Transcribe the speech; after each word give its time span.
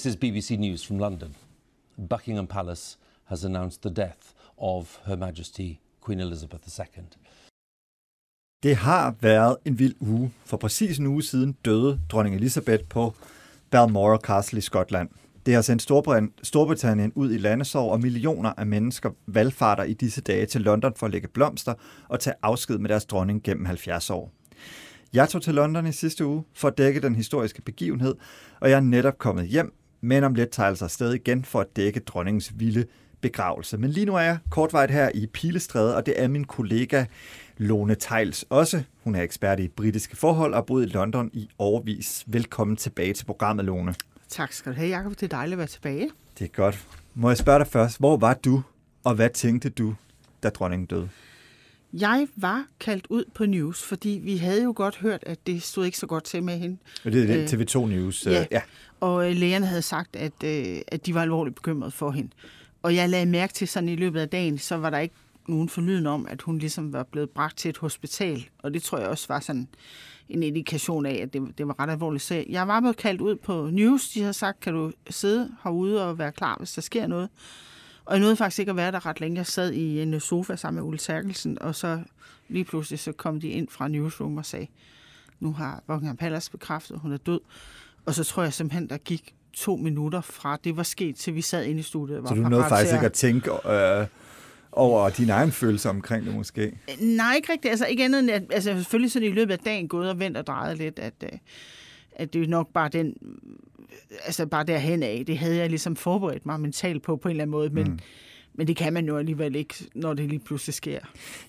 This 0.00 0.14
is 0.14 0.16
BBC 0.16 0.56
News 0.58 0.86
from 0.86 0.98
London. 0.98 1.34
Buckingham 2.08 2.46
Palace 2.46 2.98
has 3.24 3.44
announced 3.44 3.82
the 3.82 3.90
death 3.90 4.32
of 4.58 4.98
Her 5.06 5.16
Majesty 5.16 5.74
Queen 6.06 6.20
Elizabeth 6.20 6.80
II. 6.80 7.04
Det 8.62 8.76
har 8.76 9.14
været 9.20 9.56
en 9.64 9.78
vild 9.78 9.94
uge. 10.00 10.32
For 10.44 10.56
præcis 10.56 10.98
en 10.98 11.06
uge 11.06 11.22
siden 11.22 11.52
døde 11.52 12.00
dronning 12.08 12.36
Elizabeth 12.36 12.84
på 12.84 13.14
Balmoral 13.70 14.20
Castle 14.20 14.58
i 14.58 14.60
Skotland. 14.60 15.08
Det 15.46 15.54
har 15.54 15.62
sendt 15.62 15.82
Storbritannien 16.42 17.12
ud 17.14 17.32
i 17.32 17.38
landesorg, 17.38 17.92
og 17.92 18.00
millioner 18.00 18.52
af 18.56 18.66
mennesker 18.66 19.10
valgfarter 19.26 19.84
i 19.84 19.92
disse 19.92 20.20
dage 20.20 20.46
til 20.46 20.60
London 20.60 20.92
for 20.96 21.06
at 21.06 21.12
lægge 21.12 21.28
blomster 21.28 21.74
og 22.08 22.20
tage 22.20 22.34
afsked 22.42 22.78
med 22.78 22.88
deres 22.88 23.04
dronning 23.04 23.42
gennem 23.42 23.64
70 23.64 24.10
år. 24.10 24.32
Jeg 25.12 25.28
tog 25.28 25.42
til 25.42 25.54
London 25.54 25.86
i 25.86 25.92
sidste 25.92 26.26
uge 26.26 26.44
for 26.54 26.68
at 26.68 26.78
dække 26.78 27.00
den 27.00 27.14
historiske 27.14 27.62
begivenhed, 27.62 28.14
og 28.60 28.70
jeg 28.70 28.76
er 28.76 28.80
netop 28.80 29.18
kommet 29.18 29.46
hjem, 29.46 29.74
men 30.00 30.24
om 30.24 30.34
lidt 30.34 30.50
tager 30.50 30.68
altså 30.68 30.84
afsted 30.84 31.14
igen 31.14 31.44
for 31.44 31.60
at 31.60 31.76
dække 31.76 32.00
dronningens 32.00 32.52
vilde 32.56 32.84
begravelse. 33.20 33.78
Men 33.78 33.90
lige 33.90 34.06
nu 34.06 34.14
er 34.14 34.20
jeg 34.20 34.38
kortvejt 34.50 34.90
her 34.90 35.10
i 35.14 35.26
Pilestræde, 35.26 35.96
og 35.96 36.06
det 36.06 36.22
er 36.22 36.28
min 36.28 36.44
kollega 36.44 37.04
Lone 37.56 37.94
Tejls 37.94 38.44
også. 38.50 38.82
Hun 39.04 39.14
er 39.14 39.22
ekspert 39.22 39.60
i 39.60 39.68
britiske 39.68 40.16
forhold 40.16 40.52
og 40.52 40.56
har 40.56 40.62
boet 40.62 40.86
i 40.86 40.88
London 40.88 41.30
i 41.32 41.48
overvis. 41.58 42.24
Velkommen 42.26 42.76
tilbage 42.76 43.12
til 43.12 43.24
programmet, 43.24 43.64
Lone. 43.64 43.94
Tak 44.28 44.52
skal 44.52 44.72
du 44.72 44.76
have, 44.76 44.96
Jacob. 44.96 45.12
Det 45.12 45.22
er 45.22 45.28
dejligt 45.28 45.52
at 45.52 45.58
være 45.58 45.66
tilbage. 45.66 46.10
Det 46.38 46.44
er 46.44 46.48
godt. 46.48 46.86
Må 47.14 47.30
jeg 47.30 47.38
spørge 47.38 47.58
dig 47.58 47.66
først, 47.66 47.98
hvor 47.98 48.16
var 48.16 48.34
du, 48.34 48.62
og 49.04 49.14
hvad 49.14 49.30
tænkte 49.30 49.68
du, 49.68 49.94
da 50.42 50.48
dronningen 50.48 50.86
døde? 50.86 51.08
Jeg 51.92 52.28
var 52.36 52.66
kaldt 52.80 53.06
ud 53.10 53.24
på 53.34 53.46
news, 53.46 53.82
fordi 53.82 54.20
vi 54.22 54.36
havde 54.36 54.62
jo 54.62 54.72
godt 54.76 54.96
hørt, 54.96 55.24
at 55.26 55.46
det 55.46 55.62
stod 55.62 55.84
ikke 55.84 55.98
så 55.98 56.06
godt 56.06 56.24
til 56.24 56.42
med 56.42 56.58
hende. 56.58 56.76
Og 57.04 57.12
det 57.12 57.30
er 57.30 57.46
det, 57.46 57.74
TV2 57.74 57.86
News. 57.86 58.26
Ja, 58.26 58.46
ja. 58.50 58.60
og 59.00 59.32
lægerne 59.32 59.66
havde 59.66 59.82
sagt, 59.82 60.16
at, 60.16 60.44
at 60.88 61.06
de 61.06 61.14
var 61.14 61.22
alvorligt 61.22 61.56
bekymrede 61.56 61.90
for 61.90 62.10
hende. 62.10 62.30
Og 62.82 62.94
jeg 62.94 63.08
lagde 63.08 63.26
mærke 63.26 63.52
til 63.52 63.68
sådan 63.68 63.88
i 63.88 63.96
løbet 63.96 64.20
af 64.20 64.28
dagen, 64.28 64.58
så 64.58 64.76
var 64.76 64.90
der 64.90 64.98
ikke 64.98 65.14
nogen 65.48 65.68
forlyden 65.68 66.06
om, 66.06 66.26
at 66.30 66.42
hun 66.42 66.58
ligesom 66.58 66.92
var 66.92 67.02
blevet 67.02 67.30
bragt 67.30 67.58
til 67.58 67.68
et 67.68 67.78
hospital. 67.78 68.44
Og 68.58 68.74
det 68.74 68.82
tror 68.82 68.98
jeg 68.98 69.08
også 69.08 69.24
var 69.28 69.40
sådan 69.40 69.68
en 70.28 70.42
indikation 70.42 71.06
af, 71.06 71.20
at 71.22 71.32
det, 71.32 71.42
det 71.58 71.68
var 71.68 71.80
ret 71.80 71.90
alvorligt. 71.90 72.24
Så 72.24 72.44
jeg 72.48 72.68
var 72.68 72.80
blevet 72.80 72.96
kaldt 72.96 73.20
ud 73.20 73.36
på 73.36 73.68
news. 73.72 74.08
De 74.08 74.20
havde 74.20 74.32
sagt, 74.32 74.60
kan 74.60 74.72
du 74.72 74.92
sidde 75.10 75.50
herude 75.64 76.08
og 76.08 76.18
være 76.18 76.32
klar, 76.32 76.56
hvis 76.58 76.72
der 76.72 76.82
sker 76.82 77.06
noget. 77.06 77.28
Og 78.10 78.16
jeg 78.16 78.20
nåede 78.20 78.36
faktisk 78.36 78.58
ikke 78.58 78.70
at 78.70 78.76
være 78.76 78.92
der 78.92 79.06
ret 79.06 79.20
længe. 79.20 79.36
Jeg 79.36 79.46
sad 79.46 79.72
i 79.72 80.02
en 80.02 80.20
sofa 80.20 80.56
sammen 80.56 80.80
med 80.80 80.88
Ulle 80.88 80.98
Terkelsen, 80.98 81.62
og 81.62 81.74
så 81.74 82.00
lige 82.48 82.64
pludselig 82.64 82.98
så 82.98 83.12
kom 83.12 83.40
de 83.40 83.48
ind 83.48 83.68
fra 83.68 83.88
newsroom 83.88 84.36
og 84.36 84.46
sagde, 84.46 84.66
nu 85.40 85.52
har 85.52 85.82
Buckingham 85.86 86.16
Palace 86.16 86.50
bekræftet, 86.50 86.94
at 86.94 87.00
hun 87.00 87.12
er 87.12 87.16
død. 87.16 87.40
Og 88.06 88.14
så 88.14 88.24
tror 88.24 88.42
jeg 88.42 88.52
simpelthen, 88.52 88.88
der 88.88 88.96
gik 88.96 89.34
to 89.52 89.76
minutter 89.76 90.20
fra 90.20 90.58
det 90.64 90.76
var 90.76 90.82
sket, 90.82 91.16
til 91.16 91.34
vi 91.34 91.42
sad 91.42 91.64
inde 91.64 91.80
i 91.80 91.82
studiet. 91.82 92.22
Var 92.22 92.28
så 92.28 92.34
du 92.34 92.40
nåede 92.40 92.64
faktisk 92.68 92.94
ikke 92.94 93.06
at 93.06 93.12
tænke 93.12 93.50
øh, 93.50 94.06
over 94.72 95.10
dine 95.10 95.32
egne 95.32 95.52
følelser 95.52 95.90
omkring 95.90 96.26
det 96.26 96.34
måske? 96.34 96.78
Nej, 97.00 97.34
ikke 97.34 97.52
rigtigt. 97.52 97.70
Altså 97.70 97.86
ikke 97.86 98.04
andet 98.04 98.18
end, 98.18 98.30
at, 98.30 98.42
altså 98.50 98.72
selvfølgelig 98.74 99.12
sådan 99.12 99.28
i 99.28 99.32
løbet 99.32 99.52
af 99.52 99.58
dagen 99.58 99.88
gået 99.88 100.10
og 100.10 100.18
vendt 100.18 100.36
og 100.36 100.46
drejet 100.46 100.78
lidt, 100.78 100.98
at, 100.98 101.14
øh, 101.22 101.38
at 102.12 102.32
det 102.32 102.42
er 102.42 102.48
nok 102.48 102.68
bare 102.72 102.88
den, 102.88 103.14
altså 104.24 104.46
bare 104.46 104.64
derhen 104.64 105.02
af, 105.02 105.24
det 105.26 105.38
havde 105.38 105.56
jeg 105.56 105.68
ligesom 105.68 105.96
forberedt 105.96 106.46
mig 106.46 106.60
mentalt 106.60 107.02
på, 107.02 107.16
på 107.16 107.28
en 107.28 107.30
eller 107.30 107.42
anden 107.42 107.50
måde, 107.50 107.70
men, 107.70 107.84
mm. 107.86 107.98
men 108.54 108.66
det 108.66 108.76
kan 108.76 108.92
man 108.92 109.06
jo 109.06 109.18
alligevel 109.18 109.56
ikke, 109.56 109.74
når 109.94 110.14
det 110.14 110.28
lige 110.28 110.38
pludselig 110.46 110.74
sker. 110.74 110.98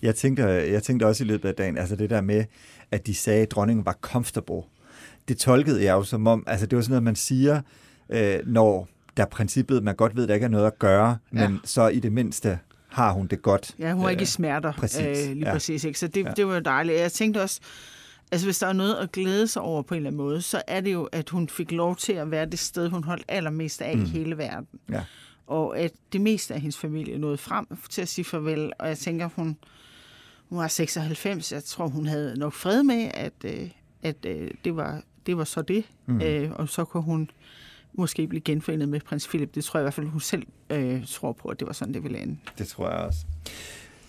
Jeg 0.02 0.16
tænkte, 0.16 0.44
jeg 0.46 0.84
tænkte 0.84 1.06
også 1.06 1.24
i 1.24 1.28
løbet 1.28 1.50
af 1.50 1.56
dagen, 1.56 1.78
altså 1.78 1.96
det 1.96 2.10
der 2.10 2.22
med, 2.22 2.46
at 2.92 3.08
de 3.08 3.16
sagde, 3.16 3.42
at 3.42 3.52
dronningen 3.52 3.86
var 3.86 3.98
comfortable, 4.02 4.62
det 5.28 5.38
tolkede 5.38 5.84
jeg 5.84 5.92
jo 5.92 6.04
som 6.04 6.28
om, 6.28 6.44
altså 6.48 6.66
det 6.66 6.76
var 6.76 6.82
sådan 6.82 6.92
noget, 6.92 7.04
man 7.04 7.16
siger, 7.16 7.62
øh, 8.10 8.40
når 8.46 8.88
der 9.18 9.24
er 9.24 9.28
princippet, 9.28 9.84
man 9.84 9.96
godt 9.96 10.16
ved, 10.16 10.24
at 10.24 10.30
der 10.30 10.36
ikke 10.36 10.46
er 10.46 10.50
noget 10.50 10.66
at 10.68 10.80
gøre, 10.80 11.18
ja. 11.34 11.50
men 11.50 11.60
så 11.64 11.88
i 11.88 12.00
det 12.00 12.12
mindste 12.12 12.60
har 12.88 13.12
hun 13.12 13.28
det 13.28 13.42
godt. 13.42 13.76
Ja, 13.80 13.92
hun 13.94 14.02
har 14.04 14.10
ikke 14.10 14.24
i 14.24 14.26
smerter. 14.26 14.72
Præcis. 14.74 15.28
Øh, 15.28 15.34
lige 15.34 15.48
ja. 15.48 15.54
præcis. 15.54 15.84
Ikke? 15.84 16.00
Så 16.00 16.08
det, 16.08 16.26
Ja. 16.26 16.32
det 16.38 16.48
var 16.48 16.54
jo 16.54 16.60
dejligt. 16.60 17.00
Jeg 17.00 17.12
tænkte 17.12 17.42
også, 17.42 17.60
altså 18.32 18.48
hvis 18.48 18.60
der 18.60 18.68
er 18.68 18.74
noget 18.74 18.96
at 18.96 19.12
glæde 19.12 19.48
sig 19.48 19.62
over 19.62 19.82
på 19.82 19.94
en 19.94 19.98
eller 19.98 20.10
anden 20.10 20.18
måde, 20.18 20.42
så 20.42 20.62
er 20.68 20.82
det 20.82 20.94
jo, 20.94 21.04
at 21.04 21.30
hun 21.30 21.50
fik 21.50 21.72
lov 21.72 21.96
til 21.96 22.14
at 22.14 22.32
være 22.32 22.46
det 22.46 22.60
sted, 22.60 22.90
hun 22.90 23.04
holdt 23.04 23.26
allermest 23.28 23.82
af 23.82 23.98
mm. 23.98 24.04
i 24.04 24.08
hele 24.08 24.38
verden. 24.38 24.68
Ja. 24.90 25.04
Og 25.48 25.80
at 25.80 25.92
det 26.14 26.22
meste 26.22 26.54
af 26.54 26.62
hendes 26.62 26.78
familie 26.78 27.18
nåede 27.18 27.38
frem 27.38 27.66
til 27.90 28.02
at 28.02 28.08
sige 28.08 28.26
farvel. 28.26 28.72
Og 28.80 28.88
jeg 28.88 28.98
tænker, 28.98 29.30
hun, 29.36 29.58
hun 30.50 30.60
var 30.60 30.68
96. 30.68 31.52
Jeg 31.52 31.64
tror, 31.64 31.88
hun 31.88 32.06
havde 32.06 32.40
nok 32.40 32.54
fred 32.54 32.84
med, 32.84 33.12
at, 33.14 33.34
øh, 33.46 33.70
at 34.04 34.26
øh, 34.26 34.52
det, 34.66 34.76
var, 34.76 35.02
det 35.26 35.38
var 35.38 35.44
så 35.44 35.62
det. 35.62 35.86
Mm. 36.06 36.22
Øh, 36.22 36.52
og 36.52 36.70
så 36.70 36.86
kunne 36.86 37.04
hun 37.04 37.30
måske 37.94 38.28
blive 38.28 38.42
genforenet 38.42 38.90
med 38.90 39.00
prins 39.00 39.28
Philip. 39.28 39.56
Det 39.56 39.64
tror 39.64 39.80
jeg 39.80 39.84
i 39.84 39.86
hvert 39.86 39.94
fald, 39.94 40.08
hun 40.08 40.20
selv 40.20 40.44
øh, 40.70 41.08
tror 41.08 41.32
på, 41.32 41.48
at 41.48 41.60
det 41.60 41.68
var 41.68 41.74
sådan, 41.74 41.94
det 41.94 42.04
ville 42.04 42.20
ende. 42.20 42.38
Det 42.58 42.68
tror 42.68 42.90
jeg 42.90 43.00
også. 43.00 43.26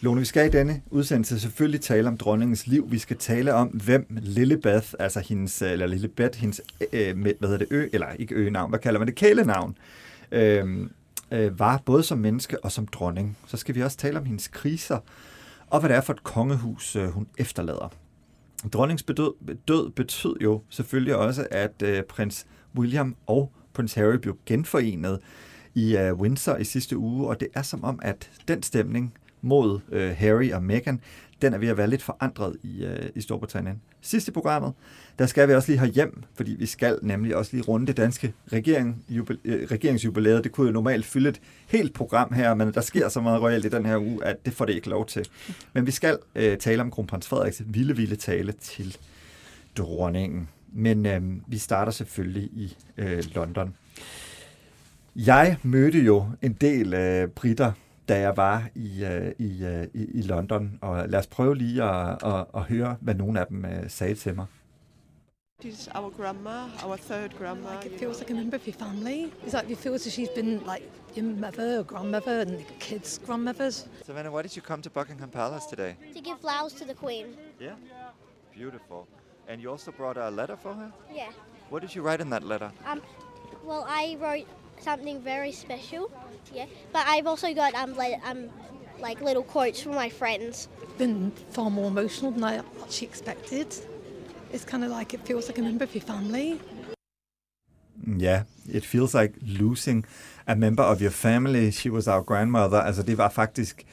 Lone, 0.02 0.20
vi 0.20 0.24
skal 0.24 0.46
i 0.46 0.50
denne 0.50 0.82
udsendelse 0.90 1.40
selvfølgelig 1.40 1.80
tale 1.80 2.08
om 2.08 2.16
dronningens 2.16 2.66
liv. 2.66 2.90
Vi 2.90 2.98
skal 2.98 3.16
tale 3.16 3.54
om, 3.54 3.68
hvem 3.68 4.06
Lillebeth, 4.10 4.94
altså 4.98 5.20
hendes, 5.20 5.62
eller 5.62 5.86
Lillebeth, 5.86 6.38
hendes, 6.38 6.60
øh, 6.92 7.16
med, 7.16 7.32
hvad 7.38 7.48
hedder 7.48 7.64
det, 7.64 7.68
ø, 7.70 7.88
eller 7.92 8.06
ikke 8.18 8.34
øgenavn, 8.34 8.70
hvad 8.70 8.78
kalder 8.78 8.98
man 8.98 9.08
det, 9.08 9.14
kælenavn, 9.14 9.76
øh, 10.32 10.88
øh, 11.30 11.58
var 11.58 11.82
både 11.84 12.02
som 12.02 12.18
menneske 12.18 12.64
og 12.64 12.72
som 12.72 12.86
dronning. 12.86 13.38
Så 13.46 13.56
skal 13.56 13.74
vi 13.74 13.82
også 13.82 13.96
tale 13.96 14.18
om 14.18 14.24
hendes 14.24 14.48
kriser, 14.48 14.98
og 15.66 15.80
hvad 15.80 15.90
det 15.90 15.96
er 15.96 16.00
for 16.00 16.12
et 16.12 16.22
kongehus, 16.22 16.96
øh, 16.96 17.08
hun 17.08 17.26
efterlader. 17.38 17.92
Dronningens 18.72 19.02
bedød, 19.02 19.56
død 19.68 19.90
betød 19.90 20.36
jo 20.40 20.62
selvfølgelig 20.68 21.16
også, 21.16 21.46
at 21.50 21.82
øh, 21.84 22.02
prins 22.02 22.46
William 22.76 23.16
og 23.26 23.52
prins 23.72 23.94
Harry 23.94 24.16
blev 24.16 24.38
genforenet 24.46 25.18
i 25.74 25.96
øh, 25.96 26.14
Windsor 26.14 26.56
i 26.56 26.64
sidste 26.64 26.96
uge, 26.96 27.28
og 27.28 27.40
det 27.40 27.48
er 27.54 27.62
som 27.62 27.84
om, 27.84 27.98
at 28.02 28.30
den 28.48 28.62
stemning 28.62 29.14
mod 29.42 29.80
øh, 29.92 30.16
Harry 30.16 30.52
og 30.52 30.62
Meghan, 30.62 31.00
den 31.42 31.54
er 31.54 31.58
ved 31.58 31.68
at 31.68 31.76
være 31.76 31.90
lidt 31.90 32.02
forandret 32.02 32.56
i, 32.62 32.84
øh, 32.84 33.10
i 33.14 33.20
Storbritannien. 33.20 33.80
Sidst 34.00 34.28
i 34.28 34.30
programmet, 34.30 34.72
der 35.18 35.26
skal 35.26 35.48
vi 35.48 35.54
også 35.54 35.68
lige 35.72 35.78
have 35.78 35.90
hjem, 35.90 36.22
fordi 36.34 36.56
vi 36.58 36.66
skal 36.66 36.98
nemlig 37.02 37.36
også 37.36 37.50
lige 37.52 37.64
runde 37.64 37.86
det 37.86 37.96
danske 37.96 38.32
regering, 38.52 39.04
jubel, 39.08 39.38
øh, 39.44 39.68
regeringsjubilæet. 39.70 40.44
Det 40.44 40.52
kunne 40.52 40.66
jo 40.66 40.72
normalt 40.72 41.04
fylde 41.04 41.28
et 41.28 41.40
helt 41.66 41.94
program 41.94 42.32
her, 42.32 42.54
men 42.54 42.72
der 42.74 42.80
sker 42.80 43.08
så 43.08 43.20
meget 43.20 43.42
royalt 43.42 43.64
i 43.64 43.68
den 43.68 43.86
her 43.86 43.98
uge, 43.98 44.24
at 44.24 44.36
det 44.44 44.52
får 44.52 44.64
det 44.64 44.74
ikke 44.74 44.88
lov 44.88 45.06
til. 45.06 45.28
Men 45.72 45.86
vi 45.86 45.90
skal 45.90 46.18
øh, 46.34 46.58
tale 46.58 46.82
om 46.82 46.90
kronprins 46.90 47.28
Frederiks 47.28 47.62
vilde, 47.66 47.96
vilde 47.96 48.16
tale 48.16 48.52
til 48.52 48.96
dronningen. 49.76 50.48
Men 50.72 51.06
øh, 51.06 51.22
vi 51.46 51.58
starter 51.58 51.92
selvfølgelig 51.92 52.44
i 52.44 52.76
øh, 52.98 53.22
London. 53.34 53.74
Jeg 55.16 55.56
mødte 55.62 55.98
jo 55.98 56.26
en 56.42 56.52
del 56.52 56.94
øh, 56.94 57.28
britter, 57.28 57.72
da 58.08 58.18
jeg 58.20 58.36
var 58.36 58.68
i, 58.74 59.04
øh, 59.04 59.32
i, 59.38 59.64
øh, 59.64 59.86
i, 59.94 60.22
London, 60.22 60.78
og 60.82 61.08
lad 61.08 61.18
os 61.18 61.26
prøve 61.26 61.56
lige 61.56 61.82
at, 61.82 62.22
at, 62.24 62.46
at 62.54 62.62
høre, 62.62 62.96
hvad 63.00 63.14
nogle 63.14 63.40
af 63.40 63.46
dem 63.46 63.64
øh, 63.64 63.90
sagde 63.90 64.14
til 64.14 64.34
mig. 64.34 64.46
She's 65.64 65.88
our 65.94 66.10
grandma, 66.10 66.64
our 66.84 66.96
third 66.96 67.30
grandma. 67.38 67.74
Like 67.74 67.86
it 67.86 68.00
feels 68.00 68.18
like 68.18 68.32
a 68.32 68.34
member 68.34 68.56
of 68.56 68.66
your 68.66 68.74
family. 68.74 69.30
It's 69.46 69.54
like 69.54 69.70
it 69.70 69.78
feels 69.78 70.06
as 70.06 70.12
she's 70.12 70.34
been 70.34 70.60
like 70.72 70.82
your 71.16 71.24
mother 71.36 71.78
or 71.78 71.84
grandmother 71.84 72.40
and 72.40 72.50
the 72.50 72.64
kids' 72.80 73.20
grandmothers. 73.26 73.86
Savannah, 74.04 74.32
why 74.32 74.42
did 74.42 74.56
you 74.56 74.62
come 74.62 74.82
to 74.82 74.90
Buckingham 74.90 75.30
Palace 75.30 75.66
today? 75.66 75.94
to 76.14 76.20
give 76.20 76.40
flowers 76.40 76.72
to 76.72 76.84
the 76.84 76.94
Queen. 76.94 77.26
Yeah. 77.60 77.76
Beautiful. 78.52 79.06
And 79.48 79.62
you 79.62 79.70
also 79.70 79.92
brought 79.92 80.16
a 80.16 80.30
letter 80.30 80.56
for 80.56 80.74
her? 80.74 80.92
Yeah. 81.14 81.30
What 81.70 81.80
did 81.82 81.94
you 81.94 82.02
write 82.02 82.20
in 82.20 82.30
that 82.30 82.42
letter? 82.42 82.72
Um. 82.84 83.00
Well, 83.64 83.84
I 83.88 84.16
wrote 84.20 84.48
something 84.80 85.20
very 85.22 85.52
special. 85.52 86.10
Yeah. 86.54 86.66
But 86.92 87.06
I've 87.06 87.26
also 87.26 87.54
got 87.54 87.74
um 87.74 87.96
like 87.96 88.20
um 88.30 88.48
like 89.00 89.20
little 89.20 89.42
quotes 89.42 89.82
from 89.82 89.94
my 89.94 90.10
friends. 90.10 90.68
Been 90.98 91.32
far 91.50 91.70
more 91.70 91.86
emotional 91.86 92.30
than 92.32 92.44
I 92.44 92.56
actually 92.82 93.08
expected. 93.08 93.66
It's 94.52 94.64
kind 94.64 94.84
of 94.84 94.90
like 94.90 95.14
it 95.14 95.20
feels 95.26 95.48
like 95.48 95.58
a 95.58 95.62
member 95.62 95.84
of 95.84 95.94
your 95.94 96.04
family. 96.04 96.60
Ja, 98.18 98.42
it 98.68 98.84
feels 98.84 99.14
like 99.14 99.34
losing 99.42 100.04
a 100.46 100.54
member 100.54 100.82
of 100.82 101.00
your 101.00 101.12
family. 101.12 101.70
She 101.70 101.90
was 101.90 102.08
our 102.08 102.22
grandmother. 102.22 102.80
Altså 102.80 103.02
det 103.02 103.18
var 103.18 103.28
faktisk 103.28 103.86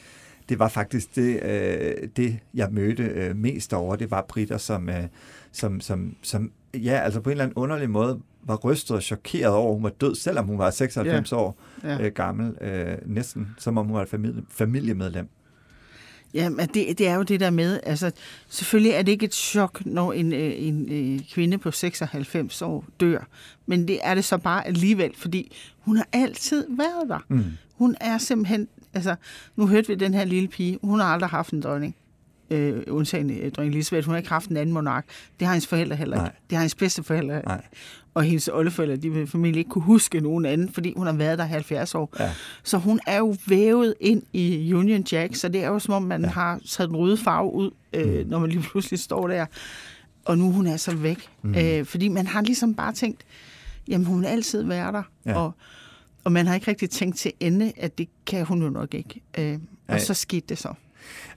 det 0.49 0.59
var 0.59 0.67
faktisk 0.67 1.15
det, 1.15 1.43
øh, 1.43 2.09
det 2.17 2.39
jeg 2.53 2.67
mødte 2.71 3.03
øh, 3.03 3.35
mest 3.35 3.73
over. 3.73 3.95
Det 3.95 4.11
var 4.11 4.25
britter, 4.29 4.57
som, 4.57 4.89
øh, 4.89 5.03
som, 5.51 5.81
som, 5.81 6.15
som 6.21 6.51
ja, 6.73 6.99
altså 7.03 7.21
på 7.21 7.29
en 7.29 7.31
eller 7.31 7.43
anden 7.43 7.55
underlig 7.55 7.89
måde 7.89 8.19
var 8.49 8.55
rystet 8.55 8.95
og 8.95 9.03
chokeret 9.03 9.53
over, 9.53 9.69
at 9.69 9.75
hun 9.75 9.83
var 9.83 9.89
død, 9.89 10.15
selvom 10.15 10.45
hun 10.45 10.57
var 10.57 10.69
96 10.71 11.31
Ja. 11.31 11.37
år 11.37 11.57
Ja. 11.83 12.01
øh, 12.01 12.11
gammel. 12.11 12.53
Øh, 12.61 12.97
næsten 13.05 13.47
som 13.57 13.77
om 13.77 13.85
hun 13.85 13.95
var 13.95 14.01
et 14.01 14.09
familie, 14.09 14.43
familiemedlem. 14.49 15.27
Ja, 16.33 16.49
men 16.49 16.67
det, 16.73 16.97
det 16.97 17.07
er 17.07 17.15
jo 17.15 17.23
det 17.23 17.39
der 17.39 17.49
med, 17.49 17.79
altså 17.83 18.11
selvfølgelig 18.49 18.91
er 18.91 19.01
det 19.01 19.11
ikke 19.11 19.25
et 19.25 19.33
chok, 19.33 19.85
når 19.85 20.13
en, 20.13 20.33
øh, 20.33 20.51
en 20.55 20.87
øh, 20.91 21.19
kvinde 21.33 21.57
på 21.57 21.71
96 21.71 22.61
år 22.61 22.85
dør, 22.99 23.27
men 23.65 23.87
det 23.87 23.99
er 24.03 24.15
det 24.15 24.25
så 24.25 24.37
bare 24.37 24.67
alligevel, 24.67 25.11
fordi 25.15 25.55
hun 25.79 25.97
har 25.97 26.07
altid 26.13 26.65
været 26.69 27.09
der. 27.09 27.19
Mm. 27.27 27.43
Hun 27.73 27.95
er 28.01 28.17
simpelthen, 28.17 28.67
altså 28.93 29.15
nu 29.55 29.67
hørte 29.67 29.87
vi 29.87 29.95
den 29.95 30.13
her 30.13 30.25
lille 30.25 30.47
pige, 30.47 30.79
hun 30.81 30.99
har 30.99 31.07
aldrig 31.07 31.29
haft 31.29 31.53
en 31.53 31.61
dronning. 31.61 31.95
Øh, 32.51 32.81
undtagen 32.87 33.29
øh, 33.29 33.51
dronning 33.51 33.75
Elisabeth, 33.75 34.05
hun 34.05 34.13
har 34.13 34.17
ikke 34.17 34.29
haft 34.29 34.49
en 34.49 34.57
anden 34.57 34.73
monark. 34.73 35.05
Det 35.39 35.47
har 35.47 35.53
hendes 35.53 35.67
forældre 35.67 35.95
heller 35.95 36.15
ikke. 36.17 36.23
Nej. 36.23 36.35
Det 36.49 36.55
har 36.57 36.61
hendes 36.61 36.75
bedste 36.75 37.03
forældre. 37.03 37.41
Nej. 37.45 37.61
Og 38.13 38.23
hendes 38.23 38.47
oldeforældre, 38.47 38.95
de 38.95 39.09
vil 39.09 39.27
formentlig 39.27 39.59
ikke 39.59 39.69
kunne 39.69 39.81
huske 39.83 40.19
nogen 40.19 40.45
anden, 40.45 40.69
fordi 40.73 40.93
hun 40.97 41.05
har 41.05 41.13
været 41.13 41.37
der 41.39 41.45
70 41.45 41.95
år. 41.95 42.13
Ja. 42.19 42.31
Så 42.63 42.77
hun 42.77 42.99
er 43.07 43.17
jo 43.17 43.35
vævet 43.47 43.93
ind 43.99 44.23
i 44.33 44.73
Union 44.73 45.03
Jack, 45.11 45.35
så 45.35 45.47
det 45.49 45.63
er 45.63 45.67
jo 45.67 45.79
som 45.79 45.93
om, 45.93 46.03
man 46.03 46.21
ja. 46.21 46.27
har 46.29 46.59
taget 46.69 46.89
den 46.89 46.97
røde 46.97 47.17
farve 47.17 47.53
ud, 47.53 47.71
øh, 47.93 48.19
Mm. 48.23 48.29
når 48.29 48.39
man 48.39 48.49
lige 48.49 48.61
pludselig 48.61 48.99
står 48.99 49.27
der. 49.27 49.45
Og 50.25 50.37
nu 50.37 50.47
er 50.47 50.51
hun 50.51 50.67
altså 50.67 50.95
væk. 50.95 51.29
Mm. 51.41 51.55
Øh, 51.55 51.85
fordi 51.85 52.07
man 52.07 52.27
har 52.27 52.41
ligesom 52.41 52.73
bare 52.75 52.93
tænkt, 52.93 53.21
jamen 53.87 54.07
hun 54.07 54.19
vil 54.21 54.25
altid 54.27 54.63
være 54.63 54.91
der. 54.91 55.03
Ja. 55.25 55.35
Og, 55.35 55.51
og 56.23 56.31
man 56.31 56.47
har 56.47 56.55
ikke 56.55 56.67
rigtig 56.67 56.89
tænkt 56.89 57.17
til 57.17 57.31
ende, 57.39 57.71
at 57.77 57.97
det 57.97 58.07
kan 58.25 58.45
hun 58.45 58.61
jo 58.61 58.69
nok 58.69 58.93
ikke. 58.93 59.21
Øh, 59.37 59.57
og 59.87 60.01
så 60.01 60.13
skete 60.13 60.45
det 60.49 60.57
så. 60.57 60.73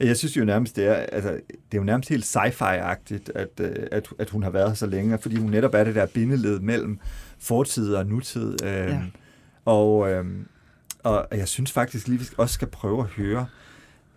Jeg 0.01 0.17
synes 0.17 0.37
jo 0.37 0.45
nærmest, 0.45 0.77
det 0.77 0.87
er, 0.87 0.95
altså, 0.95 1.31
det 1.49 1.73
er 1.73 1.79
jo 1.79 1.83
nærmest 1.85 2.09
helt 2.09 2.25
sci-fi-agtigt, 2.25 3.31
at, 3.35 3.49
øh, 3.61 3.87
at, 3.93 4.09
at 4.19 4.31
hun 4.31 4.43
har 4.43 4.51
været 4.51 4.69
her 4.69 4.75
så 4.75 4.87
længe, 4.87 5.19
fordi 5.19 5.37
hun 5.37 5.51
netop 5.51 5.75
er 5.75 5.85
det 5.85 5.95
der 5.95 6.07
bindeled 6.07 6.61
mellem 6.61 6.99
fortid 7.39 7.95
og 7.95 8.07
nutid. 8.07 8.65
Øh, 8.65 8.71
Ja. 8.71 9.01
og, 9.65 10.11
øh, 10.11 10.25
og 11.03 11.27
jeg 11.33 11.49
synes 11.49 11.73
faktisk 11.73 12.09
lige, 12.09 12.19
vi 12.21 12.27
også 12.37 12.55
skal 12.55 12.69
prøve 12.69 13.01
at 13.01 13.07
høre, 13.07 13.47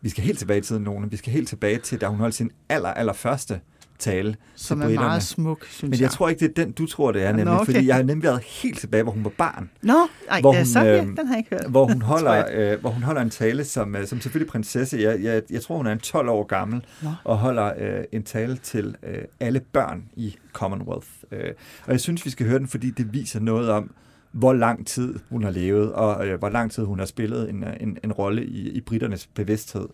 vi 0.01 0.09
skal 0.09 0.23
helt 0.23 0.39
tilbage 0.39 0.57
i 0.57 0.61
tiden, 0.61 0.83
nogen. 0.83 1.11
Vi 1.11 1.17
skal 1.17 1.33
helt 1.33 1.47
tilbage 1.47 1.77
til, 1.79 2.01
da 2.01 2.07
hun 2.07 2.19
holdt 2.19 2.35
sin 2.35 2.51
aller, 2.69 2.89
aller 2.89 3.13
første 3.13 3.59
tale 3.99 4.35
Som 4.55 4.81
er 4.81 4.89
meget 4.89 5.23
smuk, 5.23 5.65
synes 5.65 5.81
Men 5.81 5.91
jeg. 5.91 6.01
jeg 6.01 6.11
tror 6.11 6.29
ikke, 6.29 6.39
det 6.47 6.59
er 6.59 6.63
den, 6.63 6.71
du 6.73 6.85
tror, 6.85 7.11
det 7.11 7.23
er, 7.23 7.31
Nå, 7.31 7.37
nemlig, 7.37 7.53
okay. 7.53 7.65
fordi 7.65 7.87
jeg 7.87 7.95
har 7.95 8.03
nemlig 8.03 8.23
været 8.23 8.43
helt 8.43 8.79
tilbage, 8.79 9.03
hvor 9.03 9.11
hun 9.11 9.23
var 9.23 9.31
barn. 9.37 9.69
Nå, 9.81 9.93
nej, 10.27 10.41
hvor 10.41 10.51
det 10.51 10.59
hun, 10.59 10.65
så 10.65 10.85
øh, 10.85 10.97
den 11.05 11.17
har 11.17 11.35
jeg 11.35 11.37
ikke 11.37 11.49
hørt. 11.49 11.69
Hvor 11.71 11.85
hun 11.87 12.01
holder, 12.11 12.33
jeg. 12.33 12.55
øh, 12.55 12.79
hvor 12.81 12.89
hun 12.89 13.03
holder 13.03 13.21
en 13.21 13.29
tale 13.29 13.63
som, 13.63 13.95
øh, 13.95 14.07
som 14.07 14.21
selvfølgelig 14.21 14.51
prinsesse. 14.51 14.97
Jeg, 14.97 15.23
jeg, 15.23 15.41
jeg 15.49 15.61
tror, 15.61 15.77
hun 15.77 15.87
er 15.87 15.91
en 15.91 15.99
12 15.99 16.29
år 16.29 16.43
gammel, 16.43 16.85
Nå. 17.01 17.09
og 17.23 17.37
holder 17.37 17.71
øh, 17.77 18.03
en 18.11 18.23
tale 18.23 18.57
til 18.57 18.95
øh, 19.03 19.21
alle 19.39 19.59
børn 19.59 20.03
i 20.15 20.35
Commonwealth. 20.53 21.07
Øh, 21.31 21.51
og 21.85 21.91
jeg 21.91 21.99
synes, 21.99 22.25
vi 22.25 22.29
skal 22.29 22.47
høre 22.47 22.59
den, 22.59 22.67
fordi 22.67 22.89
det 22.89 23.13
viser 23.13 23.39
noget 23.39 23.69
om, 23.69 23.91
hvor 24.31 24.53
lang 24.53 24.87
tid 24.87 25.15
hun 25.29 25.43
har 25.43 25.51
levet, 25.51 25.93
og 25.93 26.27
øh, 26.27 26.39
hvor 26.39 26.49
lang 26.49 26.71
tid 26.71 26.83
hun 26.83 26.99
har 26.99 27.05
spillet 27.05 27.49
en, 27.49 27.63
øh, 27.63 27.73
en, 27.79 27.97
en 28.03 28.11
rolle 28.11 28.45
i, 28.45 28.69
i 28.69 28.81
britternes 28.81 29.27
bevidsthed. 29.27 29.87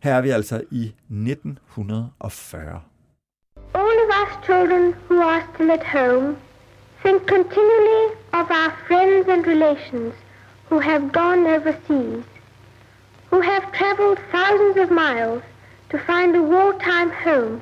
Her 0.00 0.14
er 0.14 0.20
vi 0.20 0.30
altså 0.30 0.62
i 0.70 0.92
1940. 1.10 2.80
Us 4.26 4.46
children 4.46 4.92
who 5.08 5.20
are 5.20 5.44
still 5.54 5.70
at 5.70 5.84
home 5.84 6.36
think 7.02 7.26
continually 7.26 8.14
of 8.32 8.50
our 8.50 8.72
friends 8.88 9.28
and 9.28 9.46
relations 9.46 10.14
who 10.68 10.78
have 10.80 11.12
gone 11.12 11.46
overseas, 11.46 12.24
who 13.30 13.40
have 13.40 13.70
traveled 13.72 14.18
thousands 14.32 14.76
of 14.78 14.90
miles 14.90 15.42
to 15.90 15.98
find 15.98 16.34
a 16.34 16.42
wartime 16.42 17.10
home 17.10 17.60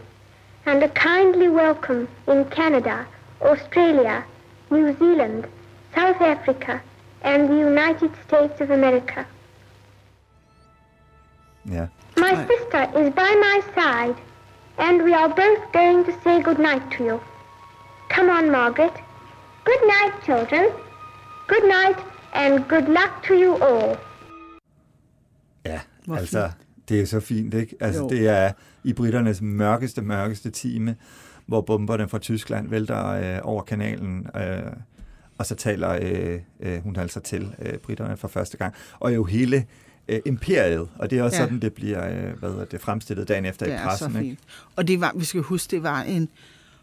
and 0.64 0.82
a 0.82 0.88
kindly 0.90 1.48
welcome 1.48 2.08
in 2.26 2.44
Canada, 2.46 3.06
Australia, 3.42 4.24
New 4.70 4.96
Zealand, 4.98 5.46
South 5.94 6.20
Africa, 6.22 6.80
and 7.22 7.48
the 7.50 7.58
United 7.58 8.10
States 8.26 8.60
of 8.60 8.70
America. 8.70 9.26
Ja. 11.64 11.88
My 12.16 12.34
sister 12.46 12.82
is 12.96 13.12
by 13.12 13.34
my 13.48 13.60
side, 13.74 14.16
and 14.78 15.02
we 15.02 15.12
are 15.14 15.28
both 15.28 15.72
going 15.72 16.04
to 16.06 16.12
say 16.24 16.42
good 16.42 16.58
night 16.58 16.82
to 16.98 17.04
you. 17.04 17.20
Come 18.10 18.28
on, 18.30 18.50
Margaret. 18.50 18.92
Good 19.64 19.82
night, 19.94 20.14
children. 20.24 20.64
Good 21.46 21.64
night, 21.78 21.98
and 22.32 22.68
good 22.68 22.88
luck 22.88 23.22
to 23.28 23.34
you 23.34 23.52
all. 23.62 23.96
Ja, 25.66 25.80
Hvor 26.04 26.16
altså, 26.16 26.50
det 26.88 27.00
er 27.00 27.06
så 27.06 27.20
fint, 27.20 27.54
ikke? 27.54 27.76
Altså, 27.80 28.02
Jo. 28.02 28.08
det 28.08 28.28
er 28.28 28.52
i 28.84 28.92
britternes 28.92 29.40
mørkeste, 29.42 30.02
mørkeste 30.02 30.50
time, 30.50 30.96
hvor 31.46 31.60
bomberne 31.60 32.08
fra 32.08 32.18
Tyskland 32.18 32.68
vælter 32.68 33.06
øh, 33.08 33.40
over 33.42 33.62
kanalen, 33.62 34.26
øh, 34.36 34.72
og 35.38 35.46
så 35.46 35.54
taler 35.54 35.98
øh, 36.02 36.40
øh, 36.60 36.82
hun 36.82 36.96
altså 36.96 37.20
til 37.20 37.54
øh, 37.62 37.78
britterne 37.78 38.16
for 38.16 38.28
første 38.28 38.56
gang. 38.56 38.74
Og 39.00 39.14
jo 39.14 39.24
hele 39.24 39.66
øh, 40.08 40.20
imperiet, 40.26 40.88
og 40.98 41.10
det 41.10 41.18
er 41.18 41.22
også 41.22 41.36
Ja. 41.36 41.42
sådan, 41.42 41.60
det 41.60 41.72
bliver 41.72 42.08
øh, 42.26 42.38
hvad 42.38 42.66
det, 42.66 42.80
fremstillet 42.80 43.28
dagen 43.28 43.44
efter 43.44 43.66
Det 43.66 43.72
i 43.72 43.74
er 43.76 43.84
pressen. 43.84 44.12
så 44.12 44.18
ikke? 44.18 44.28
fint. 44.30 44.38
Og 44.76 44.88
det 44.88 45.00
var, 45.00 45.12
vi 45.16 45.24
skal 45.24 45.40
huske, 45.40 45.70
det 45.70 45.82
var 45.82 46.02
en 46.02 46.28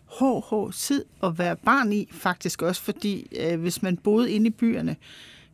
hård, 0.06 0.44
hård 0.44 0.74
tid 0.74 1.06
at 1.24 1.38
være 1.40 1.56
barn 1.56 1.94
i, 1.94 2.10
faktisk 2.12 2.62
også, 2.62 2.82
fordi 2.82 3.28
øh, 3.40 3.60
hvis 3.62 3.82
man 3.84 3.98
boede 3.98 4.32
inde 4.32 4.48
i 4.48 4.50
byerne, 4.50 4.96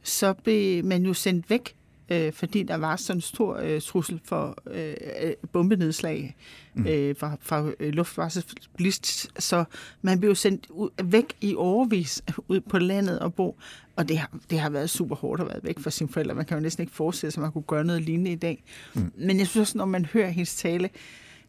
så 0.04 0.34
blev 0.34 0.86
man 0.86 1.04
jo 1.06 1.14
sendt 1.14 1.50
væk, 1.50 1.76
øh, 2.10 2.34
fordi 2.34 2.64
der 2.64 2.76
var 2.76 2.96
sådan 2.96 3.18
en 3.18 3.22
stor 3.22 3.58
øh, 3.58 3.82
trussel 3.82 4.22
for 4.26 4.58
øh, 4.72 4.94
øh, 5.24 5.34
bombenedslag 5.54 6.36
øh, 6.78 7.16
fra, 7.20 7.38
fra 7.42 7.70
øh, 7.80 7.94
luftvarselsblist, 7.94 9.42
så 9.44 9.64
man 10.02 10.20
blev 10.20 10.36
sendt 10.36 10.68
ud, 10.70 10.90
væk 11.04 11.34
i 11.42 11.56
overvis 11.56 12.22
ud 12.48 12.60
på 12.60 12.78
landet 12.80 13.20
og 13.20 13.34
bo, 13.34 13.58
og 13.96 14.08
det 14.10 14.18
har, 14.18 14.30
det 14.50 14.60
har 14.60 14.70
været 14.70 14.90
super 14.90 15.16
hårdt 15.16 15.42
at 15.42 15.48
være 15.48 15.60
væk 15.64 15.80
fra 15.80 15.90
sine 15.90 16.10
forældre. 16.10 16.36
Man 16.36 16.46
kan 16.46 16.58
jo 16.58 16.62
næsten 16.64 16.82
ikke 16.82 16.94
forestille 16.94 17.32
sig, 17.32 17.42
at 17.42 17.44
man 17.44 17.52
kunne 17.52 17.62
gøre 17.68 17.84
noget 17.86 18.02
lignende 18.02 18.32
i 18.32 18.36
dag. 18.36 18.64
Mm. 18.94 19.12
Men 19.18 19.40
jeg 19.40 19.48
synes 19.48 19.62
også, 19.68 19.78
når 19.78 19.86
man 19.86 20.06
hører 20.06 20.30
hendes 20.30 20.56
tale, 20.56 20.90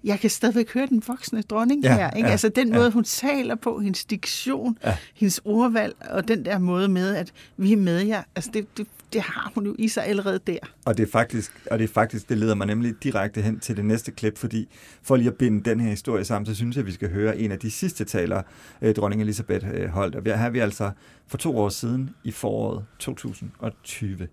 jeg 0.04 0.20
kan 0.20 0.30
stadigvæk 0.30 0.72
høre 0.74 0.86
den 0.86 1.02
voksne 1.06 1.42
dronning 1.42 1.84
Ja, 1.84 1.94
her. 1.94 2.10
Ikke? 2.10 2.26
ja, 2.26 2.32
altså 2.32 2.48
den 2.48 2.68
ja. 2.68 2.74
måde, 2.74 2.90
hun 2.90 3.04
taler 3.04 3.54
på, 3.54 3.78
hendes 3.80 4.04
diktion, 4.04 4.78
Ja. 4.84 4.96
hendes 5.14 5.40
ordvalg, 5.44 5.94
og 6.10 6.28
den 6.28 6.44
der 6.44 6.58
måde 6.58 6.88
med, 6.88 7.14
at 7.14 7.32
vi 7.56 7.72
er 7.72 7.76
med 7.76 8.00
jer, 8.00 8.22
altså 8.36 8.50
det, 8.54 8.76
det, 8.78 8.86
det 9.12 9.20
har 9.20 9.52
hun 9.54 9.66
jo 9.66 9.74
i 9.78 9.88
sig 9.88 10.06
allerede 10.06 10.38
der. 10.38 10.58
Og 10.86 10.96
det 10.96 11.02
er 11.02 11.10
faktisk, 11.10 11.62
og 11.70 11.78
det 11.78 11.84
er 11.84 11.88
faktisk, 11.88 12.28
det 12.28 12.38
leder 12.38 12.54
mig 12.54 12.66
nemlig 12.66 13.02
direkte 13.02 13.42
hen 13.42 13.60
til 13.60 13.76
det 13.76 13.84
næste 13.84 14.12
klip, 14.12 14.38
fordi 14.38 14.68
for 15.02 15.16
lige 15.16 15.28
at 15.28 15.38
binde 15.38 15.70
den 15.70 15.80
her 15.80 15.90
historie 15.90 16.24
sammen, 16.24 16.46
så 16.46 16.54
synes 16.54 16.76
jeg, 16.76 16.82
at 16.82 16.86
vi 16.86 16.92
skal 16.92 17.10
høre 17.10 17.38
en 17.38 17.52
af 17.52 17.58
de 17.58 17.70
sidste 17.70 18.04
taler, 18.04 18.42
øh, 18.82 18.94
dronning 18.94 19.22
Elisabeth 19.22 19.66
øh, 19.74 19.88
holdt. 19.88 20.14
Og 20.14 20.22
her 20.24 20.36
har 20.36 20.50
vi 20.50 20.58
altså 20.58 20.90
for 21.26 21.38
to 21.38 21.58
år 21.58 21.68
siden 21.68 22.10
i 22.24 22.30
foråret 22.30 22.84
2020. 22.98 24.28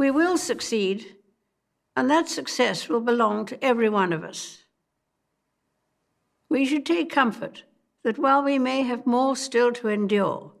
We 0.00 0.12
will 0.12 0.38
succeed, 0.38 0.98
and 1.96 2.08
that 2.08 2.28
success 2.28 2.90
will 2.90 3.04
belong 3.04 3.48
to 3.48 3.56
every 3.62 3.88
one 3.88 4.16
of 4.16 4.22
us. 4.30 4.64
We 6.50 6.66
should 6.66 6.86
take 6.86 7.10
comfort 7.10 7.64
that 8.04 8.18
while 8.18 8.42
we 8.44 8.58
may 8.58 8.82
have 8.82 9.02
more 9.06 9.36
still 9.36 9.72
to 9.74 9.88
endure, 9.88 10.52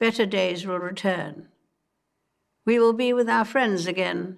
better 0.00 0.26
days 0.26 0.66
will 0.66 0.78
return. 0.78 1.51
We 2.66 2.74
will 2.80 2.96
be 2.98 3.14
with 3.14 3.28
our 3.30 3.44
friends 3.44 3.86
again. 3.88 4.36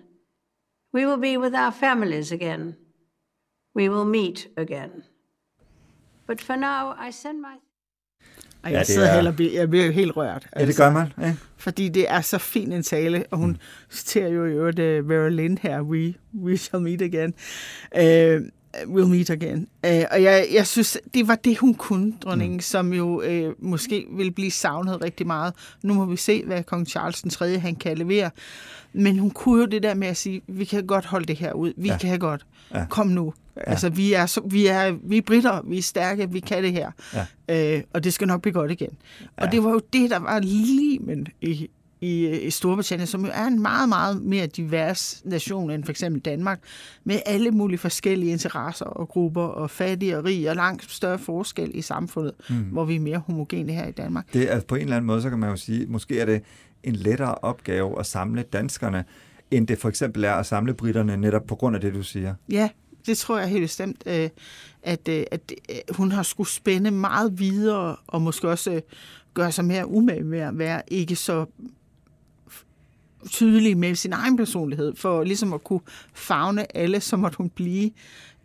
We 0.94 1.06
will 1.06 1.20
be 1.20 1.38
with 1.38 1.54
our 1.54 1.72
families 1.72 2.32
again. 2.32 2.74
We 3.76 3.88
will 3.88 4.04
meet 4.04 4.48
again. 4.56 4.90
But 6.26 6.40
for 6.40 6.56
now, 6.56 6.94
I 7.08 7.12
send 7.12 7.38
my 7.40 7.56
Og 8.62 8.70
Ja, 8.70 8.76
jeg 8.76 8.78
det 8.78 8.86
sidder 8.94 9.08
er- 9.08 9.14
heller, 9.14 9.50
jeg 9.60 9.70
bliver 9.70 9.90
helt 9.90 10.16
rørt. 10.16 10.46
Ja, 10.56 10.66
det 10.66 10.76
gør 10.76 10.90
man. 10.90 11.06
Ikke? 11.18 11.38
Fordi 11.56 11.88
det 11.88 12.10
er 12.10 12.20
så 12.20 12.38
fin 12.38 12.72
en 12.72 12.82
tale, 12.82 13.24
og 13.30 13.38
hun 13.38 13.50
mm. 13.50 13.56
citerer 13.90 14.28
jo 14.28 14.44
i 14.44 14.50
øvrigt 14.50 14.78
uh, 14.78 15.08
Vera 15.08 15.28
Lynn 15.28 15.58
her, 15.58 15.82
we, 15.82 16.14
we 16.42 16.56
shall 16.56 16.82
meet 16.82 17.02
again. 17.02 17.34
Uh, 17.96 18.48
we'll 18.82 19.06
meet 19.06 19.30
again. 19.30 19.68
Uh, 19.86 19.90
og 20.10 20.22
jeg, 20.22 20.46
jeg 20.52 20.66
synes, 20.66 20.98
det 21.14 21.28
var 21.28 21.34
det, 21.34 21.58
hun 21.58 21.74
kunne, 21.74 22.12
dronningen, 22.20 22.56
mm. 22.56 22.60
som 22.60 22.92
jo 22.92 23.22
uh, 23.22 23.52
måske 23.64 24.06
vil 24.16 24.30
blive 24.30 24.50
savnet 24.50 25.04
rigtig 25.04 25.26
meget. 25.26 25.54
Nu 25.82 25.94
må 25.94 26.04
vi 26.04 26.16
se, 26.16 26.44
hvad 26.44 26.62
kong 26.62 26.86
Charles 26.88 27.22
den 27.22 27.30
3. 27.30 27.58
han 27.58 27.74
kan 27.76 27.98
levere. 27.98 28.30
Men 28.92 29.18
hun 29.18 29.30
kunne 29.30 29.60
jo 29.60 29.66
det 29.66 29.82
der 29.82 29.94
med 29.94 30.08
at 30.08 30.16
sige, 30.16 30.42
vi 30.46 30.64
kan 30.64 30.86
godt 30.86 31.04
holde 31.04 31.26
det 31.26 31.36
her 31.36 31.52
ud. 31.52 31.72
Vi 31.76 31.88
Ja. 31.88 31.98
kan 31.98 32.18
godt. 32.18 32.46
Ja. 32.74 32.84
Kom 32.90 33.06
nu. 33.06 33.34
Ja. 33.56 33.70
Altså, 33.70 33.88
vi 33.88 34.12
er, 34.12 34.40
vi, 34.48 34.66
er, 34.66 34.90
vi 35.04 35.16
er 35.18 35.22
britter, 35.22 35.62
vi 35.68 35.78
er 35.78 35.82
stærke, 35.82 36.30
vi 36.30 36.40
kan 36.40 36.62
det 36.62 36.72
her. 36.72 36.90
Ja. 37.48 37.76
Øh, 37.76 37.82
og 37.92 38.04
det 38.04 38.12
skal 38.12 38.26
nok 38.26 38.42
blive 38.42 38.52
godt 38.54 38.70
igen. 38.70 38.90
Ja. 39.20 39.26
Og 39.44 39.52
det 39.52 39.64
var 39.64 39.70
jo 39.70 39.80
det, 39.92 40.10
der 40.10 40.18
var 40.18 40.40
limen 40.40 41.26
i, 41.40 41.68
i, 42.00 42.28
i 42.28 42.50
Storbritannien, 42.50 43.06
som 43.06 43.24
jo 43.24 43.30
er 43.34 43.44
en 43.44 43.62
meget, 43.62 43.88
meget 43.88 44.22
mere 44.22 44.46
divers 44.46 45.22
nation 45.24 45.70
end 45.70 45.84
for 45.84 45.90
eksempel 45.90 46.20
Danmark, 46.20 46.60
med 47.04 47.20
alle 47.26 47.50
mulige 47.50 47.78
forskellige 47.78 48.32
interesser 48.32 48.84
og 48.84 49.08
grupper, 49.08 49.42
og 49.42 49.70
fattige 49.70 50.18
og 50.18 50.24
rige, 50.24 50.50
og 50.50 50.56
langt 50.56 50.90
større 50.90 51.18
forskel 51.18 51.70
i 51.74 51.82
samfundet, 51.82 52.32
mm. 52.50 52.56
hvor 52.56 52.84
vi 52.84 52.96
er 52.96 53.00
mere 53.00 53.18
homogene 53.18 53.72
her 53.72 53.86
i 53.86 53.92
Danmark. 53.92 54.32
Det 54.32 54.52
er 54.52 54.60
på 54.60 54.74
en 54.74 54.82
eller 54.82 54.96
anden 54.96 55.06
måde, 55.06 55.22
så 55.22 55.30
kan 55.30 55.38
man 55.38 55.50
jo 55.50 55.56
sige, 55.56 55.86
måske 55.86 56.20
er 56.20 56.26
det 56.26 56.42
en 56.82 56.96
lettere 56.96 57.34
opgave 57.34 57.98
at 57.98 58.06
samle 58.06 58.42
danskerne, 58.42 59.04
end 59.50 59.66
det 59.66 59.78
for 59.78 59.88
eksempel 59.88 60.24
er 60.24 60.32
at 60.32 60.46
samle 60.46 60.74
britterne 60.74 61.16
netop 61.16 61.46
på 61.46 61.54
grund 61.54 61.76
af 61.76 61.80
det, 61.82 61.94
du 61.94 62.02
siger. 62.02 62.34
Ja, 62.48 62.68
det 63.06 63.18
tror 63.18 63.38
jeg 63.38 63.48
helt 63.48 63.64
bestemt, 63.64 64.02
øh, 64.06 64.28
at, 64.82 65.08
øh, 65.08 65.24
at 65.30 65.52
øh, 65.70 65.76
hun 65.96 66.12
har 66.12 66.22
skulle 66.22 66.48
spænde 66.48 66.90
meget 66.90 67.38
videre, 67.38 67.96
og 68.06 68.22
måske 68.22 68.48
også 68.48 68.80
gøre 69.34 69.52
sig 69.52 69.64
mere 69.64 69.88
umage 69.88 70.24
med 70.24 70.38
at 70.38 70.58
være 70.58 70.82
ikke 70.88 71.16
så 71.16 71.46
tydelig 73.30 73.76
med 73.76 73.94
sin 73.94 74.12
egen 74.12 74.36
personlighed, 74.36 74.96
for 74.96 75.24
ligesom 75.24 75.52
at 75.52 75.64
kunne 75.64 75.80
fagne 76.14 76.76
alle, 76.76 77.00
så 77.00 77.16
måtte 77.16 77.38
hun 77.38 77.50
blive 77.50 77.90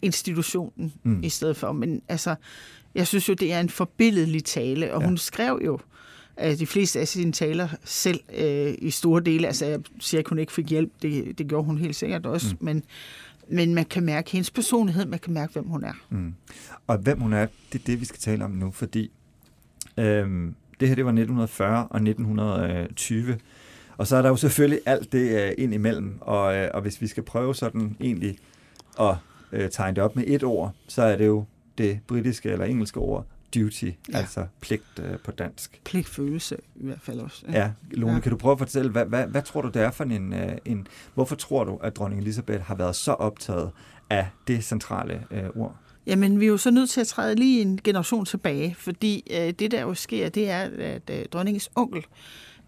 institutionen 0.01 0.93
mm. 1.03 1.24
i 1.24 1.29
stedet 1.29 1.57
for. 1.57 1.71
Men 1.71 2.01
altså, 2.07 2.36
jeg 2.95 3.07
synes 3.07 3.29
jo, 3.29 3.33
det 3.33 3.53
er 3.53 3.59
en 3.59 3.69
forbilledlig 3.69 4.43
tale, 4.43 4.93
og 4.93 5.01
ja. 5.01 5.07
hun 5.07 5.17
skrev 5.17 5.62
jo 5.65 5.79
de 6.59 6.67
fleste 6.67 7.00
af 7.00 7.07
sine 7.07 7.31
taler 7.31 7.67
selv 7.83 8.19
øh, 8.38 8.74
i 8.77 8.89
store 8.89 9.21
dele. 9.21 9.48
Altså, 9.48 9.65
jeg 9.65 9.79
siger 10.00 10.19
ikke, 10.19 10.29
hun 10.29 10.39
ikke 10.39 10.51
fik 10.51 10.69
hjælp. 10.69 10.91
Det, 11.01 11.38
det 11.38 11.48
gjorde 11.48 11.65
hun 11.65 11.77
helt 11.77 11.95
sikkert 11.95 12.25
også. 12.25 12.55
Mm. 12.59 12.65
Men, 12.65 12.83
men 13.50 13.75
man 13.75 13.86
kan 13.86 14.03
mærke 14.03 14.31
hendes 14.31 14.51
personlighed, 14.51 15.05
man 15.05 15.19
kan 15.19 15.33
mærke, 15.33 15.53
hvem 15.53 15.65
hun 15.65 15.83
er. 15.83 15.93
Mm. 16.09 16.33
Og 16.88 16.98
hvem 16.98 17.19
hun 17.19 17.33
er, 17.33 17.48
det 17.74 17.79
er 17.81 17.83
det, 17.86 18.00
vi 18.00 18.05
skal 18.05 18.19
tale 18.19 18.45
om 18.45 18.51
nu, 18.51 18.71
fordi 18.71 19.12
øhm, 19.98 20.55
det 20.79 20.88
her, 20.88 20.95
det 20.95 21.05
var 21.05 21.12
1940 21.12 21.88
og 21.88 22.01
1920. 22.01 23.38
Og 24.00 24.08
så 24.08 24.15
er 24.15 24.22
der 24.22 24.29
jo 24.29 24.36
selvfølgelig 24.36 24.79
alt 24.86 25.12
det 25.12 25.41
øh, 25.41 25.51
ind 25.58 25.74
imellem, 25.74 26.18
og, 26.22 26.56
øh, 26.56 26.70
og 26.74 26.82
hvis 26.82 27.01
vi 27.01 27.08
skal 27.08 27.24
prøve 27.24 27.56
sådan 27.56 27.98
egentlig 28.00 28.38
at 29.00 29.15
øh, 29.51 29.70
tegne 29.70 29.96
det 29.96 30.03
op 30.03 30.15
med 30.15 30.24
et 30.27 30.44
ord, 30.44 30.74
så 30.88 31.01
er 31.01 31.18
det 31.18 31.25
jo 31.25 31.46
det 31.77 32.00
britiske 32.08 32.50
eller 32.50 32.65
engelske 32.65 33.00
ord 33.00 33.25
duty, 33.56 33.84
ja. 33.84 34.18
altså 34.18 34.46
pligt 34.62 34.84
øh, 35.00 35.20
på 35.24 35.32
dansk. 35.32 35.82
Pligtfølelse 35.84 36.58
i 36.75 36.86
hvert 36.86 37.01
fald 37.01 37.20
også. 37.20 37.46
Ja, 37.51 37.60
ja 37.60 37.72
Lone, 37.91 38.13
ja. 38.13 38.20
kan 38.20 38.32
du 38.32 38.38
prøve 38.38 38.51
at 38.51 38.58
fortælle, 38.58 38.91
hvad, 38.91 39.06
hvad, 39.06 39.27
hvad 39.27 39.41
tror 39.41 39.62
du, 39.62 39.68
det 39.68 39.82
er 39.82 39.91
for 39.91 40.03
en, 40.03 40.34
øh, 40.34 40.58
en... 40.65 40.88
Hvorfor 41.13 41.36
tror 41.36 41.63
du, 41.63 41.77
at 41.84 41.96
dronning 41.96 42.22
Elisabeth 42.22 42.63
har 42.63 42.75
været 42.75 42.96
så 42.96 43.12
optaget 43.12 43.72
af 44.10 44.27
det 44.48 44.63
centrale 44.63 45.24
øh, 45.32 45.50
ord? 45.56 45.75
Jamen, 46.08 46.39
vi 46.39 46.46
er 46.46 46.50
jo 46.50 46.58
så 46.58 46.72
nødt 46.72 46.89
til 46.89 47.01
at 47.01 47.08
træde 47.08 47.36
lige 47.36 47.62
en 47.62 47.79
generation 47.84 48.25
tilbage, 48.25 48.75
fordi 48.77 49.24
øh, 49.32 49.53
det, 49.60 49.72
der 49.72 49.82
jo 49.82 49.94
sker, 49.94 50.29
det 50.29 50.50
er, 50.50 50.70
at 50.79 51.10
øh, 51.10 51.25
dronningens 51.25 51.70
onkel, 51.75 52.06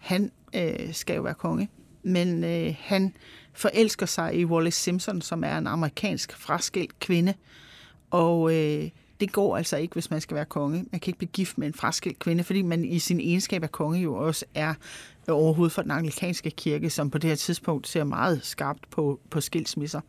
han 0.02 0.30
øh, 0.54 0.94
skal 0.94 1.16
jo 1.16 1.22
være 1.22 1.34
konge, 1.34 1.68
men 2.02 2.44
øh, 2.44 2.74
han 2.80 3.14
forelsker 3.52 4.06
sig 4.06 4.34
i 4.34 4.44
Wallace 4.44 4.80
Simpson, 4.80 5.22
som 5.22 5.44
er 5.44 5.58
en 5.58 5.66
amerikansk 5.66 6.36
fraskilt 6.36 7.00
kvinde, 7.00 7.34
og 8.10 8.54
øh, 8.54 8.90
det 9.20 9.32
går 9.32 9.56
altså 9.56 9.76
ikke, 9.76 9.92
hvis 9.92 10.10
man 10.10 10.20
skal 10.20 10.34
være 10.34 10.44
konge. 10.44 10.84
Man 10.92 11.00
kan 11.00 11.10
ikke 11.10 11.18
blive 11.18 11.30
gift 11.32 11.58
med 11.58 11.66
en 11.66 11.74
fraskilt 11.74 12.18
kvinde, 12.18 12.44
fordi 12.44 12.62
man 12.62 12.84
i 12.84 12.98
sin 12.98 13.20
egenskab 13.20 13.62
af 13.62 13.72
konge 13.72 14.00
jo 14.00 14.14
også 14.14 14.44
er 14.54 14.74
overhovedet 15.28 15.72
for 15.72 15.82
den 15.82 15.90
anglikanske 15.90 16.50
kirke, 16.50 16.90
som 16.90 17.10
på 17.10 17.18
det 17.18 17.30
her 17.30 17.36
tidspunkt 17.36 17.88
ser 17.88 18.04
meget 18.04 18.40
skarpt 18.42 18.90
på, 18.90 19.20
på 19.30 19.40
skilsmisser. 19.40 20.00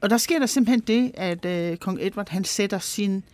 Og 0.00 0.10
der 0.10 0.16
sker 0.16 0.38
der 0.38 0.46
simpelthen 0.46 0.80
det, 0.80 1.10
at 1.14 1.44
øh, 1.44 1.76
kong 1.76 1.98
Edward 2.00 2.28
han 2.28 2.44
sætter 2.44 2.78
sin 2.78 3.24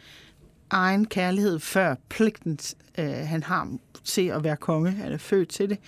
egen 0.70 1.04
kærlighed 1.06 1.58
før 1.58 1.94
pligten, 2.08 2.58
øh, 2.98 3.06
han 3.06 3.42
har 3.42 3.76
til 4.04 4.26
at 4.26 4.44
være 4.44 4.56
konge. 4.56 4.90
Han 4.90 5.12
er 5.12 5.18
født 5.18 5.48
til 5.48 5.68
det. 5.68 5.78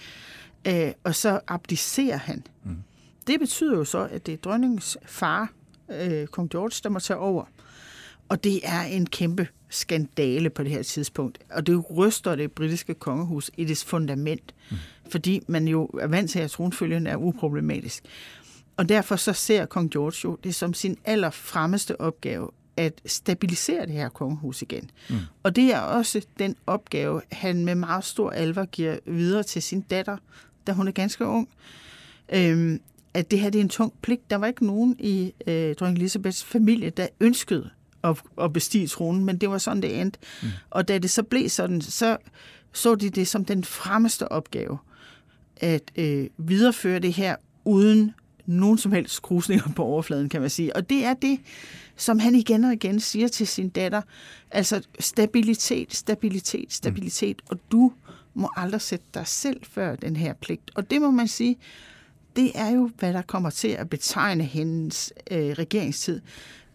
Øh, 0.67 0.93
og 1.05 1.15
så 1.15 1.41
abdicerer 1.49 2.17
han. 2.17 2.47
Mm. 2.65 2.77
Det 3.27 3.41
betyder 3.41 3.77
jo 3.77 3.85
så, 3.85 4.09
at 4.13 4.27
det 4.27 4.35
er 4.35 4.39
dronningens 4.39 4.99
far, 5.07 5.53
øh, 5.89 6.27
kong 6.27 6.51
George, 6.51 6.81
der 6.83 6.89
må 6.89 6.99
tage 6.99 7.19
over. 7.19 7.45
Og 8.29 8.45
det 8.45 8.61
er 8.63 8.83
en 8.83 9.07
kæmpe 9.07 9.49
skandale 9.69 10.51
på 10.51 10.63
det 10.63 10.71
her 10.71 10.83
tidspunkt. 10.83 11.39
Og 11.51 11.67
det 11.67 11.91
ryster 11.91 12.35
det 12.35 12.53
britiske 12.53 12.95
kongehus 12.95 13.51
i 13.57 13.65
dets 13.65 13.85
fundament, 13.85 14.55
mm. 14.71 14.77
fordi 15.11 15.43
man 15.47 15.69
jo 15.69 15.87
er 15.87 16.07
vant 16.07 16.31
til, 16.31 16.39
at 16.39 16.51
tronfølgen 16.51 17.07
er 17.07 17.17
uproblematisk. 17.17 18.05
Og 18.77 18.89
derfor 18.89 19.17
så 19.17 19.33
ser 19.33 19.67
kong 19.67 19.91
George 19.91 20.17
jo 20.25 20.39
det 20.45 20.55
som 20.55 20.75
sin 20.75 20.99
allerfremmeste 21.05 22.01
opgave 22.01 22.51
at 22.81 23.01
stabilisere 23.07 23.87
det 23.87 23.95
her 23.95 24.09
kongehus 24.09 24.63
igen. 24.63 24.91
Mm. 25.11 25.17
Og 25.43 25.57
det 25.57 25.75
er 25.75 25.81
også 25.81 26.27
den 26.39 26.57
opgave, 26.67 27.23
han 27.33 27.65
med 27.65 27.75
meget 27.75 28.05
stor 28.05 28.31
alvor 28.31 28.65
giver 28.65 28.99
videre 29.07 29.43
til 29.43 29.63
sin 29.63 29.81
datter, 29.81 30.17
da 30.67 30.73
hun 30.73 30.89
er 30.89 30.93
ganske 30.93 31.27
ung. 31.27 31.49
Øhm, 32.33 32.81
at 33.15 33.31
det 33.31 33.41
her 33.41 33.51
det 33.51 33.59
er 33.59 33.63
en 33.63 33.69
tung 33.69 33.93
pligt. 34.03 34.31
Der 34.31 34.37
var 34.37 34.47
ikke 34.47 34.67
nogen 34.67 34.97
i 34.99 35.35
øh, 35.47 35.75
dronning 35.75 35.99
Elisabeths 35.99 36.45
familie, 36.45 36.91
der 36.91 37.07
ønskede 37.21 37.71
at, 38.05 38.23
at 38.41 38.53
bestige 38.53 38.87
tronen, 38.87 39.25
men 39.25 39.39
det 39.39 39.51
var 39.51 39.59
sådan, 39.59 39.83
det 39.83 40.01
endte. 40.01 40.19
Mm. 40.43 40.49
Og 40.71 40.89
da 40.89 40.99
det 40.99 41.11
så 41.11 41.23
blev 41.23 41.49
sådan, 41.49 41.81
så 41.81 42.17
så 42.73 42.95
de 42.95 43.11
det 43.11 43.29
som 43.29 43.45
den 43.45 43.65
fremmeste 43.65 44.33
opgave, 44.33 44.79
at 45.57 45.83
øh, 45.97 46.27
videreføre 46.39 46.99
det 46.99 47.13
her 47.13 47.37
uden 47.65 48.15
nogen 48.51 48.79
som 48.79 48.93
helst 48.93 49.23
krusninger 49.23 49.73
på 49.77 49.85
overfladen, 49.85 50.29
kan 50.29 50.41
man 50.41 50.51
sige. 50.51 50.77
Og 50.77 50.91
det 50.91 51.05
er 51.05 51.15
det, 51.15 51.41
som 51.97 52.19
han 52.19 52.35
igen 52.35 52.65
og 52.65 52.73
igen 52.73 53.01
siger 53.01 53.29
til 53.29 53.47
sin 53.47 53.69
datter. 53.69 54.03
Altså 54.51 54.87
stabilitet, 55.01 55.95
stabilitet, 55.95 56.73
stabilitet. 56.73 57.37
Mm. 57.37 57.47
Og 57.51 57.59
du 57.73 57.93
må 58.35 58.51
aldrig 58.57 58.81
sætte 58.81 59.05
dig 59.15 59.27
selv 59.27 59.61
før 59.63 59.97
den 59.97 60.17
her 60.17 60.33
pligt. 60.33 60.71
Og 60.75 60.91
det 60.91 61.01
må 61.01 61.11
man 61.11 61.29
sige, 61.29 61.57
det 62.37 62.53
er 62.55 62.71
jo, 62.71 62.91
hvad 62.99 63.13
der 63.13 63.23
kommer 63.23 63.51
til 63.51 63.69
at 63.69 63.91
betegne 63.91 64.45
hendes 64.45 65.13
øh, 65.31 65.51
regeringstid 65.51 66.21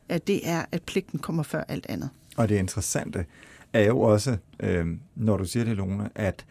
at 0.09 0.27
det 0.27 0.49
er, 0.49 0.65
at 0.71 0.83
pligten 0.83 1.19
kommer 1.19 1.43
før 1.43 1.63
alt 1.67 1.85
andet. 1.89 2.09
Og 2.37 2.49
det 2.49 2.57
interessante 2.57 3.25
er 3.73 3.83
jo 3.83 3.99
også, 3.99 4.37
øh, 4.59 4.87
når 5.15 5.37
du 5.37 5.45
siger 5.45 5.63
det, 5.63 5.77
Lone, 5.77 6.09
at 6.15 6.45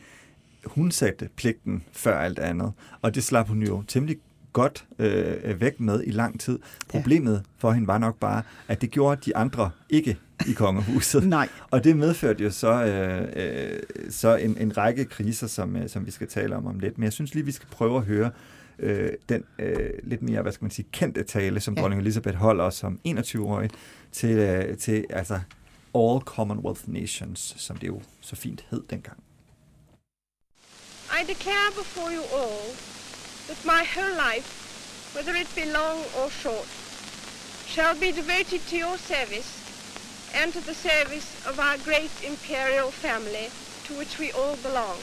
hun 0.64 0.90
satte 0.90 1.28
pligten 1.36 1.84
før 1.92 2.18
alt 2.18 2.38
andet, 2.38 2.72
og 3.02 3.14
det 3.14 3.24
slap 3.24 3.48
hun 3.48 3.62
jo 3.62 3.82
temmelig 3.82 4.16
godt 4.54 4.84
øh, 4.99 5.61
væk 5.61 5.80
med 5.80 6.02
i 6.06 6.11
lang 6.11 6.40
tid. 6.40 6.58
Problemet 6.88 7.34
ja. 7.34 7.40
for 7.58 7.73
hende 7.73 7.87
var 7.87 7.99
nok 7.99 8.18
bare, 8.18 8.42
at 8.68 8.80
det 8.80 8.90
gjorde 8.90 9.20
de 9.26 9.37
andre 9.37 9.70
ikke 9.90 10.18
i 10.46 10.52
kongehuset. 10.52 11.26
Nej. 11.28 11.49
Og 11.70 11.84
det 11.84 11.96
medførte 11.96 12.44
jo 12.44 12.50
så, 12.50 12.84
øh, 12.84 13.28
øh, 13.37 13.78
så 14.11 14.37
en, 14.37 14.56
en 14.58 14.76
række 14.76 15.04
kriser, 15.04 15.46
som, 15.46 15.76
øh, 15.76 15.88
som 15.88 16.06
vi 16.06 16.11
skal 16.11 16.28
tale 16.28 16.56
om 16.56 16.66
om 16.66 16.78
lidt. 16.78 16.99
Men 16.99 17.04
jeg 17.04 17.12
synes 17.12 17.34
lige, 17.34 17.44
vi 17.44 17.52
skal 17.52 17.68
prøve 17.68 17.96
at 17.96 18.04
høre 18.04 18.30
øh, 18.78 19.11
den 19.28 19.44
øh, 19.58 19.90
lidt 20.02 20.23
mere, 20.23 20.42
hvad 20.42 20.52
skal 20.52 20.64
man 20.64 20.70
sige, 20.70 20.87
kendte 20.92 21.23
tale, 21.23 21.61
som 21.61 21.75
ja. 21.75 21.80
dronning 21.80 22.00
Elizabeth 22.00 22.37
holder 22.37 22.70
som 22.70 22.99
21-årig 23.08 23.70
til, 24.12 24.30
øh, 24.30 24.78
til 24.78 25.06
altså 25.11 25.40
All 25.94 26.20
Commonwealth 26.20 26.82
Nations, 26.87 27.54
som 27.58 27.76
det 27.76 27.87
jo 27.87 28.00
så 28.20 28.37
fint 28.37 28.64
hed 28.70 28.82
dengang. 28.90 29.18
I 31.20 31.26
declare 31.26 31.70
before 31.76 32.11
you 32.16 32.23
all 32.40 32.93
that 33.48 33.64
my 33.64 33.84
whole 33.84 34.16
life, 34.16 35.12
whether 35.14 35.34
it 35.34 35.54
be 35.54 35.64
long 35.70 36.02
or 36.18 36.30
short, 36.30 36.66
shall 37.66 37.94
be 37.94 38.12
devoted 38.12 38.66
to 38.68 38.76
your 38.76 38.98
service 38.98 39.60
and 40.34 40.52
to 40.52 40.60
the 40.60 40.74
service 40.74 41.46
of 41.46 41.58
our 41.58 41.76
great 41.78 42.10
imperial 42.24 42.90
family 42.90 43.50
to 43.84 43.94
which 43.94 44.18
we 44.18 44.32
all 44.32 44.56
belong. 44.56 44.98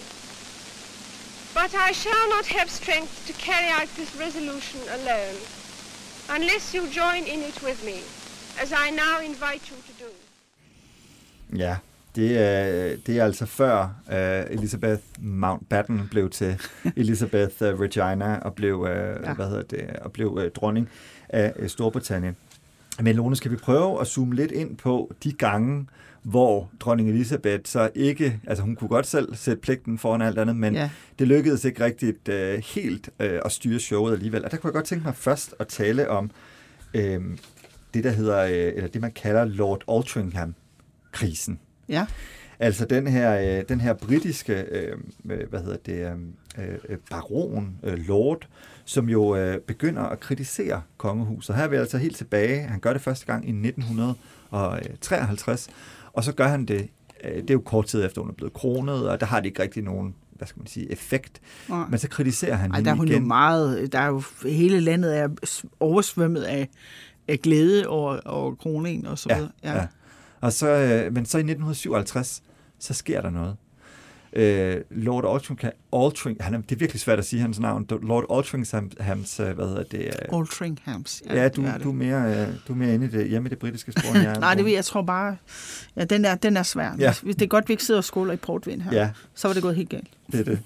But 1.53 1.75
I 1.75 1.91
shall 1.91 2.29
not 2.29 2.45
have 2.47 2.69
strength 2.69 3.27
to 3.27 3.33
carry 3.33 3.67
out 3.67 3.89
this 3.95 4.15
resolution 4.15 4.79
alone, 4.89 5.35
unless 6.29 6.73
you 6.73 6.87
join 6.87 7.23
in 7.25 7.41
it 7.41 7.61
with 7.61 7.83
me, 7.85 8.03
as 8.61 8.71
I 8.71 8.89
now 8.89 9.19
invite 9.19 9.69
you 9.69 9.77
to 9.77 9.93
do. 9.99 10.11
Ja, 11.53 11.81
det 12.15 12.37
er, 12.37 12.95
det 13.07 13.19
er 13.19 13.23
altså 13.23 13.45
før 13.45 13.95
uh, 14.07 14.53
Elizabeth 14.53 15.01
Mountbatten 15.19 16.07
blev 16.11 16.29
til 16.29 16.61
Elizabeth 16.95 17.53
uh, 17.61 17.67
Regina 17.67 18.35
og 18.35 18.53
blev, 18.53 18.79
uh, 18.79 18.87
ja. 18.87 19.33
hvad 19.33 19.47
hedder 19.47 19.63
det, 19.63 19.89
og 20.01 20.11
blev 20.11 20.31
uh, 20.31 20.43
dronning 20.55 20.89
af 21.29 21.53
uh, 21.59 21.67
Storbritannien. 21.67 22.35
Men 22.99 23.15
Lone, 23.15 23.35
skal 23.35 23.51
vi 23.51 23.55
prøve 23.55 24.01
at 24.01 24.07
zoome 24.07 24.35
lidt 24.35 24.51
ind 24.51 24.77
på 24.77 25.13
de 25.23 25.31
gange, 25.31 25.87
hvor 26.23 26.69
dronning 26.79 27.09
Elisabeth 27.09 27.61
så 27.65 27.89
ikke, 27.95 28.39
altså 28.47 28.63
hun 28.63 28.75
kunne 28.75 28.87
godt 28.87 29.07
selv 29.07 29.35
sætte 29.35 29.61
pligten 29.61 29.97
foran 29.97 30.21
alt 30.21 30.39
andet, 30.39 30.55
men 30.55 30.73
ja. 30.73 30.89
det 31.19 31.27
lykkedes 31.27 31.65
ikke 31.65 31.83
rigtigt 31.83 32.29
uh, 32.29 32.63
helt 32.75 33.09
uh, 33.19 33.25
at 33.45 33.51
styre 33.51 33.79
showet 33.79 34.13
alligevel. 34.13 34.45
Og 34.45 34.51
der 34.51 34.57
kunne 34.57 34.67
jeg 34.67 34.73
godt 34.73 34.85
tænke 34.85 35.05
mig 35.05 35.15
først 35.15 35.55
at 35.59 35.67
tale 35.67 36.09
om 36.09 36.31
uh, 36.95 37.01
det, 37.93 38.03
der 38.03 38.11
hedder, 38.11 38.43
uh, 38.43 38.51
eller 38.51 38.87
det 38.87 39.01
man 39.01 39.11
kalder 39.11 39.45
Lord 39.45 39.83
Altringham-krisen. 39.87 41.59
Ja. 41.91 42.05
Altså 42.59 42.85
den 42.85 43.07
her, 43.07 43.59
uh, 43.59 43.63
den 43.69 43.81
her 43.81 43.93
britiske, 43.93 44.65
uh, 45.23 45.31
hvad 45.49 45.59
hedder 45.59 45.77
det, 45.85 46.13
uh, 46.57 46.63
baron, 47.09 47.77
uh, 47.83 47.93
lord, 47.93 48.47
som 48.85 49.09
jo 49.09 49.23
uh, 49.23 49.55
begynder 49.67 50.01
at 50.01 50.19
kritisere 50.19 50.81
kongehuset. 50.97 51.55
Her 51.55 51.63
er 51.63 51.67
vi 51.67 51.75
altså 51.75 51.97
helt 51.97 52.17
tilbage. 52.17 52.61
Han 52.61 52.79
gør 52.79 52.93
det 52.93 53.01
første 53.01 53.25
gang 53.25 53.45
i 53.45 53.51
1953, 53.51 55.69
og 56.13 56.23
så 56.23 56.33
gør 56.33 56.47
han 56.47 56.65
det, 56.65 56.87
øh, 57.23 57.35
det 57.35 57.49
er 57.49 57.53
jo 57.53 57.61
kort 57.65 57.85
tid 57.85 58.05
efter, 58.05 58.21
hun 58.21 58.29
er 58.29 58.33
blevet 58.33 58.53
kronet, 58.53 59.09
og 59.09 59.19
der 59.19 59.25
har 59.25 59.39
det 59.39 59.45
ikke 59.45 59.61
rigtig 59.61 59.83
nogen 59.83 60.15
hvad 60.41 60.47
skal 60.47 60.59
man 60.59 60.67
sige, 60.67 60.91
effekt. 60.91 61.41
Ja. 61.69 61.85
Men 61.89 61.99
så 61.99 62.09
kritiserer 62.09 62.55
han 62.55 62.71
Ej, 62.71 62.77
hende 62.77 62.89
der 62.89 62.95
er 62.95 62.97
hun 62.97 63.07
igen. 63.07 63.21
Jo 63.21 63.27
meget, 63.27 63.93
der 63.93 63.99
er 63.99 64.07
jo, 64.07 64.23
hele 64.43 64.79
landet 64.79 65.17
er 65.17 65.29
oversvømmet 65.79 66.41
af, 66.41 66.69
af 67.27 67.39
glæde 67.39 67.87
over, 67.87 68.19
over 68.25 68.55
kroningen 68.55 69.05
og 69.05 69.19
så 69.19 69.35
videre. 69.35 69.51
Ja, 69.63 69.71
ja. 69.71 69.77
ja. 69.77 69.87
Og 70.41 70.53
så, 70.53 70.67
øh, 70.67 71.13
men 71.13 71.25
så 71.25 71.37
i 71.37 71.41
1957, 71.41 72.41
så 72.79 72.93
sker 72.93 73.21
der 73.21 73.29
noget. 73.29 73.55
øh, 74.33 74.81
Lord 74.89 75.33
Altringham, 75.33 75.71
Altring, 75.93 76.37
han 76.39 76.53
er, 76.53 76.61
det 76.61 76.71
er 76.71 76.75
virkelig 76.79 76.99
svært 77.01 77.19
at 77.19 77.25
sige 77.25 77.41
hans 77.41 77.59
navn, 77.59 77.87
Lord 78.01 78.25
Altringhams, 78.37 79.39
øh, 79.39 79.51
hvad 79.55 79.65
hedder 79.67 79.83
det? 79.83 80.05
Øh, 80.05 80.39
Altringhams. 80.39 81.23
Ja, 81.29 81.49
du, 81.49 81.65
du, 81.83 81.89
er 81.89 81.93
mere, 81.93 82.41
øh, 82.41 82.47
du 82.67 82.73
er 82.73 82.77
mere 82.77 82.93
inde 82.93 83.05
i 83.05 83.09
det, 83.09 83.29
hjemme 83.29 83.47
i 83.47 83.49
det 83.49 83.59
britiske 83.59 83.91
spor, 83.91 84.09
end 84.15 84.23
jeg 84.23 84.35
er. 84.35 84.39
Nej, 84.47 84.55
det 84.55 84.65
vil 84.65 84.73
jeg 84.73 84.85
tror 84.85 85.01
bare, 85.01 85.37
ja, 85.95 86.03
den 86.05 86.25
er, 86.25 86.35
den 86.35 86.57
er 86.57 86.63
svær. 86.63 86.95
Ja. 86.99 87.13
Hvis 87.23 87.35
det 87.35 87.45
er 87.45 87.49
godt, 87.49 87.67
vi 87.67 87.73
ikke 87.73 87.83
sidder 87.83 87.99
og 87.99 88.03
skåler 88.03 88.33
i 88.33 88.37
portvin 88.37 88.81
her. 88.81 88.93
Ja. 88.93 89.09
Så 89.35 89.47
var 89.47 89.53
det 89.53 89.63
gået 89.63 89.75
helt 89.75 89.89
galt. 89.89 90.09
Det 90.31 90.39
er 90.39 90.43
det. 90.43 90.59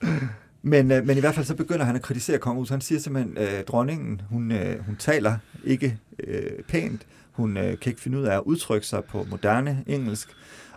Men, 0.66 0.90
øh, 0.90 1.06
men 1.06 1.16
i 1.16 1.20
hvert 1.20 1.34
fald 1.34 1.46
så 1.46 1.54
begynder 1.54 1.84
han 1.84 1.96
at 1.96 2.02
kritisere 2.02 2.38
kongehuset. 2.38 2.70
Han 2.70 2.80
siger 2.80 3.00
simpelthen, 3.00 3.38
øh, 3.38 3.64
dronningen, 3.64 4.20
hun, 4.30 4.52
øh, 4.52 4.86
hun 4.86 4.96
taler 4.96 5.36
ikke 5.64 5.98
øh, 6.26 6.50
pænt. 6.68 7.02
Hun 7.34 7.56
øh, 7.56 7.78
kan 7.78 7.90
ikke 7.90 8.00
finde 8.00 8.18
ud 8.18 8.24
af 8.24 8.36
at 8.36 8.42
udtrykke 8.44 8.86
sig 8.86 9.04
på 9.04 9.26
moderne 9.30 9.84
engelsk. 9.86 10.28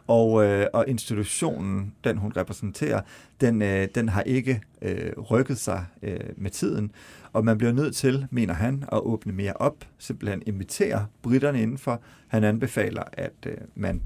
Og, 0.08 0.46
øh, 0.46 0.68
og 0.74 0.88
institutionen, 0.88 1.94
den 2.04 2.18
hun 2.18 2.34
repræsenterer, 2.38 3.02
den, 3.42 3.62
øh, 3.62 3.88
den 3.96 4.10
har 4.10 4.22
ikke 4.22 4.62
øh, 4.82 5.12
rykket 5.18 5.58
sig 5.58 5.86
øh, 6.04 6.20
med 6.38 6.52
tiden. 6.52 6.92
Og 7.34 7.46
man 7.46 7.58
bliver 7.58 7.74
nødt 7.74 7.96
til, 7.96 8.28
mener 8.32 8.54
han, 8.54 8.84
at 8.92 9.00
åbne 9.00 9.34
mere 9.34 9.54
op, 9.54 9.76
simpelthen 9.98 10.44
invitere 10.46 11.06
britterne 11.22 11.62
indenfor. 11.62 12.02
Han 12.28 12.44
anbefaler, 12.44 13.04
at 13.14 13.34
øh, 13.46 13.58
man 13.76 14.02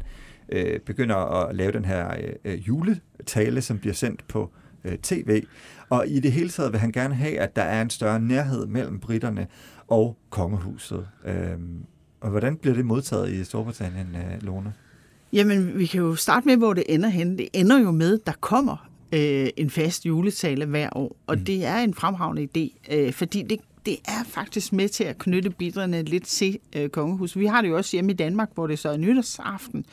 øh, 0.49 0.79
begynder 0.79 1.15
at 1.15 1.55
lave 1.55 1.71
den 1.71 1.85
her 1.85 2.15
øh, 2.17 2.33
øh 2.45 2.67
juletale, 2.67 3.61
som 3.61 3.79
bliver 3.79 3.93
sendt 3.93 4.27
på 4.27 4.51
øh, 4.83 4.97
tv. 4.97 5.43
Og 5.89 6.07
i 6.07 6.19
det 6.19 6.31
hele 6.31 6.49
taget 6.49 6.71
vil 6.71 6.79
han 6.79 6.91
gerne 6.91 7.15
have, 7.15 7.39
at 7.39 7.55
der 7.55 7.61
er 7.61 7.81
en 7.81 7.89
større 7.89 8.19
nærhed 8.19 8.65
mellem 8.65 8.99
britterne 8.99 9.47
og 9.87 10.17
kongehuset. 10.29 11.07
Øhm, 11.25 11.85
og 12.21 12.29
hvordan 12.29 12.55
bliver 12.55 12.75
det 12.75 12.85
modtaget 12.85 13.29
i 13.33 13.43
Storbritannien, 13.43 14.07
øh, 14.15 14.43
Lone? 14.43 14.73
Jamen, 15.33 15.79
vi 15.79 15.85
kan 15.85 16.01
jo 16.01 16.15
starte 16.15 16.47
med, 16.47 16.57
hvor 16.57 16.73
det 16.73 16.83
ender 16.89 17.09
hen. 17.09 17.37
Det 17.37 17.47
ender 17.53 17.79
jo 17.79 17.91
med, 17.91 18.19
der 18.25 18.33
kommer 18.39 18.89
øh, 19.11 19.49
en 19.57 19.69
fast 19.69 20.05
juletale 20.05 20.65
hver 20.65 20.89
år, 20.95 21.15
og 21.27 21.37
mm. 21.37 21.45
det 21.45 21.65
er 21.65 21.77
en 21.77 21.93
fremragende 21.93 22.47
idé, 22.57 22.93
øh, 22.95 23.13
fordi 23.13 23.41
det, 23.41 23.59
det 23.85 23.97
er 24.05 24.23
faktisk 24.25 24.73
med 24.73 24.89
til 24.89 25.03
at 25.03 25.17
knytte 25.17 25.49
bidragene 25.49 26.03
lidt 26.03 26.25
til 26.25 26.59
øh, 26.75 26.89
kongehuset. 26.89 27.39
Vi 27.39 27.45
har 27.45 27.61
det 27.61 27.69
jo 27.69 27.77
også 27.77 27.95
hjemme 27.95 28.11
i 28.11 28.15
Danmark, 28.15 28.49
hvor 28.53 28.67
det 28.67 28.79
så 28.79 28.89
er 28.89 28.97
nytårsaften, 28.97 29.85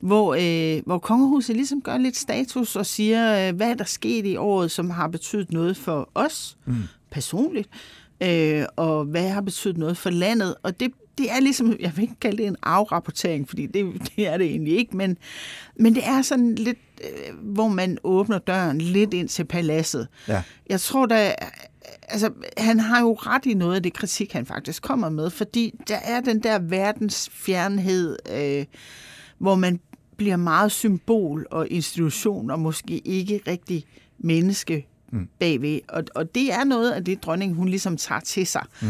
hvor, 0.00 0.36
øh, 0.40 0.82
hvor 0.86 0.98
kongehuset 0.98 1.56
ligesom 1.56 1.82
gør 1.82 1.98
lidt 1.98 2.16
status 2.16 2.76
og 2.76 2.86
siger, 2.86 3.48
øh, 3.48 3.56
hvad 3.56 3.70
er 3.70 3.74
der 3.74 3.84
sket 3.84 4.26
i 4.26 4.36
året, 4.36 4.70
som 4.70 4.90
har 4.90 5.08
betydet 5.08 5.52
noget 5.52 5.76
for 5.76 6.10
os 6.14 6.56
mm. 6.66 6.74
personligt, 7.10 7.68
øh, 8.20 8.64
og 8.76 9.04
hvad 9.04 9.28
har 9.28 9.40
betydet 9.40 9.78
noget 9.78 9.96
for 9.96 10.10
landet, 10.10 10.54
og 10.62 10.80
det 10.80 10.92
det 11.18 11.32
er 11.32 11.40
ligesom, 11.40 11.76
jeg 11.80 11.92
vil 11.96 12.02
ikke 12.02 12.20
kalde 12.20 12.36
det 12.36 12.46
en 12.46 12.56
afrapportering, 12.62 13.48
fordi 13.48 13.66
det, 13.66 13.84
det 14.16 14.26
er 14.26 14.36
det 14.36 14.46
egentlig 14.46 14.76
ikke, 14.78 14.96
men, 14.96 15.18
men 15.76 15.94
det 15.94 16.06
er 16.06 16.22
sådan 16.22 16.54
lidt, 16.54 16.78
øh, 17.04 17.38
hvor 17.40 17.68
man 17.68 17.98
åbner 18.04 18.38
døren 18.38 18.80
lidt 18.80 19.14
ind 19.14 19.28
til 19.28 19.44
paladset. 19.44 20.08
Ja. 20.28 20.42
Jeg 20.68 20.80
tror, 20.80 21.06
der 21.06 21.32
altså, 22.08 22.30
han 22.58 22.80
har 22.80 23.00
jo 23.00 23.12
ret 23.12 23.46
i 23.46 23.54
noget 23.54 23.74
af 23.74 23.82
det 23.82 23.92
kritik, 23.92 24.32
han 24.32 24.46
faktisk 24.46 24.82
kommer 24.82 25.08
med, 25.08 25.30
fordi 25.30 25.74
der 25.88 25.96
er 25.96 26.20
den 26.20 26.42
der 26.42 26.58
verdensfjernhed, 26.58 28.16
øh, 28.30 28.64
hvor 29.38 29.54
man 29.54 29.80
bliver 30.16 30.36
meget 30.36 30.72
symbol 30.72 31.46
og 31.50 31.68
institution, 31.68 32.50
og 32.50 32.60
måske 32.60 32.98
ikke 32.98 33.40
rigtig 33.46 33.84
menneske 34.18 34.86
mm. 35.12 35.28
bagved. 35.38 35.80
Og, 35.88 36.04
og 36.14 36.34
det 36.34 36.52
er 36.52 36.64
noget 36.64 36.92
af 36.92 37.04
det, 37.04 37.22
dronningen 37.22 37.56
hun 37.56 37.68
ligesom 37.68 37.96
tager 37.96 38.20
til 38.20 38.46
sig. 38.46 38.64
Mm. 38.82 38.88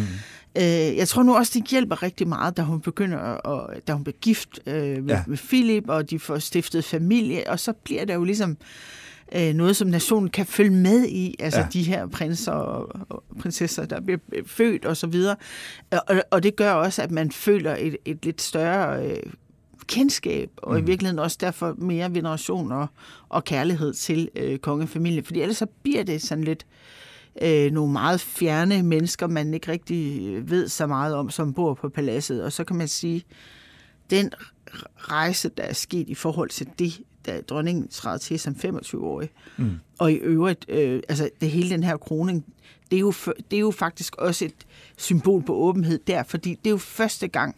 Øh, 0.57 0.97
jeg 0.97 1.09
tror 1.09 1.23
nu 1.23 1.37
også, 1.37 1.59
det 1.59 1.69
hjælper 1.69 2.03
rigtig 2.03 2.29
meget, 2.29 2.57
da 2.57 2.63
hun 2.63 2.81
begynder 2.81 3.19
at, 3.19 3.87
da 3.87 3.93
hun 3.93 4.05
bliver 4.05 4.17
gift 4.21 4.61
øh, 4.67 4.75
med, 4.75 5.15
ja. 5.15 5.23
med 5.27 5.37
Philip, 5.37 5.89
og 5.89 6.11
de 6.11 6.19
får 6.19 6.39
stiftet 6.39 6.85
familie, 6.85 7.51
og 7.51 7.61
så 7.61 7.73
bliver 7.73 8.05
der 8.05 8.15
jo 8.15 8.25
ligesom 8.25 8.57
øh, 9.35 9.55
noget, 9.55 9.77
som 9.77 9.89
nationen 9.89 10.31
kan 10.31 10.47
følge 10.47 10.71
med 10.71 11.05
i, 11.05 11.35
altså 11.39 11.61
ja. 11.61 11.67
de 11.73 11.83
her 11.83 12.07
prinser 12.07 12.53
og, 12.53 13.01
og 13.09 13.25
prinsesser, 13.41 13.87
der 13.87 14.01
bliver 14.01 14.19
født 14.47 14.85
og 14.85 14.97
så 14.97 15.07
videre. 15.07 15.37
Og, 15.91 16.23
og 16.31 16.43
det 16.43 16.57
gør 16.57 16.73
også, 16.73 17.03
at 17.03 17.11
man 17.11 17.31
føler 17.31 17.77
et, 17.79 17.97
et 18.05 18.25
lidt 18.25 18.43
større 18.43 19.07
øh, 19.07 19.23
kendskab, 19.87 20.51
og 20.57 20.73
mm. 20.73 20.79
i 20.79 20.87
virkeligheden 20.87 21.19
også 21.19 21.37
derfor 21.41 21.75
mere 21.79 22.15
veneration 22.15 22.73
og, 22.73 22.87
og 23.29 23.45
kærlighed 23.45 23.95
til 23.95 24.29
øh, 24.37 24.59
kongefamilien. 24.59 25.25
Fordi 25.25 25.41
ellers 25.41 25.57
så 25.57 25.67
bliver 25.83 26.03
det 26.03 26.23
sådan 26.23 26.45
lidt 26.45 26.67
øh, 26.69 27.04
nogle 27.73 27.93
meget 27.93 28.21
fjerne 28.21 28.83
mennesker, 28.83 29.27
man 29.27 29.55
ikke 29.55 29.73
rigtig 29.73 30.51
ved 30.51 30.69
så 30.69 30.87
meget 30.87 31.15
om, 31.15 31.31
som 31.31 31.55
bor 31.55 31.75
på 31.75 31.89
paladset. 31.89 32.45
Og 32.45 32.53
så 32.53 32.65
kan 32.65 32.77
man 32.77 32.89
sige, 32.89 33.25
den 34.11 34.33
rejse, 34.97 35.49
der 35.49 35.63
er 35.63 35.73
sket 35.73 36.09
i 36.09 36.15
forhold 36.15 36.51
til 36.51 36.69
det, 36.79 37.01
da 37.27 37.41
dronningen 37.41 37.89
træder 37.89 38.19
til 38.19 38.41
som 38.41 38.57
25-årig, 38.65 39.31
mm. 39.57 39.71
og 39.99 40.13
i 40.13 40.15
øvrigt, 40.15 40.65
øh, 40.69 41.03
altså 41.09 41.31
det 41.41 41.51
hele 41.51 41.71
den 41.71 41.85
her 41.85 41.97
kroning, 41.97 42.45
det 42.91 42.97
er, 42.97 43.01
jo, 43.01 43.13
det 43.51 43.57
er 43.57 43.61
jo 43.61 43.71
faktisk 43.71 44.17
også 44.17 44.45
et 44.45 44.67
symbol 44.97 45.43
på 45.43 45.55
åbenhed 45.55 45.99
der, 46.07 46.23
fordi 46.23 46.51
det 46.51 46.67
er 46.67 46.71
jo 46.71 46.77
første 46.77 47.29
gang, 47.29 47.55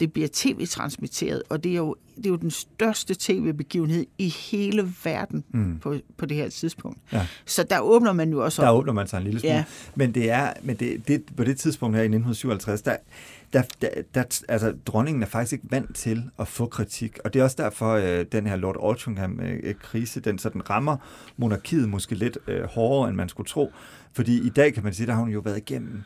det 0.00 0.12
bliver 0.12 0.28
tv-transmitteret, 0.32 1.42
og 1.48 1.64
det 1.64 1.72
er 1.72 1.76
jo, 1.76 1.96
det 2.16 2.26
er 2.26 2.30
jo 2.30 2.36
den 2.36 2.50
største 2.50 3.14
tv-begivenhed 3.18 4.06
i 4.18 4.28
hele 4.28 4.92
verden 5.04 5.44
mm. 5.50 5.78
på, 5.78 5.96
på 6.16 6.26
det 6.26 6.36
her 6.36 6.48
tidspunkt. 6.48 6.98
Ja. 7.12 7.26
Så 7.44 7.62
der 7.62 7.80
åbner 7.80 8.12
man 8.12 8.30
jo 8.30 8.44
også 8.44 8.62
op. 8.62 8.66
Der 8.66 8.72
åbner 8.72 8.92
man 8.92 9.06
sig 9.06 9.18
en 9.18 9.24
lille 9.24 9.40
smule. 9.40 9.54
Ja. 9.54 9.64
Men, 9.94 10.14
det 10.14 10.30
er, 10.30 10.52
men 10.62 10.76
det, 10.76 11.08
det, 11.08 11.22
på 11.36 11.44
det 11.44 11.58
tidspunkt 11.58 11.96
her 11.96 12.02
i 12.02 12.06
1957, 12.06 12.82
der, 12.82 12.96
der, 13.52 13.62
der, 13.82 13.88
der, 14.14 14.42
altså, 14.48 14.74
dronningen 14.86 15.22
er 15.22 15.26
faktisk 15.26 15.52
ikke 15.52 15.66
vant 15.70 15.96
til 15.96 16.22
at 16.38 16.48
få 16.48 16.66
kritik, 16.66 17.18
og 17.24 17.34
det 17.34 17.40
er 17.40 17.44
også 17.44 17.56
derfor, 17.58 17.92
øh, 17.92 18.26
den 18.32 18.46
her 18.46 18.56
Lord 18.56 18.76
Altringham-krise, 18.84 20.20
den, 20.20 20.38
så 20.38 20.48
den 20.48 20.70
rammer 20.70 20.96
monarkiet 21.36 21.88
måske 21.88 22.14
lidt 22.14 22.38
øh, 22.46 22.64
hårdere, 22.64 23.08
end 23.08 23.16
man 23.16 23.28
skulle 23.28 23.48
tro. 23.48 23.72
Fordi 24.12 24.46
i 24.46 24.48
dag 24.48 24.74
kan 24.74 24.84
man 24.84 24.94
sige, 24.94 25.06
der 25.06 25.12
har 25.12 25.20
hun 25.20 25.30
jo 25.30 25.40
været 25.40 25.56
igennem 25.56 26.02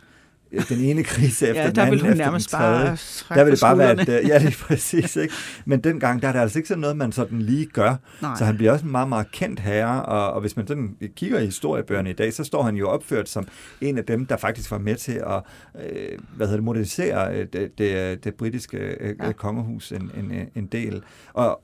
den 0.69 0.81
ene 0.81 1.05
krise 1.05 1.49
efter 1.49 1.63
ja, 1.63 1.71
den 1.71 1.79
anden, 1.79 2.07
efter 2.07 2.31
den 2.31 2.41
tredje. 2.41 2.99
Der 3.29 3.45
vil 3.45 3.53
det 3.53 3.61
bare 3.61 3.79
være, 3.79 3.91
at, 3.91 4.09
ja, 4.09 4.39
det 4.39 4.47
er 4.47 4.57
præcis, 4.61 5.17
ikke? 5.17 5.35
Men 5.65 5.81
dengang, 5.81 6.23
der 6.23 6.29
er 6.29 6.33
det 6.33 6.41
altså 6.41 6.59
ikke 6.59 6.69
sådan 6.69 6.81
noget, 6.81 6.97
man 6.97 7.13
sådan 7.13 7.43
lige 7.43 7.67
gør. 7.67 7.97
Nej. 8.23 8.37
Så 8.39 8.45
han 8.45 8.57
bliver 8.57 8.73
også 8.73 8.85
en 8.85 8.91
meget, 8.91 9.09
meget 9.09 9.31
kendt 9.33 9.61
herre, 9.61 10.03
og, 10.03 10.33
og 10.33 10.41
hvis 10.41 10.57
man 10.57 10.67
sådan 10.67 10.97
kigger 11.17 11.39
i 11.39 11.45
historiebøgerne 11.45 12.11
i 12.11 12.13
dag, 12.13 12.33
så 12.33 12.45
står 12.45 12.63
han 12.63 12.77
jo 12.77 12.89
opført 12.89 13.29
som 13.29 13.47
en 13.81 13.99
af 13.99 14.05
dem, 14.05 14.27
der 14.27 14.37
faktisk 14.37 14.71
var 14.71 14.79
med 14.79 14.97
til 14.97 15.13
at, 15.27 15.43
øh, 15.83 16.19
hvad 16.37 16.47
hedder 16.47 16.57
det, 16.57 16.65
modernisere 16.65 17.35
øh, 17.35 17.47
det, 17.53 17.79
det, 17.79 18.25
det 18.25 18.35
britiske 18.35 18.79
øh, 18.79 19.17
ja. 19.23 19.33
kongehus 19.33 19.93
en, 19.93 20.11
en, 20.17 20.49
en 20.55 20.67
del. 20.67 21.03
Og 21.33 21.63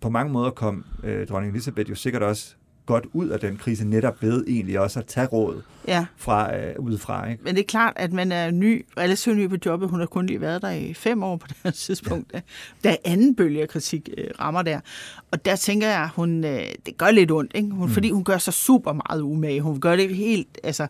på 0.00 0.10
mange 0.10 0.32
måder 0.32 0.50
kom 0.50 0.84
øh, 1.04 1.26
dronning 1.26 1.52
Elisabeth 1.52 1.90
jo 1.90 1.94
sikkert 1.94 2.22
også 2.22 2.54
godt 2.88 3.06
ud 3.12 3.28
af 3.28 3.40
den 3.40 3.56
krise, 3.56 3.84
netop 3.84 4.22
ved 4.22 4.44
egentlig 4.46 4.80
også 4.80 4.98
at 4.98 5.06
tage 5.06 5.26
råd 5.26 5.62
ja. 5.88 6.06
fra, 6.16 6.56
øh, 6.56 6.74
udefra. 6.78 7.30
Ikke? 7.30 7.42
Men 7.44 7.54
det 7.54 7.60
er 7.60 7.66
klart, 7.66 7.92
at 7.96 8.12
man 8.12 8.32
er 8.32 8.50
ny, 8.50 8.86
relativt 8.96 9.36
ny 9.36 9.48
på 9.48 9.56
jobbet. 9.66 9.88
Hun 9.88 10.00
har 10.00 10.06
kun 10.06 10.26
lige 10.26 10.40
været 10.40 10.62
der 10.62 10.70
i 10.70 10.94
fem 10.94 11.22
år 11.22 11.36
på 11.36 11.46
det 11.48 11.56
her 11.64 11.70
tidspunkt. 11.70 12.30
Ja. 12.34 12.40
Der 12.84 12.90
er 12.90 12.96
anden 13.04 13.36
bølge 13.36 13.62
af 13.62 13.68
kritik 13.68 14.08
øh, 14.18 14.26
rammer 14.40 14.62
der. 14.62 14.80
Og 15.30 15.44
der 15.44 15.56
tænker 15.56 15.88
jeg, 15.88 16.08
hun, 16.14 16.44
øh, 16.44 16.60
det 16.86 16.98
gør 16.98 17.10
lidt 17.10 17.30
ondt, 17.30 17.52
ikke? 17.54 17.70
Hun, 17.70 17.86
mm. 17.86 17.92
fordi 17.92 18.10
hun 18.10 18.24
gør 18.24 18.38
sig 18.38 18.54
super 18.54 18.92
meget 18.92 19.20
umage. 19.20 19.60
Hun 19.60 19.80
gør 19.80 19.96
det 19.96 20.16
helt, 20.16 20.58
altså, 20.64 20.86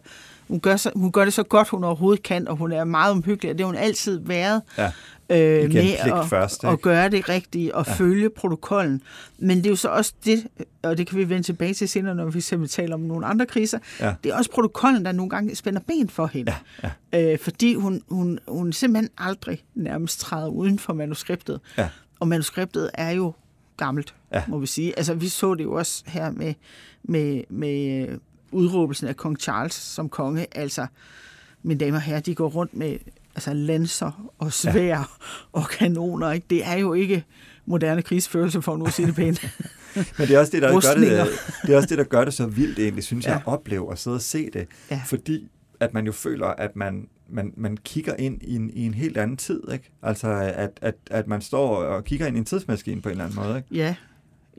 hun 0.49 0.61
gør, 0.61 0.77
så, 0.77 0.91
hun 0.97 1.13
gør 1.13 1.25
det 1.25 1.33
så 1.33 1.43
godt, 1.43 1.69
hun 1.69 1.85
overhovedet 1.85 2.23
kan, 2.23 2.49
og 2.49 2.57
hun 2.57 2.73
er 2.73 2.85
meget 2.85 3.11
omhyggelig, 3.13 3.51
og 3.51 3.59
det 3.59 3.65
har 3.65 3.73
hun 3.73 3.83
altid 3.83 4.21
været. 4.25 4.63
Ja 4.79 4.93
øh, 5.31 5.73
med 5.73 5.95
at, 5.99 6.29
først, 6.29 6.65
at 6.65 6.81
gøre 6.81 7.11
det 7.11 7.29
rigtigt 7.29 7.73
og 7.73 7.87
ja. 7.87 7.93
følge 7.93 8.31
protokollen. 8.31 9.03
Men 9.39 9.59
det 9.59 9.67
er 9.67 9.71
jo 9.71 9.77
så 9.77 9.89
også 9.89 10.13
det, 10.25 10.47
og 10.83 10.99
det 10.99 11.07
kan 11.07 11.19
vi 11.19 11.29
vende 11.29 11.43
tilbage 11.43 11.75
til 11.75 11.89
senere, 11.89 12.15
når 12.15 12.27
vi 12.27 12.41
simpelthen 12.41 12.85
taler 12.85 12.95
om 12.95 13.01
nogle 13.01 13.27
andre 13.27 13.47
kriser, 13.47 13.79
ja. 14.01 14.15
det 14.25 14.33
er 14.33 14.37
også 14.37 14.51
protokollen, 14.51 15.05
der 15.05 15.13
nogle 15.13 15.31
gange 15.31 15.55
spænder 15.55 15.81
ben 15.81 16.09
for 16.09 16.27
hende. 16.27 16.55
Ja. 16.83 16.91
Ja. 17.13 17.33
Øh, 17.33 17.39
fordi 17.39 17.75
hun, 17.75 18.03
hun, 18.09 18.39
hun 18.49 18.73
simpelthen 18.73 19.11
aldrig 19.19 19.65
nærmest 19.75 20.21
træder 20.21 20.49
uden 20.49 20.79
for 20.79 20.93
manuskriptet. 20.93 21.61
Ja. 21.79 21.89
Og 22.21 22.29
manuskriptet 22.29 22.91
er 22.95 23.11
jo 23.11 23.33
gammelt, 23.77 24.15
ja. 24.33 24.43
må 24.49 24.59
vi 24.59 24.67
sige. 24.67 24.97
Altså, 24.97 25.15
vi 25.15 25.29
så 25.29 25.55
det 25.55 25.65
jo 25.65 25.73
også 25.73 26.03
her 26.07 26.31
med, 26.31 26.55
med, 27.03 27.43
med 27.49 28.09
udråbelsen 28.53 29.09
af 29.09 29.17
kong 29.17 29.41
Charles 29.41 29.75
som 29.75 30.09
konge. 30.09 30.47
Altså, 30.53 30.87
mine 31.63 31.81
damer 31.81 31.97
og 31.97 32.03
herrer, 32.03 32.21
de 32.21 32.35
går 32.35 32.49
rundt 32.49 32.77
med 32.77 32.97
altså 33.39 33.53
lanser 33.53 34.31
og 34.39 34.53
svær 34.53 34.83
ja. 34.83 35.03
og 35.53 35.69
kanoner. 35.69 36.33
Ikke? 36.33 36.47
Det 36.51 36.67
er 36.67 36.75
jo 36.75 36.93
ikke 36.95 37.25
moderne 37.67 38.03
krigsførelse, 38.03 38.63
for 38.63 38.77
nu 38.77 38.87
at 38.87 38.93
sige 38.93 39.07
det 39.07 39.15
pænt. 39.15 39.43
Men 40.19 40.29
det 40.29 40.31
er 40.31 40.39
også 40.39 40.53
det, 40.53 40.63
der 40.63 40.69
gør 40.69 41.01
det, 41.01 41.29
det, 41.63 41.73
er 41.73 41.77
også 41.77 41.89
det, 41.89 41.99
der 41.99 42.05
gør 42.05 42.25
det 42.25 42.35
så 42.35 42.47
vildt 42.47 42.79
egentlig, 42.79 43.05
synes 43.05 43.27
ja. 43.27 43.31
jeg, 43.31 43.41
at 43.41 43.47
opleve 43.47 43.89
og 43.89 43.99
sidde 43.99 44.15
og 44.15 44.21
se 44.21 44.51
det. 44.51 44.67
Ja. 44.91 45.03
Fordi 45.07 45.49
at 45.81 45.95
man 45.95 46.07
jo 46.07 46.13
føler, 46.13 46.47
at 46.47 46.77
man, 46.77 47.09
man, 47.29 47.53
man 47.57 47.77
kigger 47.77 48.15
ind 48.19 48.43
i 48.43 48.57
en, 48.57 48.71
i 48.71 48.87
en 48.87 48.95
helt 48.95 49.17
anden 49.17 49.37
tid. 49.37 49.63
Ikke? 49.73 49.93
Altså, 50.03 50.29
at, 50.55 50.71
at, 50.83 50.95
at 51.11 51.27
man 51.27 51.41
står 51.41 51.77
og 51.77 52.05
kigger 52.05 52.27
ind 52.27 52.37
i 52.37 52.39
en 52.39 52.45
tidsmaskine 52.45 53.03
på 53.03 53.09
en 53.09 53.11
eller 53.11 53.25
anden 53.25 53.41
måde. 53.41 53.57
Ikke? 53.57 53.69
Ja. 53.73 53.95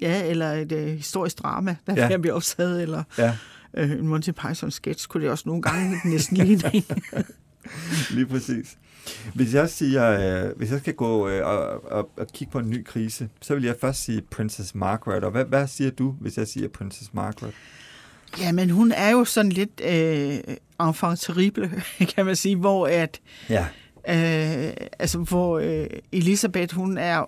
ja, 0.02 0.30
eller 0.30 0.52
et 0.52 0.72
uh, 0.72 0.80
historisk 0.80 1.40
drama, 1.40 1.76
der 1.88 1.94
ja. 1.96 2.08
kan 2.08 2.22
blive 2.22 2.34
optaget, 2.34 2.82
eller 2.82 3.04
ja. 3.18 3.38
uh, 3.74 3.92
en 3.92 4.08
Monty 4.08 4.32
Python 4.32 4.72
sketch 4.72 5.08
kunne 5.08 5.24
det 5.24 5.32
også 5.32 5.44
nogle 5.48 5.62
gange 5.62 5.98
næsten 6.06 6.38
ligne 6.38 6.62
Lige 8.16 8.26
præcis. 8.26 8.78
Hvis 9.36 9.54
jeg 9.54 9.70
siger, 9.70 10.10
øh, 10.46 10.58
hvis 10.58 10.72
jeg 10.72 10.80
skal 10.80 10.94
gå 10.94 11.28
øh, 11.30 11.46
og, 11.48 11.92
og, 11.92 12.10
og 12.18 12.28
kigge 12.34 12.52
på 12.52 12.60
en 12.60 12.70
ny 12.70 12.86
krise, 12.86 13.30
så 13.42 13.56
vil 13.56 13.64
jeg 13.64 13.76
først 13.82 14.04
sige 14.04 14.22
Princess 14.22 14.76
Margaret. 14.76 15.24
Og 15.24 15.32
hvad, 15.32 15.46
hvad 15.46 15.68
siger 15.68 15.92
du, 15.92 16.12
hvis 16.12 16.38
jeg 16.38 16.48
siger 16.48 16.68
Princess 16.68 17.14
Margaret? 17.14 17.54
Ja, 18.40 18.52
men 18.52 18.70
hun 18.70 18.92
er 18.92 19.10
jo 19.10 19.26
sådan 19.26 19.52
lidt 19.52 19.82
øh, 19.86 20.56
enfant 20.88 21.20
terrible, 21.20 21.84
kan 22.16 22.26
man 22.26 22.36
sige, 22.36 22.56
hvor 22.56 22.88
at 22.88 23.20
Ja. 23.50 23.68
øh, 24.10 24.74
altså 25.00 25.18
hvor 25.20 25.60
øh, 25.60 25.88
Elisabeth, 26.12 26.76
hun 26.76 26.98
er 26.98 27.26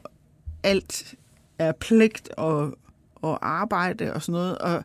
alt 0.63 1.15
er 1.59 1.71
pligt 1.71 2.29
og, 2.37 2.77
og 3.15 3.49
arbejde 3.49 4.13
og 4.13 4.21
sådan 4.21 4.33
noget, 4.33 4.57
og, 4.57 4.83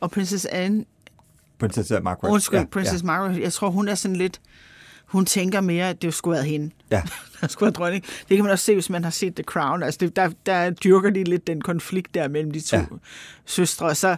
og 0.00 0.10
Princess 0.10 0.46
Anne, 0.46 0.84
Princess 1.58 1.90
øh, 1.90 2.02
Margaret. 2.04 2.32
undskyld, 2.32 2.58
ja, 2.58 2.64
Princess 2.64 3.02
ja. 3.02 3.06
Margaret, 3.06 3.40
jeg 3.40 3.52
tror, 3.52 3.70
hun 3.70 3.88
er 3.88 3.94
sådan 3.94 4.16
lidt, 4.16 4.40
hun 5.12 5.26
tænker 5.26 5.60
mere, 5.60 5.88
at 5.90 6.02
det 6.02 6.14
skulle 6.14 6.32
været 6.34 6.46
hende. 6.46 6.70
Ja. 6.90 7.02
der 7.40 7.46
skulle 7.48 7.66
være 7.66 7.72
dronning. 7.72 8.04
Det 8.28 8.36
kan 8.36 8.42
man 8.44 8.52
også 8.52 8.64
se, 8.64 8.74
hvis 8.74 8.90
man 8.90 9.04
har 9.04 9.10
set 9.10 9.34
The 9.34 9.44
Crown. 9.44 9.82
Altså, 9.82 9.98
det, 10.00 10.16
der, 10.16 10.30
der 10.46 10.70
dyrker 10.70 11.10
de 11.10 11.24
lidt 11.24 11.46
den 11.46 11.60
konflikt 11.60 12.14
der 12.14 12.28
mellem 12.28 12.50
de 12.50 12.60
to 12.60 12.76
Ja. 12.76 12.80
ja. 12.90 12.96
søstre. 13.46 13.94
Så, 13.94 14.16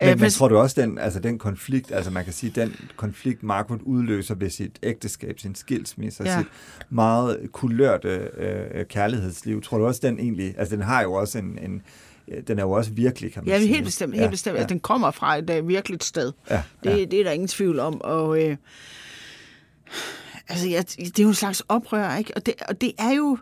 Men, 0.00 0.08
øh, 0.10 0.20
men 0.20 0.30
tror 0.30 0.48
du 0.48 0.56
også, 0.58 0.80
den, 0.80 0.98
altså 0.98 1.20
den 1.20 1.38
konflikt, 1.38 1.92
altså 1.92 2.10
man 2.10 2.24
kan 2.24 2.32
sige, 2.32 2.52
den 2.60 2.74
konflikt, 2.96 3.42
Margaret 3.42 3.80
udløser 3.82 4.34
ved 4.34 4.50
sit 4.50 4.78
ægteskab, 4.82 5.38
sin 5.40 5.54
skilsmisse 5.54 6.24
Ja. 6.24 6.38
sit 6.38 6.46
meget 6.90 7.38
kulørte 7.52 8.08
øh, 8.36 8.86
kærlighedsliv, 8.86 9.62
tror 9.62 9.78
du 9.78 9.86
også, 9.86 10.00
den 10.02 10.18
egentlig, 10.18 10.54
altså 10.58 10.76
den 10.76 10.84
har 10.84 11.02
jo 11.02 11.12
også 11.12 11.38
en, 11.38 11.58
en 11.62 11.82
den 12.48 12.58
er 12.58 12.62
jo 12.62 12.70
også 12.70 12.90
virkelig, 12.90 13.32
kan 13.32 13.42
man 13.44 13.48
Ja, 13.54 13.58
sige. 13.58 13.68
helt 13.68 13.84
bestemt. 13.84 14.14
Helt 14.16 14.30
bestemt. 14.30 14.58
Ja. 14.58 14.64
Den 14.64 14.80
kommer 14.80 15.10
fra 15.10 15.38
et 15.38 15.50
uh, 15.60 15.68
virkeligt 15.68 16.04
sted. 16.04 16.32
Ja, 16.50 16.62
Det, 16.84 16.90
ja. 16.90 17.04
det 17.04 17.14
er 17.20 17.24
der 17.24 17.30
ingen 17.30 17.48
tvivl 17.48 17.78
om. 17.78 18.00
Og, 18.00 18.42
øh, 18.42 18.56
altså, 20.52 20.68
ja, 20.68 20.82
det 20.82 21.18
er 21.18 21.22
jo 21.22 21.28
en 21.28 21.34
slags 21.34 21.62
oprør, 21.68 22.16
ikke? 22.16 22.32
Og 22.36 22.46
det, 22.46 22.54
og 22.68 22.80
det 22.80 22.92
er 22.98 23.10
jo 23.12 23.38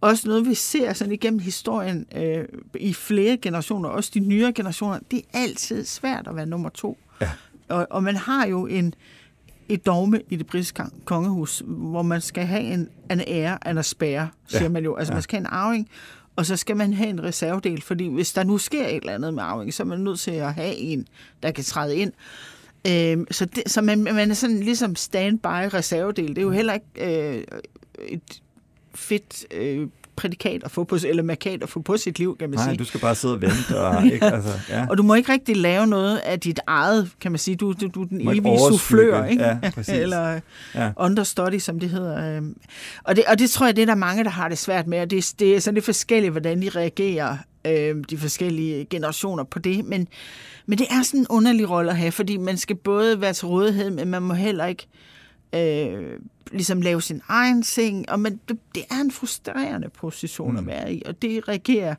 også 0.00 0.28
noget, 0.28 0.46
vi 0.48 0.54
ser 0.54 0.92
sådan 0.92 1.12
igennem 1.12 1.40
historien 1.40 2.06
øh, 2.16 2.44
i 2.74 2.92
flere 2.94 3.36
generationer, 3.36 3.88
også 3.88 4.10
de 4.14 4.20
nyere 4.20 4.52
generationer. 4.52 4.98
Det 5.10 5.18
er 5.18 5.38
altid 5.38 5.84
svært 5.84 6.26
at 6.28 6.36
være 6.36 6.46
nummer 6.46 6.68
to. 6.68 6.98
Ja. 7.20 7.30
Og, 7.68 7.86
og 7.90 8.02
man 8.02 8.16
har 8.16 8.46
jo 8.46 8.66
en, 8.66 8.94
et 9.68 9.86
dogme 9.86 10.20
i 10.30 10.36
det 10.36 10.46
britiske 10.46 10.82
kong- 10.82 11.04
kongehus, 11.04 11.62
hvor 11.66 12.02
man 12.02 12.20
skal 12.20 12.46
have 12.46 12.62
en, 12.62 12.88
en 13.10 13.20
ære, 13.26 13.70
en 13.70 13.82
spære, 13.82 14.28
siger 14.46 14.62
Ja. 14.62 14.68
man 14.68 14.84
jo. 14.84 14.96
Altså 14.96 15.12
Ja. 15.12 15.14
man 15.16 15.22
skal 15.22 15.36
have 15.36 15.40
en 15.48 15.52
arving, 15.52 15.88
og 16.36 16.46
så 16.46 16.56
skal 16.56 16.76
man 16.76 16.92
have 16.92 17.08
en 17.10 17.22
reservedel, 17.24 17.82
fordi 17.82 18.08
hvis 18.08 18.32
der 18.32 18.44
nu 18.44 18.58
sker 18.58 18.86
et 18.86 18.96
eller 18.96 19.12
andet 19.14 19.34
med 19.34 19.42
arving, 19.42 19.74
så 19.74 19.82
er 19.82 19.86
man 19.86 20.00
nødt 20.00 20.20
til 20.20 20.30
at 20.30 20.54
have 20.54 20.74
en, 20.74 21.06
der 21.42 21.50
kan 21.50 21.64
træde 21.64 21.96
ind. 21.96 22.12
Øhm, 22.90 23.26
så 23.30 23.44
det, 23.44 23.62
så 23.66 23.80
man, 23.82 24.02
man 24.02 24.30
er 24.30 24.34
sådan 24.34 24.60
ligesom 24.60 24.96
standby 24.96 25.46
reservedel. 25.74 26.28
Det 26.28 26.38
er 26.38 26.42
jo 26.42 26.50
heller 26.50 26.72
ikke 26.74 26.86
øh, 27.36 27.44
et 28.08 28.20
fedt 28.94 29.54
øh, 29.54 29.86
prædikat 30.16 30.64
at 30.64 30.70
få 30.70 30.84
på, 30.84 30.98
eller 31.06 31.22
markat 31.22 31.62
at 31.62 31.68
få 31.68 31.80
på 31.80 31.96
sit 31.96 32.18
liv, 32.18 32.36
kan 32.38 32.50
man 32.50 32.58
Nej, 32.58 32.68
sige. 32.68 32.76
du 32.78 32.84
skal 32.84 33.00
bare 33.00 33.14
sidde 33.14 33.34
og 33.34 33.40
vente. 33.42 33.80
Og, 33.80 34.06
ikke, 34.12 34.24
altså, 34.24 34.50
ja. 34.70 34.86
Og 34.90 34.98
du 34.98 35.02
må 35.02 35.14
ikke 35.14 35.32
rigtig 35.32 35.56
lave 35.56 35.86
noget 35.86 36.16
af 36.18 36.40
dit 36.40 36.60
eget, 36.66 37.10
kan 37.20 37.32
man 37.32 37.38
sige. 37.38 37.56
Du, 37.56 37.72
du, 37.72 37.86
du 37.86 38.02
er 38.02 38.06
den 38.06 38.20
evige 38.28 38.58
soufflør, 38.58 39.24
ikke? 39.24 39.42
Ja, 39.44 39.58
præcis. 39.74 39.94
Eller 40.02 40.28
Ja. 40.30 40.40
ja. 40.74 40.90
understudy, 40.96 41.58
som 41.58 41.80
det 41.80 41.90
hedder. 41.90 42.36
øhm. 42.36 42.56
Og 43.04 43.16
det, 43.16 43.24
og 43.28 43.38
det 43.38 43.50
tror 43.50 43.66
jeg, 43.66 43.76
det 43.76 43.82
er 43.82 43.86
der 43.86 43.94
mange, 43.94 44.24
der 44.24 44.30
har 44.30 44.48
det 44.48 44.58
svært 44.58 44.86
med. 44.86 45.00
Og 45.00 45.10
det, 45.10 45.34
det 45.38 45.56
er 45.56 45.60
sådan 45.60 45.74
lidt 45.74 45.84
forskelligt, 45.84 46.30
hvordan 46.32 46.62
de 46.62 46.68
reagerer, 46.68 47.36
øh, 47.66 48.04
de 48.10 48.18
forskellige 48.18 48.84
generationer 48.84 49.44
på 49.44 49.58
det. 49.58 49.84
Men, 49.84 50.08
men 50.66 50.78
det 50.78 50.86
er 50.90 51.02
sådan 51.02 51.20
en 51.20 51.26
underlig 51.30 51.70
rolle 51.70 51.90
at 51.90 51.96
have, 51.96 52.12
fordi 52.12 52.36
man 52.36 52.56
skal 52.56 52.76
både 52.76 53.20
være 53.20 53.32
til 53.32 53.46
rådighed, 53.46 53.90
men 53.90 54.08
man 54.08 54.22
må 54.22 54.34
heller 54.34 54.66
ikke 54.66 54.86
øh, 55.54 56.18
ligesom 56.52 56.80
lave 56.80 57.02
sin 57.02 57.22
egen 57.28 57.62
ting, 57.62 58.10
og 58.10 58.20
man, 58.20 58.40
det, 58.48 58.58
det 58.74 58.82
er 58.90 59.00
en 59.00 59.10
frustrerende 59.10 59.88
position 59.88 60.52
mm. 60.52 60.58
at 60.58 60.66
være 60.66 60.94
i, 60.94 61.02
og 61.06 61.22
det 61.22 61.48
reagerer 61.48 61.94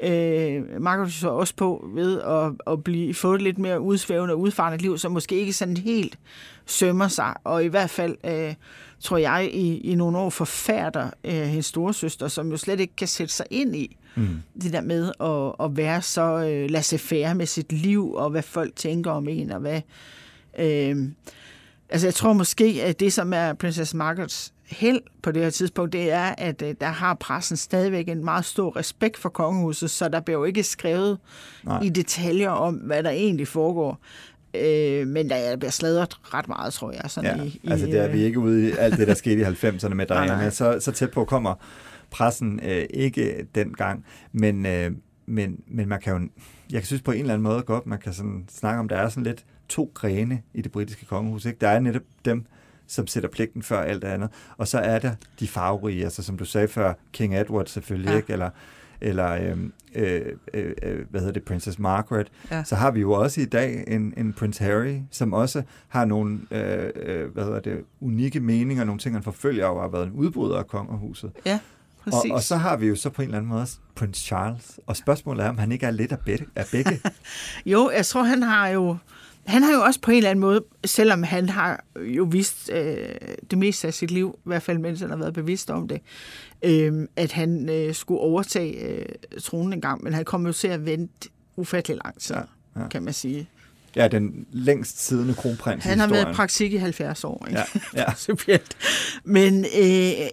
øh, 0.00 0.82
Margaret 0.82 1.12
så 1.12 1.28
også 1.28 1.54
på 1.54 1.88
ved 1.94 2.20
at, 2.20 2.72
at 2.72 2.84
blive, 2.84 3.14
få 3.14 3.34
et 3.34 3.42
lidt 3.42 3.58
mere 3.58 3.80
udsvævende 3.80 4.34
og 4.34 4.40
udfarende 4.40 4.78
liv, 4.78 4.98
som 4.98 5.12
måske 5.12 5.34
ikke 5.34 5.52
sådan 5.52 5.76
helt 5.76 6.18
sømmer 6.66 7.08
sig, 7.08 7.34
og 7.44 7.64
i 7.64 7.66
hvert 7.66 7.90
fald 7.90 8.16
øh, 8.24 8.54
tror 9.00 9.16
jeg 9.16 9.50
i, 9.52 9.78
i 9.80 9.94
nogle 9.94 10.18
år 10.18 10.30
forfærder 10.30 11.10
øh, 11.24 11.32
hendes 11.32 11.66
storesøster, 11.66 12.28
som 12.28 12.50
jo 12.50 12.56
slet 12.56 12.80
ikke 12.80 12.96
kan 12.96 13.08
sætte 13.08 13.34
sig 13.34 13.46
ind 13.50 13.76
i 13.76 13.96
Mm. 14.14 14.42
det 14.62 14.72
der 14.72 14.80
med 14.80 15.12
at, 15.20 15.66
at 15.66 15.76
være 15.76 16.02
så 16.02 16.48
øh, 16.48 16.70
laissez-faire 16.70 17.34
med 17.34 17.46
sit 17.46 17.72
liv, 17.72 18.12
og 18.14 18.30
hvad 18.30 18.42
folk 18.42 18.76
tænker 18.76 19.10
om 19.10 19.28
en, 19.28 19.52
og 19.52 19.60
hvad... 19.60 19.80
Øh, 20.58 20.96
altså, 21.88 22.06
jeg 22.06 22.14
tror 22.14 22.32
måske, 22.32 22.80
at 22.84 23.00
det, 23.00 23.12
som 23.12 23.32
er 23.32 23.52
Princess 23.52 23.94
Margarets 23.94 24.52
held 24.66 25.00
på 25.22 25.32
det 25.32 25.42
her 25.42 25.50
tidspunkt, 25.50 25.92
det 25.92 26.10
er, 26.12 26.34
at 26.38 26.62
øh, 26.62 26.74
der 26.80 26.86
har 26.86 27.14
pressen 27.14 27.56
stadigvæk 27.56 28.08
en 28.08 28.24
meget 28.24 28.44
stor 28.44 28.76
respekt 28.76 29.18
for 29.18 29.28
kongehuset, 29.28 29.90
så 29.90 30.08
der 30.08 30.20
bliver 30.20 30.38
jo 30.38 30.44
ikke 30.44 30.62
skrevet 30.62 31.18
Nej. 31.64 31.82
I 31.82 31.88
detaljer 31.88 32.50
om, 32.50 32.74
hvad 32.74 33.02
der 33.02 33.10
egentlig 33.10 33.48
foregår. 33.48 34.00
Øh, 34.54 35.06
men 35.06 35.30
der 35.30 35.56
bliver 35.56 35.70
sladret 35.70 36.14
ret 36.34 36.48
meget, 36.48 36.72
tror 36.72 36.92
jeg. 36.92 37.10
Sådan 37.10 37.38
Ja, 37.38 37.44
i, 37.44 37.60
altså 37.70 37.86
i, 37.86 37.90
det 37.90 38.00
er 38.00 38.08
vi 38.08 38.22
ikke 38.22 38.38
ude 38.38 38.68
i 38.68 38.72
alt 38.78 38.96
det, 38.96 39.08
der 39.08 39.14
skete 39.14 39.40
i 39.40 39.44
90'erne 39.44 39.94
med 39.94 40.06
Nej, 40.10 40.24
Diana. 40.24 40.36
nej. 40.36 40.50
Så, 40.50 40.76
så 40.80 40.92
tæt 40.92 41.10
på 41.10 41.24
kommer 41.24 41.54
pressen 42.10 42.60
øh, 42.62 42.86
ikke 42.90 43.46
dengang. 43.54 44.04
Men, 44.32 44.66
øh, 44.66 44.92
men, 45.26 45.60
men 45.66 45.88
man 45.88 46.00
kan 46.00 46.22
jo, 46.22 46.28
jeg 46.72 46.86
synes 46.86 47.02
på 47.02 47.12
en 47.12 47.20
eller 47.20 47.34
anden 47.34 47.42
måde 47.42 47.62
godt, 47.62 47.86
man 47.86 47.98
kan 47.98 48.12
sådan 48.12 48.44
snakke 48.50 48.80
om, 48.80 48.88
der 48.88 48.96
er 48.96 49.08
sådan 49.08 49.24
lidt 49.24 49.44
to 49.68 49.90
grene 49.94 50.42
i 50.54 50.62
det 50.62 50.72
britiske 50.72 51.06
kongehus. 51.06 51.44
Ikke? 51.44 51.58
Der 51.60 51.68
er 51.68 51.80
netop 51.80 52.02
dem, 52.24 52.46
som 52.86 53.06
sætter 53.06 53.28
pligten 53.28 53.62
før 53.62 53.80
alt 53.80 54.04
andet. 54.04 54.30
Og 54.56 54.68
så 54.68 54.78
er 54.78 54.98
der 54.98 55.14
de 55.40 55.48
farverige, 55.48 56.04
altså 56.04 56.22
som 56.22 56.38
du 56.38 56.44
sagde 56.44 56.68
før, 56.68 56.94
King 57.12 57.36
Edward 57.36 57.66
selvfølgelig, 57.66 58.10
ja. 58.10 58.16
Ikke? 58.16 58.32
eller 58.32 58.50
eller 59.00 59.50
øhm, 59.50 59.72
øh, 59.94 60.22
øh, 60.54 60.72
øh, 60.82 61.06
hvad 61.10 61.20
hedder 61.20 61.32
det, 61.32 61.42
Princess 61.42 61.78
Margaret. 61.78 62.30
Ja. 62.50 62.64
Så 62.64 62.74
har 62.74 62.90
vi 62.90 63.00
jo 63.00 63.12
også 63.12 63.40
i 63.40 63.44
dag 63.44 63.84
en, 63.86 64.14
en 64.16 64.32
Prince 64.32 64.64
Harry, 64.64 64.96
som 65.10 65.32
også 65.32 65.62
har 65.88 66.04
nogle 66.04 66.40
øh, 66.50 66.90
øh, 66.96 67.32
hvad 67.32 67.44
hedder 67.44 67.60
det, 67.60 67.84
unikke 68.00 68.40
meninger, 68.40 68.84
nogle 68.84 68.98
ting, 68.98 69.14
han 69.14 69.22
forfølger 69.22 69.66
og 69.66 69.80
har 69.82 69.88
været 69.88 70.06
en 70.06 70.12
udbryder 70.12 70.58
af 70.58 70.66
kongerhuset. 70.66 71.30
Ja, 71.46 71.58
præcis. 72.10 72.30
og 72.32 72.42
så 72.42 72.56
har 72.56 72.76
vi 72.76 72.86
jo 72.86 72.96
så 72.96 73.10
på 73.10 73.22
en 73.22 73.28
eller 73.28 73.38
anden 73.38 73.48
måde 73.52 73.66
Prince 73.94 74.24
Charles. 74.24 74.80
Og 74.86 74.96
spørgsmålet 74.96 75.44
er, 75.44 75.48
om 75.48 75.58
han 75.58 75.72
ikke 75.72 75.86
er 75.86 75.90
lidt 75.90 76.12
af 76.12 76.18
begge. 76.18 76.46
Af 76.56 76.66
begge. 76.72 77.00
Jo, 77.66 77.90
jeg 77.96 78.06
tror, 78.06 78.22
han 78.22 78.42
har 78.42 78.68
jo... 78.68 78.96
Han 79.46 79.62
har 79.62 79.72
jo 79.72 79.80
også 79.80 80.00
på 80.00 80.10
en 80.10 80.16
eller 80.16 80.30
anden 80.30 80.40
måde, 80.40 80.64
selvom 80.84 81.22
han 81.22 81.48
har 81.48 81.84
jo 81.96 82.24
vist 82.30 82.70
øh, 82.72 82.96
det 83.50 83.58
meste 83.58 83.86
af 83.86 83.94
sit 83.94 84.10
liv, 84.10 84.38
i 84.38 84.40
hvert 84.44 84.62
fald 84.62 84.78
mens 84.78 85.00
han 85.00 85.10
har 85.10 85.16
været 85.16 85.34
bevidst 85.34 85.70
om 85.70 85.88
det, 85.88 86.00
øh, 86.62 87.08
at 87.16 87.32
han 87.32 87.68
øh, 87.68 87.94
skulle 87.94 88.20
overtage 88.20 88.88
øh, 88.88 89.06
tronen 89.42 89.72
en 89.72 89.80
gang, 89.80 90.04
men 90.04 90.12
han 90.14 90.24
kom 90.24 90.46
jo 90.46 90.52
til 90.52 90.68
at 90.68 90.86
vente 90.86 91.28
ufattelig 91.56 91.98
lang 92.04 92.20
tid, 92.20 92.34
Ja, 92.34 92.40
ja, 92.80 92.88
kan 92.88 93.02
man 93.02 93.12
sige. 93.14 93.48
ja, 93.96 94.08
den 94.08 94.46
længst 94.52 95.06
siddende 95.06 95.34
kronprins 95.34 95.84
Han 95.84 95.98
har 95.98 96.06
været 96.06 96.30
i 96.30 96.32
praktik 96.34 96.72
i 96.72 96.76
70 96.76 97.24
år, 97.24 97.46
ikke? 97.48 97.62
Ja, 97.94 98.04
ja. 98.48 98.58
Men 99.24 99.64
øh, 99.64 100.28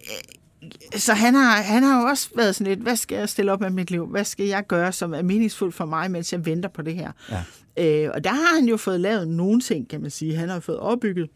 så 0.96 1.14
han 1.14 1.34
har, 1.34 1.62
han 1.62 1.84
har 1.84 2.02
jo 2.02 2.08
også 2.08 2.30
været 2.36 2.56
sådan 2.56 2.74
lidt, 2.74 2.80
hvad 2.80 2.96
skal 2.96 3.18
jeg 3.18 3.30
stille 3.30 3.52
op 3.52 3.62
med 3.62 3.70
mit 3.70 3.92
liv? 3.92 4.08
Hvad 4.08 4.24
skal 4.24 4.46
jeg 4.46 4.68
gøre, 4.68 4.92
som 4.92 5.14
er 5.14 5.22
meningsfuldt 5.22 5.76
for 5.76 5.86
mig, 5.86 6.12
mens 6.12 6.34
jeg 6.34 6.46
venter 6.46 6.70
på 6.70 6.82
det 6.82 6.96
her? 6.96 7.12
Ja. 7.30 7.44
Øh, 7.78 8.12
og 8.14 8.24
der 8.24 8.30
har 8.30 8.56
han 8.56 8.66
jo 8.66 8.78
fået 8.78 9.00
lavet 9.00 9.28
nogle 9.28 9.62
ting, 9.62 9.90
kan 9.90 10.02
man 10.02 10.12
sige. 10.12 10.36
Han 10.36 10.50
har 10.50 10.60
fået 10.60 10.80
opbygget 10.80 11.30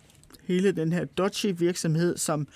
hele 0.47 0.71
den 0.71 0.93
her 0.93 1.05
Dodgy-virksomhed, 1.05 2.17
som 2.17 2.47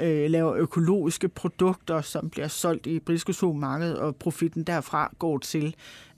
øh, 0.00 0.30
laver 0.30 0.54
økologiske 0.54 1.28
produkter, 1.28 2.00
som 2.00 2.30
bliver 2.30 2.48
solgt 2.48 2.86
i 2.86 2.98
britiske 2.98 3.32
supermarked, 3.32 3.92
og 3.92 4.16
profitten 4.16 4.62
derfra 4.62 5.14
går 5.18 5.38
til 5.38 5.74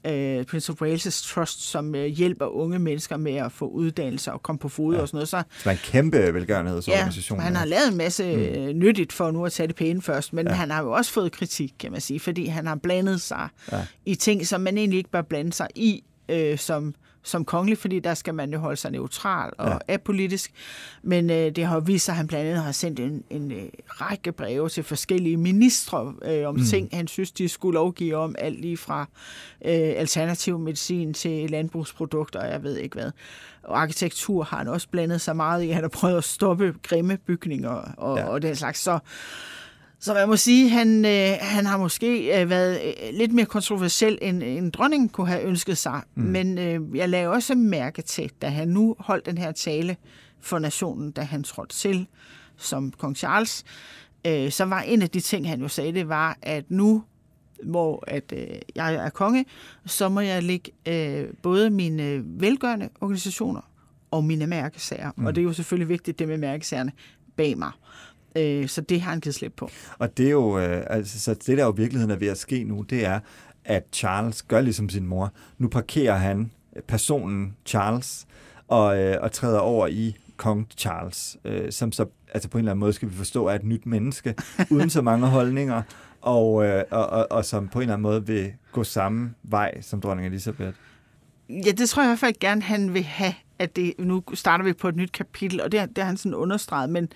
øh, 0.06 0.44
Prince 0.44 0.72
of 0.72 0.82
Wales' 0.82 1.34
Trust, 1.34 1.62
som 1.62 1.94
øh, 1.94 2.06
hjælper 2.06 2.46
unge 2.46 2.78
mennesker 2.78 3.16
med 3.16 3.34
at 3.34 3.52
få 3.52 3.68
uddannelse 3.68 4.32
og 4.32 4.42
komme 4.42 4.58
på 4.58 4.68
fod 4.68 4.94
ja. 4.94 5.00
og 5.00 5.08
sådan 5.08 5.16
noget. 5.16 5.28
Så 5.28 5.42
Så 5.58 5.68
er 5.68 5.72
en 5.72 5.78
kæmpe 5.84 6.34
velgørenhedsorganisation. 6.34 7.38
Ja, 7.38 7.44
han 7.44 7.56
har 7.56 7.64
lavet 7.64 7.88
en 7.90 7.96
masse 7.96 8.36
mm. 8.36 8.78
nyttigt 8.78 9.12
for 9.12 9.30
nu 9.30 9.44
at 9.46 9.52
tage 9.52 9.66
det 9.66 9.76
pæne 9.76 10.02
først, 10.02 10.32
men 10.32 10.46
ja. 10.46 10.52
han 10.52 10.70
har 10.70 10.82
jo 10.82 10.92
også 10.92 11.12
fået 11.12 11.32
kritik, 11.32 11.72
kan 11.78 11.92
man 11.92 12.00
sige, 12.00 12.20
fordi 12.20 12.46
han 12.46 12.66
har 12.66 12.76
blandet 12.76 13.20
sig 13.20 13.48
Ja. 13.72 13.76
ja. 13.76 13.84
i 14.06 14.14
ting, 14.14 14.46
som 14.46 14.60
man 14.60 14.78
egentlig 14.78 14.98
ikke 14.98 15.10
bør 15.10 15.22
blande 15.22 15.52
sig 15.52 15.68
i 15.74 16.04
øh, 16.28 16.58
som, 16.58 16.94
som 17.22 17.44
kongelig, 17.44 17.78
fordi 17.78 17.98
der 17.98 18.14
skal 18.14 18.34
man 18.34 18.52
jo 18.52 18.58
holde 18.58 18.76
sig 18.76 18.90
neutral 18.90 19.52
og 19.58 19.68
Ja. 19.88 19.94
apolitisk. 19.94 20.52
Men 21.02 21.30
øh, 21.30 21.36
det 21.56 21.66
har 21.66 21.80
vist 21.80 22.04
sig, 22.04 22.12
at 22.12 22.16
han 22.16 22.26
blandt 22.26 22.48
andet 22.48 22.62
har 22.64 22.72
sendt 22.72 23.00
en, 23.00 23.24
en 23.30 23.52
øh, 23.52 23.62
række 23.88 24.32
breve 24.32 24.68
til 24.68 24.84
forskellige 24.84 25.36
ministre 25.36 26.14
øh, 26.24 26.48
om 26.48 26.54
Mm. 26.54 26.64
ting, 26.64 26.88
han 26.92 27.08
synes, 27.08 27.30
de 27.30 27.48
skulle 27.48 27.74
lovgive 27.74 28.16
om, 28.16 28.34
alt 28.38 28.60
lige 28.60 28.76
fra 28.76 29.00
øh, 29.64 29.70
alternativ 29.96 30.58
medicin 30.58 31.14
til 31.14 31.50
landbrugsprodukter, 31.50 32.40
og 32.40 32.48
jeg 32.48 32.62
ved 32.62 32.76
ikke 32.76 32.94
hvad. 33.00 33.10
Og 33.62 33.80
arkitektur 33.82 34.42
har 34.44 34.56
han 34.58 34.68
også 34.68 34.88
blandet 34.88 35.20
sig 35.20 35.36
meget 35.36 35.62
i. 35.64 35.68
Han 35.68 35.82
har 35.82 35.88
prøvet 35.88 36.16
at 36.16 36.24
stoppe 36.24 36.74
grimme 36.82 37.16
bygninger 37.26 37.70
og, 37.96 38.18
ja. 38.18 38.24
og 38.24 38.42
den 38.42 38.56
slags. 38.56 38.80
Så, 38.80 38.98
så 40.00 40.14
man 40.14 40.28
må 40.28 40.36
sige, 40.36 40.68
han, 40.68 41.04
øh, 41.04 41.36
han 41.40 41.66
har 41.66 41.78
måske 41.78 42.40
øh, 42.40 42.50
været 42.50 42.80
øh, 42.84 43.18
lidt 43.18 43.32
mere 43.32 43.46
kontroversiel, 43.46 44.18
end, 44.22 44.42
end 44.42 44.72
dronningen 44.72 45.08
kunne 45.08 45.28
have 45.28 45.42
ønsket 45.42 45.78
sig. 45.78 46.02
Mm. 46.14 46.22
Men 46.22 46.58
øh, 46.58 46.96
jeg 46.96 47.08
lavede 47.08 47.34
også 47.34 47.54
mærke 47.54 48.02
til, 48.02 48.30
da 48.42 48.48
han 48.48 48.68
nu 48.68 48.96
holdt 48.98 49.26
den 49.26 49.38
her 49.38 49.52
tale 49.52 49.96
for 50.40 50.58
nationen, 50.58 51.10
da 51.10 51.22
han 51.22 51.42
trådte 51.42 51.74
til 51.74 52.06
som 52.56 52.92
kong 52.98 53.16
Charles, 53.16 53.64
øh, 54.26 54.50
så 54.50 54.64
var 54.64 54.80
en 54.80 55.02
af 55.02 55.10
de 55.10 55.20
ting, 55.20 55.48
han 55.48 55.60
jo 55.60 55.68
sagde, 55.68 55.92
det 55.92 56.08
var, 56.08 56.38
at 56.42 56.70
nu 56.70 57.04
hvor 57.64 58.04
at 58.06 58.32
øh, 58.36 58.46
jeg 58.74 58.94
er 58.94 59.10
konge, 59.10 59.44
så 59.86 60.08
må 60.08 60.20
jeg 60.20 60.42
lægge 60.42 60.72
øh, 60.88 61.28
både 61.42 61.70
mine 61.70 62.22
velgørende 62.24 62.88
organisationer 63.00 63.60
og 64.10 64.24
mine 64.24 64.46
mærkesager. 64.46 65.10
Mm. 65.16 65.26
Og 65.26 65.34
det 65.34 65.40
er 65.40 65.44
jo 65.44 65.52
selvfølgelig 65.52 65.88
vigtigt, 65.88 66.18
det 66.18 66.28
med 66.28 66.38
mærkesagerne 66.38 66.92
bag 67.36 67.58
mig. 67.58 67.68
Øh, 67.68 68.07
så 68.68 68.80
det 68.80 69.00
har 69.00 69.10
han 69.10 69.20
givet 69.20 69.34
slip 69.34 69.52
på. 69.56 69.70
Og 69.98 70.16
det 70.16 70.26
er 70.26 70.30
jo, 70.30 70.58
øh, 70.58 70.84
altså, 70.86 71.20
så 71.20 71.34
det 71.34 71.58
der 71.58 71.64
jo 71.64 71.70
virkeligheden 71.70 72.10
er 72.10 72.16
ved 72.16 72.28
at 72.28 72.38
ske 72.38 72.64
nu, 72.64 72.82
det 72.82 73.06
er, 73.06 73.20
at 73.64 73.84
Charles 73.92 74.42
gør 74.42 74.60
ligesom 74.60 74.88
sin 74.88 75.06
mor. 75.06 75.32
Nu 75.58 75.68
parkerer 75.68 76.16
han 76.16 76.50
personen 76.88 77.56
Charles 77.66 78.26
og, 78.68 78.98
øh, 78.98 79.16
og 79.22 79.32
træder 79.32 79.58
over 79.58 79.86
i 79.86 80.16
kong 80.36 80.66
Charles, 80.76 81.36
øh, 81.44 81.72
som 81.72 81.92
så 81.92 82.06
altså 82.34 82.48
på 82.48 82.58
en 82.58 82.62
eller 82.62 82.72
anden 82.72 82.80
måde 82.80 82.92
skal 82.92 83.10
vi 83.10 83.14
forstå 83.14 83.46
er 83.46 83.54
et 83.54 83.64
nyt 83.64 83.86
menneske, 83.86 84.34
uden 84.70 84.90
så 84.90 85.02
mange 85.02 85.26
holdninger, 85.26 85.82
og, 86.20 86.64
øh, 86.64 86.84
og, 86.90 87.06
og, 87.06 87.26
og 87.30 87.44
som 87.44 87.68
på 87.68 87.78
en 87.78 87.82
eller 87.82 87.94
anden 87.94 88.02
måde 88.02 88.26
vil 88.26 88.52
gå 88.72 88.84
samme 88.84 89.34
vej 89.42 89.80
som 89.80 90.00
dronning 90.00 90.28
Elisabeth. 90.28 90.76
Ja, 91.48 91.70
det 91.70 91.88
tror 91.88 92.02
jeg 92.02 92.08
i 92.08 92.10
hvert 92.10 92.18
fald 92.18 92.34
gerne, 92.40 92.62
han 92.62 92.94
vil 92.94 93.02
have, 93.02 93.34
at 93.58 93.76
det, 93.76 93.94
nu 93.98 94.22
starter 94.34 94.64
vi 94.64 94.72
på 94.72 94.88
et 94.88 94.96
nyt 94.96 95.12
kapitel, 95.12 95.60
og 95.60 95.72
det, 95.72 95.88
det 95.88 95.98
har 95.98 96.04
han 96.04 96.16
sådan 96.16 96.34
understreget, 96.34 96.90
men 96.90 97.08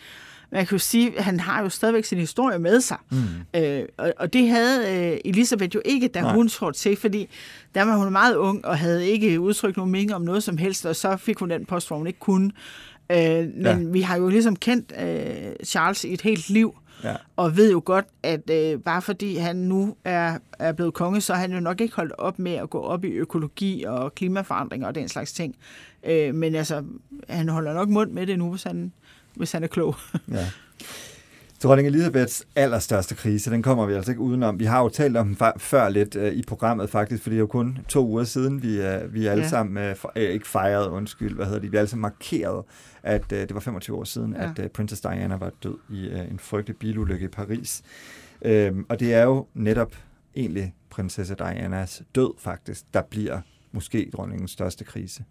man 0.52 0.66
kan 0.66 0.74
jo 0.74 0.78
sige, 0.78 1.18
at 1.18 1.24
han 1.24 1.40
har 1.40 1.62
jo 1.62 1.68
stadigvæk 1.68 2.04
sin 2.04 2.18
historie 2.18 2.58
med 2.58 2.80
sig. 2.80 2.96
Mm. 3.10 3.18
Øh, 3.56 3.84
og, 3.98 4.12
og 4.18 4.32
det 4.32 4.48
havde 4.48 5.12
øh, 5.12 5.18
Elisabeth 5.24 5.74
jo 5.74 5.82
ikke, 5.84 6.08
da 6.08 6.20
Nej. 6.20 6.34
hun 6.34 6.48
trådte 6.48 6.78
til, 6.78 6.96
fordi 6.96 7.28
der 7.74 7.82
var 7.82 7.96
hun 7.96 8.12
meget 8.12 8.36
ung 8.36 8.64
og 8.64 8.78
havde 8.78 9.08
ikke 9.08 9.40
udtrykt 9.40 9.76
nogen 9.76 9.92
mening 9.92 10.14
om 10.14 10.22
noget 10.22 10.42
som 10.42 10.58
helst, 10.58 10.86
og 10.86 10.96
så 10.96 11.16
fik 11.16 11.38
hun 11.38 11.50
den 11.50 11.64
post, 11.64 11.88
hvor 11.88 11.96
hun 11.96 12.06
ikke 12.06 12.18
kunne. 12.18 12.50
Øh, 13.12 13.18
men 13.18 13.64
ja. 13.64 13.76
vi 13.76 14.00
har 14.00 14.16
jo 14.16 14.28
ligesom 14.28 14.56
kendt 14.56 14.92
øh, 15.00 15.66
Charles 15.66 16.04
i 16.04 16.12
et 16.12 16.20
helt 16.20 16.50
liv, 16.50 16.78
ja. 17.04 17.14
og 17.36 17.56
ved 17.56 17.72
jo 17.72 17.82
godt, 17.84 18.06
at 18.22 18.50
øh, 18.50 18.80
bare 18.80 19.02
fordi 19.02 19.36
han 19.36 19.56
nu 19.56 19.96
er, 20.04 20.38
er 20.58 20.72
blevet 20.72 20.94
konge, 20.94 21.20
så 21.20 21.34
har 21.34 21.40
han 21.40 21.52
jo 21.52 21.60
nok 21.60 21.80
ikke 21.80 21.96
holdt 21.96 22.12
op 22.18 22.38
med 22.38 22.52
at 22.52 22.70
gå 22.70 22.80
op 22.80 23.04
i 23.04 23.08
økologi 23.08 23.84
og 23.84 24.14
klimaforandringer 24.14 24.88
og 24.88 24.94
den 24.94 25.08
slags 25.08 25.32
ting. 25.32 25.56
Øh, 26.04 26.34
men 26.34 26.54
altså, 26.54 26.84
han 27.28 27.48
holder 27.48 27.74
nok 27.74 27.88
mund 27.88 28.10
med 28.10 28.26
det 28.26 28.38
nu, 28.38 28.50
hvis 28.50 28.62
han, 28.62 28.92
hvis 29.36 29.52
han 29.52 29.62
er 29.62 29.66
klog. 29.66 29.96
ja. 30.28 30.46
Dronning 31.62 31.88
Elisabeths 31.88 32.44
allerstørste 32.56 33.14
krise, 33.14 33.50
den 33.50 33.62
kommer 33.62 33.86
vi 33.86 33.94
altså 33.94 34.12
ikke 34.12 34.22
udenom. 34.22 34.58
Vi 34.58 34.64
har 34.64 34.82
jo 34.82 34.88
talt 34.88 35.16
om 35.16 35.26
den 35.26 35.52
før 35.58 35.88
lidt 35.88 36.16
uh, 36.16 36.26
i 36.26 36.42
programmet 36.42 36.90
faktisk, 36.90 37.22
fordi 37.22 37.34
det 37.34 37.38
er 37.38 37.40
jo 37.40 37.46
kun 37.46 37.78
to 37.88 38.06
uger 38.06 38.24
siden, 38.24 38.62
vi, 38.62 38.78
uh, 38.78 39.14
vi 39.14 39.26
alle 39.26 39.42
ja. 39.42 39.48
sammen, 39.48 39.96
for, 39.96 40.12
uh, 40.16 40.22
ikke 40.22 40.48
fejrede, 40.48 40.90
undskyld, 40.90 41.34
hvad 41.34 41.46
hedder 41.46 41.60
det, 41.60 41.72
vi 41.72 41.76
alle 41.76 41.88
sammen 41.88 42.02
markerede, 42.02 42.64
at 43.02 43.32
uh, 43.32 43.38
det 43.38 43.54
var 43.54 43.60
25 43.60 43.96
år 43.96 44.04
siden, 44.04 44.34
ja. 44.34 44.50
at 44.50 44.58
uh, 44.58 44.66
Princess 44.66 45.00
Diana 45.00 45.36
var 45.36 45.52
død 45.62 45.78
i 45.90 46.12
uh, 46.12 46.30
en 46.30 46.38
frygtelig 46.38 46.76
bilulykke 46.76 47.24
i 47.24 47.28
Paris. 47.28 47.82
Uh, 48.40 48.78
og 48.88 49.00
det 49.00 49.14
er 49.14 49.22
jo 49.22 49.46
netop 49.54 49.96
egentlig 50.36 50.74
prinsesse 50.90 51.34
Dianas 51.34 52.02
død 52.14 52.34
faktisk, 52.38 52.84
der 52.94 53.02
bliver 53.02 53.40
måske 53.72 54.10
dronningens 54.12 54.50
største 54.50 54.84
krise. 54.84 55.24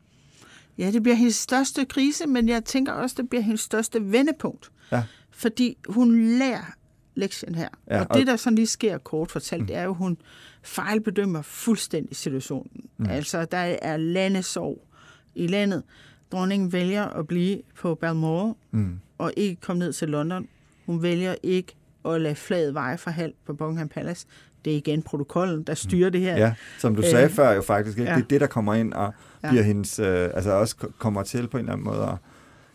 Ja, 0.77 0.91
det 0.91 1.03
bliver 1.03 1.15
hendes 1.15 1.35
største 1.35 1.85
krise, 1.85 2.27
men 2.27 2.49
jeg 2.49 2.65
tænker 2.65 2.91
også, 2.91 3.15
det 3.19 3.29
bliver 3.29 3.41
hendes 3.41 3.61
største 3.61 4.11
vendepunkt. 4.11 4.71
Ja. 4.91 5.03
Fordi 5.31 5.77
hun 5.89 6.37
lærer 6.39 6.75
lektien 7.15 7.55
her. 7.55 7.69
Ja, 7.89 7.99
og, 7.99 8.07
og 8.09 8.17
det, 8.17 8.27
der 8.27 8.35
sådan 8.35 8.55
lige 8.55 8.67
sker 8.67 8.97
kort 8.97 9.31
fortalt, 9.31 9.61
mm. 9.61 9.67
det 9.67 9.75
er 9.75 9.83
jo, 9.83 9.93
hun 9.93 10.17
fejlbedømmer 10.61 11.41
fuldstændig 11.41 12.15
situationen. 12.15 12.89
Mm. 12.97 13.09
Altså, 13.09 13.45
der 13.45 13.57
er 13.81 13.97
landesorg 13.97 14.87
i 15.35 15.47
landet. 15.47 15.83
Dronningen 16.31 16.71
vælger 16.71 17.05
at 17.05 17.27
blive 17.27 17.61
på 17.79 17.95
Balmoral 17.95 18.53
mm. 18.71 18.99
og 19.17 19.33
ikke 19.37 19.61
komme 19.61 19.79
ned 19.79 19.93
til 19.93 20.09
London. 20.09 20.47
Hun 20.85 21.01
vælger 21.01 21.35
ikke 21.43 21.75
at 22.05 22.21
lade 22.21 22.35
flaget 22.35 22.73
veje 22.73 22.97
fra 22.97 23.11
halv 23.11 23.33
på 23.45 23.53
Buckingham 23.53 23.89
Palace. 23.89 24.27
Det 24.65 24.73
er 24.73 24.77
igen 24.77 25.01
protokollen, 25.01 25.63
der 25.63 25.73
styrer 25.73 26.09
det 26.09 26.21
her. 26.21 26.37
Ja, 26.37 26.53
som 26.79 26.95
du 26.95 27.01
sagde 27.01 27.25
øh, 27.25 27.31
før 27.31 27.51
jo 27.51 27.61
faktisk. 27.61 27.97
Ikke? 27.97 28.11
Ja. 28.11 28.15
Det 28.15 28.23
er 28.23 28.27
det, 28.27 28.41
der 28.41 28.47
kommer 28.47 28.73
ind 28.73 28.93
og 28.93 29.13
bliver 29.41 29.55
ja. 29.55 29.61
hendes, 29.61 29.99
øh, 29.99 30.29
altså 30.33 30.51
også 30.51 30.75
kommer 30.97 31.23
til 31.23 31.47
på 31.47 31.57
en 31.57 31.61
eller 31.61 31.73
anden 31.73 31.85
måde 31.85 32.03
at, 32.03 32.15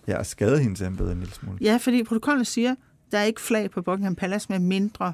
ja, 0.07 0.20
at 0.20 0.27
skade 0.27 0.59
hendes 0.59 0.81
embede 0.81 1.12
en 1.12 1.18
lille 1.18 1.35
smule. 1.35 1.59
Ja, 1.61 1.79
fordi 1.81 2.03
protokollen 2.03 2.44
siger, 2.44 2.75
der 3.12 3.18
er 3.18 3.25
ikke 3.25 3.40
flag 3.40 3.70
på 3.70 3.83
Buckingham 3.83 4.14
Palace, 4.14 4.46
med 4.49 4.59
mindre 4.59 5.12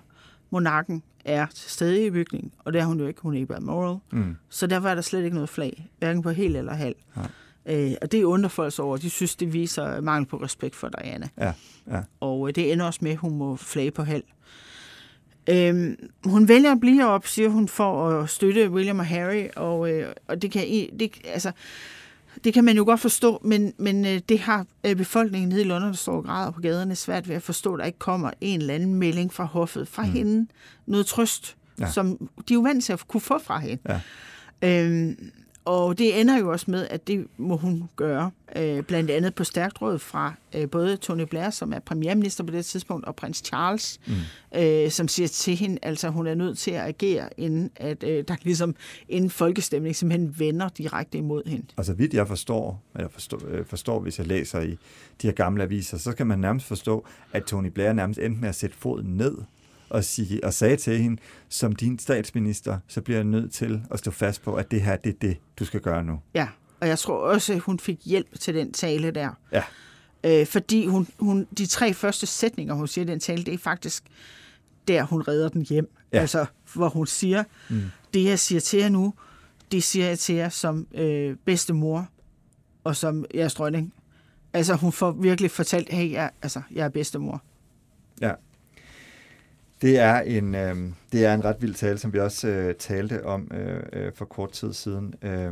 monarken 0.51 1.03
er 1.25 1.47
til 1.47 1.71
stede 1.71 2.07
i 2.07 2.11
bygningen, 2.11 2.53
og 2.59 2.73
det 2.73 2.81
er 2.81 2.85
hun 2.85 3.01
jo 3.01 3.07
ikke, 3.07 3.21
hun 3.21 3.35
er 3.35 3.39
i 3.39 3.45
Balmoral. 3.45 3.99
Mm. 4.13 4.37
Så 4.49 4.67
derfor 4.67 4.89
er 4.89 4.95
der 4.95 5.03
slet 5.03 5.25
ikke 5.25 5.35
noget 5.35 5.49
flag, 5.49 5.91
hverken 5.99 6.23
på 6.23 6.31
hel 6.31 6.57
eller 6.57 6.75
halv. 6.75 6.95
Ja. 7.17 7.23
Øh, 7.67 7.95
og 8.03 8.13
det 8.13 8.25
undrer 8.25 8.49
folk 8.49 8.79
over. 8.79 8.97
De 8.97 9.11
synes, 9.11 9.37
det 9.37 9.53
viser 9.53 10.01
mangel 10.01 10.29
på 10.29 10.37
respekt 10.37 10.77
for 10.77 10.89
Diana. 10.89 11.29
Ja, 11.39 11.53
ja. 11.91 12.01
Og 12.21 12.49
øh, 12.49 12.55
det 12.55 12.73
ender 12.73 12.87
også 12.87 13.01
med, 13.03 13.11
at 13.11 13.17
hun 13.17 13.37
må 13.37 13.57
flage 13.57 13.91
på 13.91 14.03
halv. 14.03 14.25
Øhm, 15.51 15.97
hun 16.25 16.49
vælger 16.49 16.73
at 16.73 16.81
blive 16.81 17.07
op, 17.07 17.27
siger 17.27 17.49
hun, 17.49 17.69
for 17.69 18.09
at 18.09 18.31
støtte 18.31 18.71
William 18.71 18.99
og 18.99 19.07
Harry, 19.07 19.45
og, 19.57 19.91
øh, 19.91 20.13
og 20.29 20.43
det 20.43 20.51
kan 20.51 20.67
det, 20.99 21.13
altså, 21.25 21.53
det 22.45 22.55
kan 22.55 22.65
man 22.65 22.77
jo 22.77 22.85
godt 22.85 23.01
forstå, 23.01 23.41
men, 23.45 23.73
men 23.79 24.07
øh, 24.07 24.21
det 24.29 24.39
har 24.39 24.67
øh, 24.85 24.97
befolkningen 24.97 25.49
nede 25.49 25.61
i 25.61 25.65
London, 25.65 25.89
der 25.89 25.97
står 25.97 26.17
og 26.17 26.25
græder 26.25 26.51
på 26.51 26.61
gaderne, 26.61 26.97
svært 26.97 27.29
ved 27.29 27.37
at 27.37 27.43
forstå, 27.43 27.75
at 27.75 27.79
der 27.79 27.85
ikke 27.85 27.99
kommer 27.99 28.31
en 28.41 28.61
eller 28.61 28.75
anden 28.75 28.95
melding 28.95 29.33
fra 29.33 29.45
hoffet, 29.45 29.89
fra 29.89 30.03
mm. 30.03 30.11
hende, 30.13 30.47
noget 30.87 31.07
trøst, 31.07 31.57
ja. 31.81 31.91
som 31.91 32.31
de 32.49 32.55
er 32.55 32.55
jo 32.55 32.61
vant 32.61 32.85
til 32.85 32.93
at 32.93 33.09
kunne 33.09 33.21
få 33.21 33.39
fra 33.39 33.59
hende. 33.59 33.83
Ja. 33.89 34.01
Øhm, 34.63 35.33
og 35.65 35.99
det 35.99 36.21
ender 36.21 36.39
jo 36.39 36.51
også 36.51 36.71
med, 36.71 36.87
at 36.91 37.07
det 37.07 37.27
må 37.37 37.57
hun 37.57 37.89
gøre, 37.97 38.31
øh, 38.57 38.83
blandt 38.83 39.11
andet 39.11 39.35
på 39.35 39.45
stærkt 39.45 39.83
råd 39.83 39.99
fra 39.99 40.35
øh, 40.55 40.71
både 40.71 40.97
Tony 40.97 41.23
Blair, 41.23 41.51
som 41.51 41.73
er 41.73 41.79
premierminister 41.79 42.45
på 42.45 42.53
det 42.53 42.65
tidspunkt, 42.65 43.07
og 43.07 43.17
prins 43.17 43.43
Charles, 43.45 44.01
mm. 44.07 44.61
øh, 44.61 44.91
som 44.91 45.09
siger 45.09 45.29
til 45.29 45.57
hende, 45.57 45.79
altså 45.83 46.09
hun 46.09 46.27
er 46.27 46.35
nødt 46.35 46.59
til 46.59 46.71
at 46.71 46.87
agere, 46.87 47.29
inden 47.41 47.71
at 47.77 48.05
øh, 48.05 48.25
der 48.29 48.37
ligesom 48.43 48.75
en 49.09 49.31
folkestemning 49.31 49.97
simpelthen 49.97 50.35
vender 50.39 50.69
direkte 50.69 51.19
imod 51.19 51.43
hende. 51.47 51.67
Og 51.77 51.85
så 51.85 51.93
vidt 51.93 52.15
jeg 52.15 52.29
forstår, 52.29 52.83
eller 52.95 53.09
forstår, 53.09 53.41
øh, 53.49 53.65
forstår, 53.67 54.01
hvis 54.01 54.19
jeg 54.19 54.27
læser 54.27 54.61
i 54.61 54.71
de 55.23 55.27
her 55.27 55.33
gamle 55.33 55.63
aviser, 55.63 55.99
så 55.99 56.13
kan 56.13 56.27
man 56.27 56.39
nærmest 56.39 56.67
forstå, 56.67 57.07
at 57.33 57.45
Tony 57.45 57.69
Blair 57.69 57.93
nærmest 57.93 58.21
endte 58.21 58.41
med 58.41 58.49
at 58.49 58.55
sætte 58.55 58.77
foden 58.77 59.17
ned 59.17 59.35
og, 59.93 60.05
sige, 60.05 60.45
og 60.45 60.55
sagde 60.55 60.77
til 60.77 60.99
hende, 60.99 61.23
som 61.49 61.77
din 61.77 61.99
statsminister, 61.99 62.79
så 62.89 63.01
bliver 63.01 63.19
jeg 63.19 63.25
nødt 63.25 63.53
til 63.53 63.83
at 63.91 63.99
stå 63.99 64.11
fast 64.11 64.43
på, 64.43 64.55
at 64.55 64.71
det 64.71 64.83
her, 64.83 64.97
det 64.97 65.11
er 65.11 65.19
det, 65.21 65.37
du 65.59 65.65
skal 65.65 65.81
gøre 65.81 66.05
nu. 66.05 66.21
Ja, 66.35 66.49
og 66.81 66.89
jeg 66.89 66.99
tror 66.99 67.17
også, 67.17 67.53
at 67.53 67.61
hun 67.61 67.79
fik 67.79 67.99
hjælp 68.05 68.41
til 68.41 68.55
den 68.55 68.73
tale 68.73 69.11
der. 69.11 69.31
Ja. 69.53 69.63
Øh, 70.25 70.47
fordi 70.47 70.87
hun, 70.87 71.09
hun, 71.19 71.47
de 71.59 71.67
tre 71.67 71.95
første 71.95 72.27
sætninger, 72.27 72.75
hun 72.75 72.89
siger 72.89 73.05
i 73.05 73.09
den 73.09 73.21
tale, 73.21 73.45
det 73.45 73.55
er 73.55 73.59
faktisk 73.59 74.05
der, 74.89 75.03
hun 75.03 75.23
redder 75.23 75.49
den 75.49 75.63
hjem. 75.63 75.91
Ja. 76.13 76.21
Altså, 76.21 76.47
hvor 76.75 76.89
hun 76.89 77.07
siger, 77.07 77.45
mm. 77.71 77.83
det 78.15 78.25
jeg 78.25 78.39
siger 78.39 78.61
til 78.61 78.79
jer 78.79 78.89
nu, 78.89 79.15
det 79.73 79.83
siger 79.83 80.07
jeg 80.07 80.19
til 80.19 80.35
jer 80.35 80.49
som 80.49 80.87
øh, 80.95 81.37
bedstemor 81.45 82.09
og 82.85 82.97
som 82.97 83.25
jeres 83.35 83.55
dronning. 83.55 83.93
Altså, 84.53 84.75
hun 84.75 84.93
får 84.93 85.11
virkelig 85.11 85.51
fortalt, 85.51 85.89
hey, 85.93 86.13
jeg, 86.13 86.31
altså, 86.43 86.63
jeg 86.71 86.85
er 86.85 86.89
bedstemor. 86.89 87.43
Ja. 88.21 88.33
Det 89.83 89.99
er 89.99 90.21
en, 90.21 90.55
øh, 90.55 90.77
det 91.13 91.25
er 91.25 91.35
en 91.35 91.45
ret 91.45 91.57
vild 91.61 91.75
tale, 91.75 91.99
som 91.99 92.13
vi 92.13 92.19
også 92.19 92.49
øh, 92.49 92.75
talte 92.75 93.27
om 93.27 93.51
øh, 93.55 94.03
øh, 94.03 94.13
for 94.15 94.25
kort 94.25 94.51
tid 94.51 94.73
siden 94.73 95.15
øh, 95.23 95.47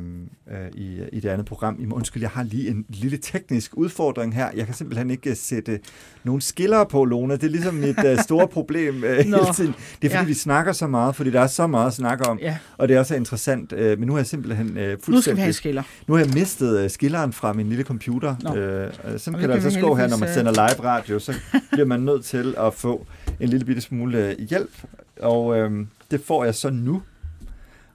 øh, 0.50 0.70
i, 0.74 1.00
i 1.12 1.20
det 1.20 1.28
andet 1.28 1.46
program. 1.46 1.76
I 1.80 1.86
undskyld, 1.92 2.22
jeg 2.22 2.30
har 2.30 2.42
lige 2.42 2.68
en 2.68 2.84
lille 2.88 3.16
teknisk 3.16 3.76
udfordring 3.76 4.34
her. 4.34 4.48
Jeg 4.56 4.66
kan 4.66 4.74
simpelthen 4.74 5.10
ikke 5.10 5.34
sætte 5.34 5.80
nogen 6.24 6.40
skiller 6.40 6.84
på, 6.84 7.04
Lona. 7.04 7.34
Det 7.34 7.44
er 7.44 7.48
ligesom 7.48 7.74
mit 7.74 8.04
øh, 8.04 8.18
store 8.18 8.48
problem 8.58 9.04
øh, 9.04 9.16
hele 9.16 9.38
tiden. 9.54 9.74
Det 10.02 10.08
er 10.08 10.16
fordi, 10.16 10.22
ja. 10.22 10.24
vi 10.24 10.34
snakker 10.34 10.72
så 10.72 10.86
meget, 10.86 11.16
fordi 11.16 11.30
der 11.30 11.40
er 11.40 11.46
så 11.46 11.66
meget 11.66 11.86
at 11.86 11.92
snakke 11.92 12.26
om. 12.26 12.38
Ja. 12.38 12.58
Og 12.78 12.88
det 12.88 12.96
er 12.96 13.00
også 13.00 13.16
interessant. 13.16 13.72
Øh, 13.72 13.98
men 13.98 14.06
nu 14.06 14.12
har 14.12 14.18
jeg 14.18 14.26
simpelthen 14.26 14.78
øh, 14.78 14.90
fuldstændig... 14.90 15.14
Nu 15.14 15.20
skal 15.20 15.36
vi 15.36 15.40
have 15.40 15.52
skiller. 15.52 15.82
Nu 16.06 16.14
har 16.14 16.24
jeg 16.24 16.34
mistet 16.34 16.78
øh, 16.78 16.90
skilleren 16.90 17.32
fra 17.32 17.52
min 17.52 17.68
lille 17.68 17.84
computer. 17.84 18.30
Øh, 18.56 19.18
sådan 19.18 19.40
kan 19.40 19.48
det 19.48 19.54
altså 19.54 19.70
stå 19.70 19.94
her, 19.94 20.08
når 20.08 20.16
man 20.16 20.34
sender 20.34 20.52
live 20.52 20.84
radio. 20.84 21.18
Så 21.18 21.34
bliver 21.72 21.86
man 21.86 22.00
nødt 22.00 22.24
til 22.24 22.54
at 22.58 22.74
få 22.74 23.06
en 23.40 23.48
lille 23.48 23.66
bitte 23.66 23.80
smule 23.82 24.28
øh, 24.28 24.38
hjælp, 24.38 24.84
og 25.20 25.58
øh, 25.58 25.86
det 26.10 26.20
får 26.20 26.44
jeg 26.44 26.54
så 26.54 26.70
nu. 26.70 27.02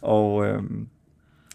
Og, 0.01 0.45
øh, 0.45 0.63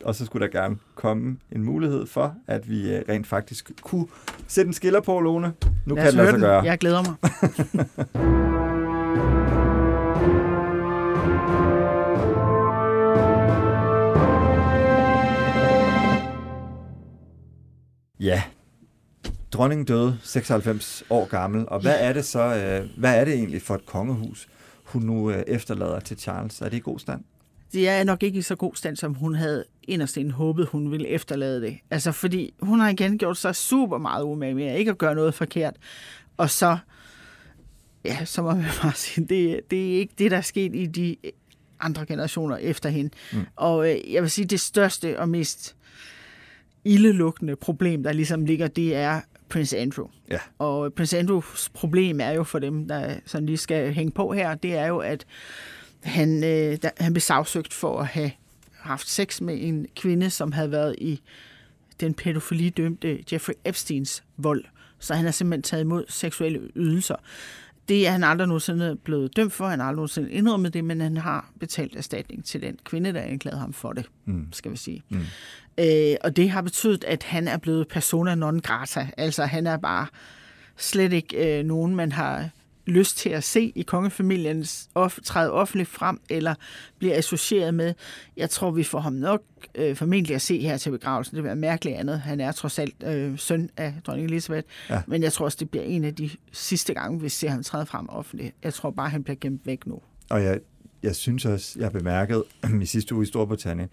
og 0.04 0.14
så 0.14 0.26
skulle 0.26 0.46
der 0.46 0.60
gerne 0.60 0.76
komme 0.94 1.36
en 1.52 1.64
mulighed 1.64 2.06
for, 2.06 2.34
at 2.46 2.70
vi 2.70 2.94
øh, 2.94 3.02
rent 3.08 3.26
faktisk 3.26 3.70
kunne 3.82 4.06
sætte 4.46 4.68
en 4.68 4.74
skiller 4.74 5.00
på, 5.00 5.20
Lone. 5.20 5.52
Nu 5.86 5.94
Lad 5.94 6.04
kan 6.04 6.06
det 6.06 6.14
lade 6.14 6.30
sig 6.30 6.40
gøre. 6.40 6.62
Jeg 6.62 6.78
glæder 6.78 7.02
mig. 7.02 7.14
Ja, 18.20 18.42
dronningen 19.52 19.84
døde 19.84 20.18
96 20.22 21.02
år 21.10 21.26
gammel, 21.26 21.64
og 21.68 21.80
hvad 21.80 21.96
er 21.98 22.12
det 22.12 22.24
så, 22.24 22.40
øh, 22.40 22.98
hvad 22.98 23.20
er 23.20 23.24
det 23.24 23.34
egentlig 23.34 23.62
for 23.62 23.74
et 23.74 23.86
kongehus, 23.86 24.48
hun 24.84 25.02
nu 25.02 25.30
øh, 25.30 25.42
efterlader 25.46 26.00
til 26.00 26.18
Charles? 26.18 26.60
Er 26.60 26.68
det 26.68 26.76
i 26.76 26.80
god 26.80 26.98
stand? 26.98 27.24
Det 27.72 27.88
er 27.88 28.04
nok 28.04 28.22
ikke 28.22 28.38
i 28.38 28.42
så 28.42 28.56
god 28.56 28.74
stand, 28.74 28.96
som 28.96 29.14
hun 29.14 29.34
havde 29.34 29.64
inderst 29.82 30.16
inden 30.16 30.32
håbet, 30.32 30.66
hun 30.66 30.90
ville 30.90 31.08
efterlade 31.08 31.60
det. 31.60 31.78
Altså, 31.90 32.12
fordi 32.12 32.54
hun 32.60 32.80
har 32.80 32.88
igen 32.88 33.18
gjort 33.18 33.36
sig 33.36 33.56
super 33.56 33.98
meget 33.98 34.24
umage 34.24 34.54
med 34.54 34.78
ikke 34.78 34.90
at 34.90 34.98
gøre 34.98 35.14
noget 35.14 35.34
forkert. 35.34 35.76
Og 36.36 36.50
så 36.50 36.78
ja, 38.04 38.24
så 38.24 38.42
må 38.42 38.54
man 38.54 38.64
bare 38.82 38.92
sige, 38.94 39.26
det, 39.26 39.60
det 39.70 39.94
er 39.94 39.98
ikke 39.98 40.14
det, 40.18 40.30
der 40.30 40.36
er 40.36 40.40
sket 40.40 40.74
i 40.74 40.86
de 40.86 41.16
andre 41.80 42.06
generationer 42.06 42.56
efter 42.56 42.88
hende. 42.88 43.10
Mm. 43.32 43.46
Og 43.56 43.90
øh, 43.90 44.12
jeg 44.12 44.22
vil 44.22 44.30
sige, 44.30 44.44
det 44.44 44.60
største 44.60 45.18
og 45.20 45.28
mest 45.28 45.76
ildelugtende 46.84 47.56
problem, 47.56 48.02
der 48.02 48.12
ligesom 48.12 48.44
ligger, 48.44 48.68
det 48.68 48.96
er 48.96 49.20
Prince 49.50 49.78
Andrew. 49.78 50.06
Ja. 50.30 50.38
Og 50.58 50.92
Prince 50.92 51.18
Andrews 51.18 51.68
problem 51.68 52.20
er 52.20 52.30
jo 52.30 52.44
for 52.44 52.58
dem, 52.58 52.88
der 52.88 53.14
sådan 53.26 53.46
lige 53.46 53.56
skal 53.56 53.92
hænge 53.92 54.12
på 54.12 54.32
her, 54.32 54.54
det 54.54 54.74
er 54.74 54.86
jo, 54.86 54.98
at 54.98 55.26
han, 56.02 56.44
øh, 56.44 56.78
der, 56.82 56.90
han 56.98 57.12
blev 57.12 57.20
sagsøgt 57.20 57.74
for 57.74 58.00
at 58.00 58.06
have 58.06 58.30
haft 58.72 59.08
sex 59.08 59.40
med 59.40 59.58
en 59.60 59.86
kvinde, 59.96 60.30
som 60.30 60.52
havde 60.52 60.70
været 60.70 60.94
i 60.98 61.20
den 62.00 62.14
pædofilidømte 62.14 63.24
Jeffrey 63.32 63.54
Epsteins 63.64 64.24
vold. 64.36 64.64
Så 64.98 65.14
han 65.14 65.24
har 65.24 65.32
simpelthen 65.32 65.62
taget 65.62 65.80
imod 65.80 66.04
seksuelle 66.08 66.60
ydelser. 66.76 67.16
Det 67.90 68.06
er 68.06 68.10
han 68.10 68.24
aldrig 68.24 68.48
nogensinde 68.48 68.96
blevet 69.04 69.36
dømt 69.36 69.52
for, 69.52 69.68
han 69.68 69.80
har 69.80 69.86
aldrig 69.86 69.96
nogensinde 69.96 70.30
indrømmet 70.30 70.74
det, 70.74 70.84
men 70.84 71.00
han 71.00 71.16
har 71.16 71.50
betalt 71.60 71.96
erstatning 71.96 72.44
til 72.44 72.62
den 72.62 72.78
kvinde, 72.84 73.12
der 73.12 73.20
anklagede 73.20 73.60
ham 73.60 73.72
for 73.72 73.92
det, 73.92 74.06
mm. 74.24 74.46
skal 74.52 74.70
vi 74.72 74.76
sige. 74.76 75.02
Mm. 75.08 75.18
Øh, 75.78 76.16
og 76.20 76.36
det 76.36 76.50
har 76.50 76.62
betydet, 76.62 77.04
at 77.04 77.22
han 77.22 77.48
er 77.48 77.56
blevet 77.56 77.88
persona 77.88 78.34
non 78.34 78.60
grata. 78.60 79.08
Altså 79.16 79.44
han 79.44 79.66
er 79.66 79.76
bare 79.76 80.06
slet 80.76 81.12
ikke 81.12 81.58
øh, 81.58 81.64
nogen, 81.64 81.96
man 81.96 82.12
har 82.12 82.48
lyst 82.86 83.16
til 83.16 83.30
at 83.30 83.44
se 83.44 83.72
i 83.74 83.82
kongefamilien 83.82 84.64
off, 84.94 85.18
træde 85.24 85.52
offentligt 85.52 85.88
frem 85.88 86.20
eller 86.30 86.54
bliver 86.98 87.16
associeret 87.16 87.74
med. 87.74 87.94
Jeg 88.36 88.50
tror, 88.50 88.70
vi 88.70 88.82
får 88.82 89.00
ham 89.00 89.12
nok 89.12 89.42
øh, 89.74 89.96
formentlig 89.96 90.34
at 90.34 90.42
se 90.42 90.60
her 90.60 90.76
til 90.76 90.90
begravelsen. 90.90 91.36
Det 91.36 91.42
vil 91.42 91.46
være 91.48 91.56
mærkeligt 91.56 91.96
andet. 91.96 92.20
Han 92.20 92.40
er 92.40 92.52
trods 92.52 92.78
alt 92.78 92.94
øh, 93.06 93.38
søn 93.38 93.70
af 93.76 93.94
dronning 94.06 94.26
Elisabeth. 94.26 94.68
Ja. 94.90 95.02
Men 95.06 95.22
jeg 95.22 95.32
tror 95.32 95.44
også, 95.44 95.56
det 95.60 95.70
bliver 95.70 95.84
en 95.84 96.04
af 96.04 96.14
de 96.14 96.30
sidste 96.52 96.94
gange, 96.94 97.20
vi 97.20 97.28
ser 97.28 97.50
ham 97.50 97.62
træde 97.62 97.86
frem 97.86 98.08
offentligt. 98.08 98.54
Jeg 98.64 98.74
tror 98.74 98.90
bare, 98.90 99.08
han 99.08 99.24
bliver 99.24 99.36
gemt 99.40 99.66
væk 99.66 99.86
nu. 99.86 99.98
Og 100.30 100.42
jeg, 100.42 100.60
jeg 101.02 101.16
synes 101.16 101.44
også, 101.44 101.78
jeg 101.78 101.84
har 101.84 101.90
bemærket 101.90 102.42
i 102.82 102.86
sidste 102.86 103.14
uge 103.14 103.22
i 103.22 103.26
Storbritannien, 103.26 103.88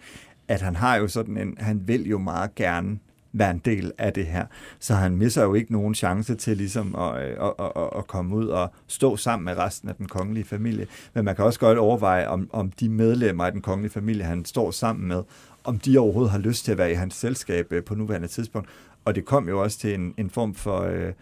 at 0.48 0.62
han 0.62 0.76
har 0.76 0.96
jo 0.96 1.08
sådan 1.08 1.38
en, 1.38 1.58
han 1.60 1.88
vil 1.88 2.08
jo 2.08 2.18
meget 2.18 2.56
gerne 2.56 3.00
være 3.40 3.52
en 3.52 3.62
del 3.66 3.92
af 3.98 4.14
det 4.14 4.26
her. 4.26 4.46
Så 4.80 4.94
han 4.94 5.16
misser 5.16 5.44
jo 5.44 5.54
ikke 5.54 5.72
nogen 5.72 5.96
chance 5.96 6.36
til 6.36 6.58
ligesom 6.58 6.96
øh, 6.96 7.22
at, 7.22 7.54
at, 7.60 7.72
at, 7.76 7.90
at 7.98 8.08
komme 8.08 8.36
ud 8.36 8.48
og 8.48 8.72
stå 8.88 9.18
sammen 9.18 9.46
med 9.46 9.58
resten 9.58 9.90
af 9.90 9.96
den 9.96 10.08
kongelige 10.08 10.46
familie. 10.46 10.88
Men 11.14 11.26
man 11.26 11.36
kan 11.36 11.46
også 11.46 11.60
godt 11.60 11.78
overveje, 11.78 12.28
om, 12.28 12.50
om 12.54 12.72
de 12.72 12.90
medlemmer 12.90 13.46
af 13.46 13.52
den 13.52 13.62
kongelige 13.62 13.92
familie, 13.92 14.24
han 14.24 14.46
står 14.46 14.72
sammen 14.72 15.08
med, 15.08 15.24
om 15.64 15.80
de 15.80 15.98
overhovedet 15.98 16.32
har 16.32 16.40
lyst 16.40 16.66
til 16.66 16.72
at 16.72 16.78
være 16.78 16.92
i 16.92 16.96
hans 16.96 17.16
selskab 17.16 17.72
øh, 17.72 17.84
på 17.84 17.96
nuværende 17.96 18.28
tidspunkt. 18.28 18.70
Og 19.06 19.16
det 19.16 19.26
kom 19.26 19.50
jo 19.50 19.64
også 19.64 19.80
til 19.80 19.94
en, 19.94 20.14
en 20.18 20.30
form 20.30 20.56
for... 20.56 20.82
Øh, 20.82 21.14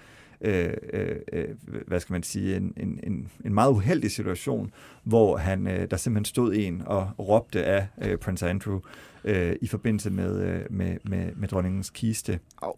øh, 0.42 0.74
øh, 0.94 1.48
hvad 1.88 2.00
skal 2.00 2.14
man 2.14 2.24
sige, 2.24 2.56
en, 2.56 2.74
en, 2.78 3.00
en, 3.04 3.30
en 3.46 3.54
meget 3.54 3.72
uheldig 3.72 4.12
situation, 4.12 4.72
hvor 5.04 5.38
han, 5.38 5.68
øh, 5.68 5.92
der 5.92 5.98
simpelthen 5.98 6.26
stod 6.26 6.54
en 6.56 6.84
og 6.86 7.12
råbte 7.20 7.64
af 7.64 7.88
øh, 8.02 8.18
Prince 8.18 8.50
Andrew 8.50 8.80
øh, 9.24 9.56
i 9.62 9.68
forbindelse 9.68 10.10
med, 10.10 10.42
øh, 10.42 10.62
med, 10.70 10.98
med, 11.04 11.32
med 11.36 11.48
dronningens 11.48 11.90
kiste. 11.90 12.40
Oh. 12.62 12.74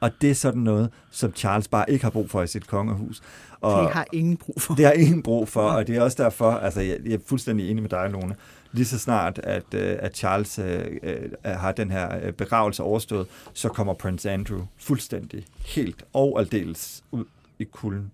Og 0.00 0.10
det 0.20 0.30
er 0.30 0.34
sådan 0.34 0.62
noget, 0.62 0.90
som 1.10 1.32
Charles 1.34 1.68
bare 1.68 1.90
ikke 1.90 2.04
har 2.04 2.10
brug 2.10 2.30
for 2.30 2.42
i 2.42 2.46
sit 2.46 2.66
kongehus. 2.66 3.22
Og 3.60 3.82
det 3.82 3.92
har 3.92 4.06
ingen 4.12 4.36
brug 4.36 4.60
for. 4.60 4.74
Det 4.74 4.84
har 4.84 4.92
ingen 4.92 5.22
brug 5.22 5.48
for, 5.48 5.60
og 5.60 5.86
det 5.86 5.96
er 5.96 6.02
også 6.02 6.22
derfor, 6.22 6.50
altså 6.50 6.80
jeg, 6.80 6.98
jeg 7.04 7.12
er 7.12 7.18
fuldstændig 7.26 7.70
enig 7.70 7.82
med 7.82 7.90
dig, 7.90 8.10
Lone, 8.10 8.36
lige 8.76 8.86
så 8.86 8.98
snart, 8.98 9.38
at, 9.38 9.74
øh, 9.74 9.96
at 9.98 10.16
Charles 10.16 10.58
øh, 10.58 10.86
øh, 11.02 11.30
har 11.44 11.72
den 11.72 11.90
her 11.90 12.32
begravelse 12.32 12.82
overstået, 12.82 13.26
så 13.52 13.68
kommer 13.68 13.94
Prince 13.94 14.30
Andrew 14.30 14.60
fuldstændig, 14.78 15.44
helt 15.66 16.04
og 16.12 16.40
aldeles 16.40 17.04
ud 17.10 17.24
i 17.58 17.64
kulden. 17.64 18.10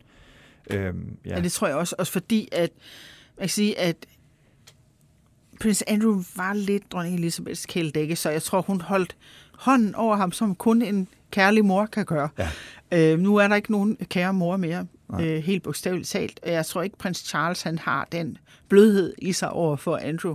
Øhm, 0.71 1.17
ja. 1.25 1.35
ja, 1.35 1.41
det 1.41 1.53
tror 1.53 1.67
jeg 1.67 1.77
også, 1.77 1.95
også 1.99 2.13
fordi, 2.13 2.49
at 2.53 2.71
man 3.39 3.43
kan 3.43 3.49
sige, 3.49 3.79
at 3.79 3.97
Prince 5.61 5.91
Andrew 5.91 6.23
var 6.37 6.53
lidt 6.53 6.93
dronning 6.93 7.17
Elisabeths 7.17 7.67
kæledække, 7.67 8.17
så 8.17 8.31
jeg 8.31 8.43
tror, 8.43 8.61
hun 8.61 8.81
holdt 8.81 9.17
hånden 9.53 9.95
over 9.95 10.17
ham, 10.17 10.33
som 10.33 10.55
kun 10.55 10.83
en 10.83 11.09
kærlig 11.31 11.65
mor 11.65 11.87
kan 11.87 12.05
gøre. 12.05 12.29
Ja. 12.39 12.49
Øh, 12.93 13.19
nu 13.19 13.37
er 13.37 13.49
der 13.49 13.57
ikke 13.57 13.73
nogen 13.73 13.97
kære 13.97 14.33
mor 14.33 14.57
mere, 14.57 14.87
øh, 15.21 15.43
helt 15.43 15.63
bogstaveligt 15.63 16.09
talt. 16.09 16.41
Og 16.43 16.53
jeg 16.53 16.67
tror 16.67 16.83
ikke, 16.83 16.99
prins 16.99 17.19
Charles 17.19 17.63
han 17.63 17.79
har 17.79 18.09
den 18.13 18.39
blødhed 18.69 19.15
i 19.19 19.33
sig 19.33 19.51
over 19.51 19.77
for 19.77 19.97
Andrew. 19.97 20.35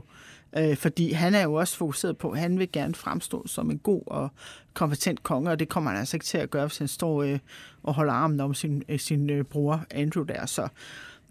Øh, 0.57 0.77
fordi 0.77 1.11
han 1.11 1.35
er 1.35 1.43
jo 1.43 1.53
også 1.53 1.77
fokuseret 1.77 2.17
på, 2.17 2.29
at 2.31 2.39
han 2.39 2.59
vil 2.59 2.71
gerne 2.71 2.95
fremstå 2.95 3.47
som 3.47 3.71
en 3.71 3.77
god 3.77 4.01
og 4.07 4.29
kompetent 4.73 5.23
konge, 5.23 5.51
og 5.51 5.59
det 5.59 5.69
kommer 5.69 5.91
han 5.91 5.99
altså 5.99 6.15
ikke 6.17 6.25
til 6.25 6.37
at 6.37 6.49
gøre, 6.49 6.67
hvis 6.67 6.77
han 6.77 6.87
står 6.87 7.23
øh, 7.23 7.39
og 7.83 7.93
holder 7.93 8.13
armen 8.13 8.39
om 8.39 8.53
sin, 8.53 8.83
øh, 8.89 8.99
sin 8.99 9.29
øh, 9.29 9.43
bror 9.43 9.85
Andrew 9.91 10.23
der. 10.23 10.45
Så 10.45 10.67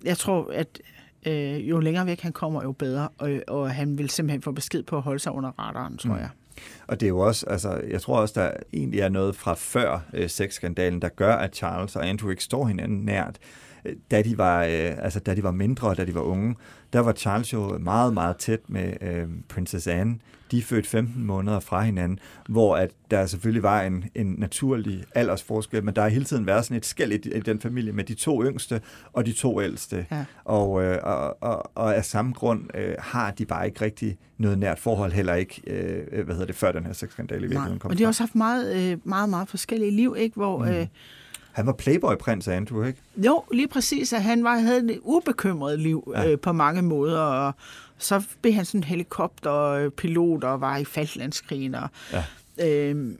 jeg 0.05 0.19
tror, 0.19 0.51
at 0.53 0.81
øh, 1.27 1.69
jo 1.69 1.81
længere 1.81 2.07
væk 2.07 2.21
han 2.21 2.33
kommer, 2.33 2.63
jo 2.63 2.73
bedre, 2.73 3.09
og, 3.19 3.31
og 3.49 3.71
han 3.71 3.99
vil 3.99 4.11
simpelthen 4.11 4.43
få 4.43 4.53
besked 4.53 4.83
på 4.83 4.97
at 4.97 5.03
holde 5.03 5.19
sig 5.19 5.33
under 5.33 5.51
radaren, 5.59 5.97
tror 5.97 6.15
mm. 6.15 6.21
jeg. 6.21 6.29
Og 6.87 7.01
det 7.01 7.07
er 7.07 7.11
jo 7.11 7.19
også, 7.19 7.47
altså, 7.47 7.81
jeg 7.88 8.01
tror 8.01 8.19
også, 8.19 8.40
der 8.40 8.51
egentlig 8.73 9.01
er 9.01 9.09
noget 9.09 9.37
fra 9.37 9.55
før 9.55 10.01
øh, 10.14 10.31
sexskandalen, 10.31 11.03
der 11.03 11.09
gør, 11.09 11.35
at 11.35 11.57
Charles 11.57 11.97
og 11.97 12.09
Andrew 12.09 12.31
ikke 12.31 12.45
står 12.45 12.66
hinanden 12.66 13.05
nært. 13.05 13.38
Da 14.11 14.22
de 14.22 14.38
var, 14.38 14.64
øh, 14.64 14.92
altså, 14.99 15.20
da 15.20 15.35
de 15.35 15.42
var 15.42 15.51
mindre, 15.51 15.94
da 15.94 16.05
de 16.05 16.14
var 16.14 16.20
unge, 16.20 16.57
der 16.92 17.01
var 17.01 17.12
Charles 17.12 17.53
jo 17.53 17.79
meget, 17.79 18.14
meget 18.14 18.37
tæt 18.37 18.61
med 18.68 18.92
øh, 19.01 19.29
Princess 19.49 19.87
Anne. 19.87 20.18
De 20.51 20.59
er 20.59 20.62
født 20.62 20.87
15 20.87 21.25
måneder 21.25 21.61
fra 21.61 21.83
hinanden, 21.83 22.18
hvor 22.49 22.77
at 22.77 22.90
der 23.11 23.27
selvfølgelig 23.27 23.62
var 23.62 23.83
en, 23.83 24.05
en 24.14 24.35
naturlig 24.38 25.05
aldersforskel, 25.14 25.85
men 25.85 25.96
der 25.96 26.03
har 26.03 26.09
hele 26.09 26.25
tiden 26.25 26.46
været 26.46 26.64
sådan 26.64 26.77
et 26.77 26.87
skæld 26.87 27.12
i, 27.12 27.37
i 27.37 27.40
den 27.40 27.61
familie 27.61 27.92
med 27.92 28.05
de 28.05 28.14
to 28.14 28.44
yngste 28.44 28.81
og 29.12 29.27
de 29.27 29.33
to 29.33 29.62
ældste. 29.62 30.07
Ja. 30.11 30.25
Og, 30.44 30.85
øh, 30.85 30.99
og, 31.03 31.42
og, 31.42 31.70
og 31.75 31.96
af 31.96 32.05
samme 32.05 32.33
grund 32.33 32.62
øh, 32.75 32.94
har 32.99 33.31
de 33.31 33.46
bare 33.46 33.66
ikke 33.66 33.85
rigtig 33.85 34.18
noget 34.38 34.59
nært 34.59 34.79
forhold, 34.79 35.12
heller 35.12 35.35
ikke, 35.35 35.62
øh, 35.66 36.25
hvad 36.25 36.35
hedder 36.35 36.46
det, 36.46 36.57
før 36.57 36.72
den 36.72 36.87
her 36.87 36.92
sexskandale 36.92 37.40
i 37.40 37.42
virkeligheden 37.42 37.79
kom 37.79 37.90
Og 37.90 37.99
de 37.99 38.03
har 38.03 38.09
også 38.09 38.22
haft 38.22 38.35
meget, 38.35 38.77
øh, 38.77 38.99
meget, 39.05 39.29
meget 39.29 39.49
forskellige 39.49 39.90
liv, 39.90 40.14
ikke? 40.18 40.35
Hvor... 40.35 40.59
Mm. 40.59 40.70
Øh, 40.70 40.87
han 41.57 41.66
var 41.66 41.73
playboy-prins 41.73 42.49
Andrew, 42.49 42.85
ikke? 42.85 43.01
Jo, 43.16 43.45
lige 43.53 43.69
præcis, 43.69 44.12
at 44.12 44.23
han 44.23 44.45
var, 44.45 44.59
havde 44.59 44.92
et 44.92 45.01
ubekymret 45.03 45.81
liv 45.81 46.12
ja. 46.16 46.31
øh, 46.31 46.38
på 46.38 46.53
mange 46.53 46.83
måder, 46.83 47.21
og 47.21 47.53
så 47.99 48.23
blev 48.42 48.55
han 48.55 48.64
sådan 48.64 48.81
en 48.81 48.85
helikopterpilot 48.85 50.45
og 50.45 50.61
var 50.61 50.77
i 50.77 50.85
Falklandskrigen. 50.85 51.75
Og, 51.75 51.88
ja. 52.12 52.25
øh, 52.69 53.14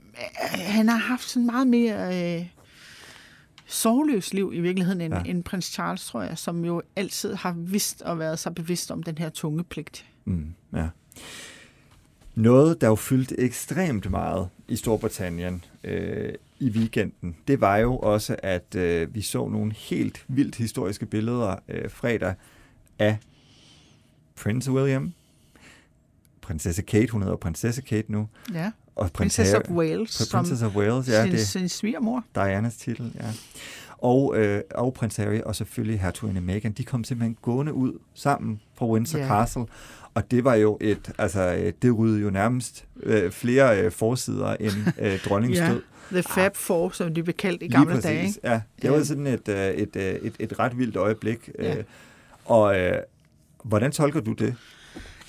han 0.53 0.89
har 0.89 0.97
haft 0.97 1.29
sådan 1.29 1.45
meget 1.45 1.67
mere 1.67 2.35
øh, 2.37 2.45
sorgløst 3.65 4.33
liv 4.33 4.51
i 4.53 4.59
virkeligheden 4.59 5.01
end, 5.01 5.13
ja. 5.13 5.21
end 5.25 5.43
prins 5.43 5.65
Charles, 5.65 6.05
tror 6.05 6.21
jeg, 6.21 6.37
som 6.37 6.65
jo 6.65 6.81
altid 6.95 7.33
har 7.33 7.55
vidst 7.57 8.01
og 8.01 8.19
været 8.19 8.39
så 8.39 8.51
bevidst 8.51 8.91
om 8.91 9.03
den 9.03 9.17
her 9.17 9.29
tunge 9.29 9.63
pligt. 9.63 10.05
Mm, 10.25 10.53
ja. 10.73 10.87
Noget, 12.35 12.81
der 12.81 12.87
jo 12.87 12.95
fyldte 12.95 13.39
ekstremt 13.39 14.11
meget 14.11 14.49
i 14.67 14.75
Storbritannien 14.75 15.65
øh, 15.83 16.33
i 16.59 16.69
weekenden, 16.69 17.35
det 17.47 17.61
var 17.61 17.77
jo 17.77 17.97
også, 17.97 18.35
at 18.43 18.75
øh, 18.75 19.15
vi 19.15 19.21
så 19.21 19.47
nogle 19.47 19.73
helt 19.73 20.25
vildt 20.27 20.55
historiske 20.55 21.05
billeder 21.05 21.55
øh, 21.67 21.89
fredag 21.89 22.33
af 22.99 23.17
Prince 24.35 24.71
William, 24.71 25.13
prinsesse 26.41 26.81
Kate, 26.81 27.11
hun 27.11 27.21
hedder 27.21 27.37
prinsesse 27.37 27.81
Kate 27.81 28.11
nu. 28.11 28.27
Ja, 28.53 28.71
og 28.95 29.11
Princess 29.11 29.53
of 29.53 29.69
Wales. 29.69 30.29
Princess 30.31 30.63
of 30.63 30.75
Wales, 30.75 31.07
ja. 31.07 31.23
Sin, 31.23 31.31
det, 31.31 31.47
sin 31.47 31.69
svigermor. 31.69 32.23
Dianas 32.35 32.77
titel, 32.77 33.11
ja. 33.15 33.31
Og, 33.97 34.37
øh, 34.37 34.61
og 34.75 34.93
prins 34.93 35.15
Harry 35.15 35.39
og 35.39 35.55
selvfølgelig 35.55 35.99
hertuginde 35.99 36.41
Meghan, 36.41 36.71
de 36.71 36.83
kom 36.83 37.03
simpelthen 37.03 37.37
gående 37.41 37.73
ud 37.73 37.99
sammen 38.13 38.61
fra 38.75 38.85
Windsor 38.85 39.19
yeah. 39.19 39.29
Castle. 39.29 39.65
Og 40.17 40.31
det 40.31 40.43
var 40.43 40.55
jo 40.55 40.77
et, 40.81 41.11
altså 41.17 41.41
øh, 41.41 41.73
det 41.81 41.97
ryddede 41.97 42.21
jo 42.21 42.29
nærmest 42.29 42.85
øh, 43.03 43.31
flere 43.31 43.81
øh, 43.81 43.91
forsider 43.91 44.55
end 44.59 44.73
øh, 44.99 45.19
dronningens 45.25 45.59
yeah. 45.59 45.71
død. 45.71 45.81
The 46.11 46.23
Fab 46.23 46.55
Four, 46.55 46.89
som 46.89 47.13
de 47.13 47.23
blev 47.23 47.35
kaldt 47.35 47.63
i 47.63 47.67
gamle 47.67 48.01
dage. 48.01 48.27
Ikke? 48.27 48.39
Ja, 48.43 48.61
det 48.81 48.91
var 48.91 49.03
sådan 49.03 49.27
et, 49.27 49.47
øh, 49.47 49.69
et, 49.69 49.95
øh, 49.95 50.03
et, 50.03 50.33
et 50.39 50.59
ret 50.59 50.77
vildt 50.77 50.95
øjeblik. 50.95 51.49
Ja. 51.59 51.75
Og 52.45 52.79
øh, 52.79 52.97
hvordan 53.63 53.91
tolker 53.91 54.19
du 54.19 54.33
det? 54.33 54.55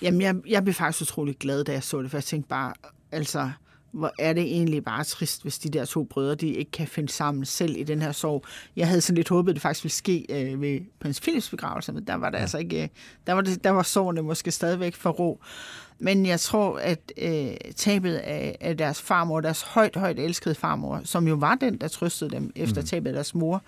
Jamen, 0.02 0.20
jeg, 0.20 0.36
jeg 0.46 0.62
blev 0.64 0.74
faktisk 0.74 1.02
utrolig 1.02 1.36
glad, 1.38 1.64
da 1.64 1.72
jeg 1.72 1.82
så 1.82 2.02
det, 2.02 2.10
for 2.10 2.18
jeg 2.18 2.24
tænkte 2.24 2.48
bare, 2.48 2.72
altså, 3.12 3.50
hvor 3.92 4.12
er 4.18 4.32
det 4.32 4.42
egentlig 4.42 4.84
bare 4.84 5.04
trist, 5.04 5.42
hvis 5.42 5.58
de 5.58 5.68
der 5.68 5.84
to 5.84 6.04
brødre, 6.04 6.34
de 6.34 6.48
ikke 6.48 6.70
kan 6.70 6.88
finde 6.88 7.08
sammen 7.12 7.44
selv 7.44 7.76
i 7.76 7.82
den 7.82 8.02
her 8.02 8.12
sorg. 8.12 8.44
Jeg 8.76 8.88
havde 8.88 9.00
sådan 9.00 9.16
lidt 9.16 9.28
håbet, 9.28 9.50
at 9.52 9.54
det 9.54 9.62
faktisk 9.62 9.84
ville 9.84 9.94
ske 9.94 10.26
øh, 10.28 10.60
ved 10.62 10.80
prins 11.00 11.20
Philips 11.20 11.50
begravelse, 11.50 11.92
men 11.92 12.04
der 12.04 12.14
var 12.14 12.30
det 12.30 12.36
ja. 12.36 12.42
altså 12.42 12.58
ikke, 12.58 12.90
der 13.26 13.32
var, 13.32 13.40
det, 13.40 13.64
der 13.64 13.70
var 13.70 13.82
sårene 13.82 14.22
måske 14.22 14.50
stadigvæk 14.50 14.94
for 14.94 15.10
ro. 15.10 15.40
Men 15.98 16.26
jeg 16.26 16.40
tror, 16.40 16.78
at 16.78 17.12
øh, 17.18 17.50
tabet 17.76 18.14
af, 18.14 18.56
af 18.60 18.76
deres 18.76 19.02
farmor, 19.02 19.40
deres 19.40 19.62
højt, 19.62 19.96
højt 19.96 20.18
elskede 20.18 20.54
farmor, 20.54 21.00
som 21.04 21.28
jo 21.28 21.34
var 21.34 21.54
den, 21.54 21.78
der 21.78 21.88
trøstede 21.88 22.30
dem 22.30 22.52
efter 22.56 22.80
mm. 22.80 22.86
tabet 22.86 23.08
af 23.10 23.14
deres 23.14 23.34
mor, 23.34 23.62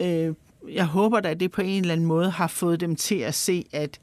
øh, 0.00 0.34
jeg 0.68 0.86
håber 0.86 1.20
da, 1.20 1.28
at 1.28 1.40
det 1.40 1.50
på 1.50 1.62
en 1.62 1.80
eller 1.80 1.92
anden 1.92 2.06
måde 2.06 2.30
har 2.30 2.46
fået 2.46 2.80
dem 2.80 2.96
til 2.96 3.18
at 3.18 3.34
se, 3.34 3.64
at 3.72 4.00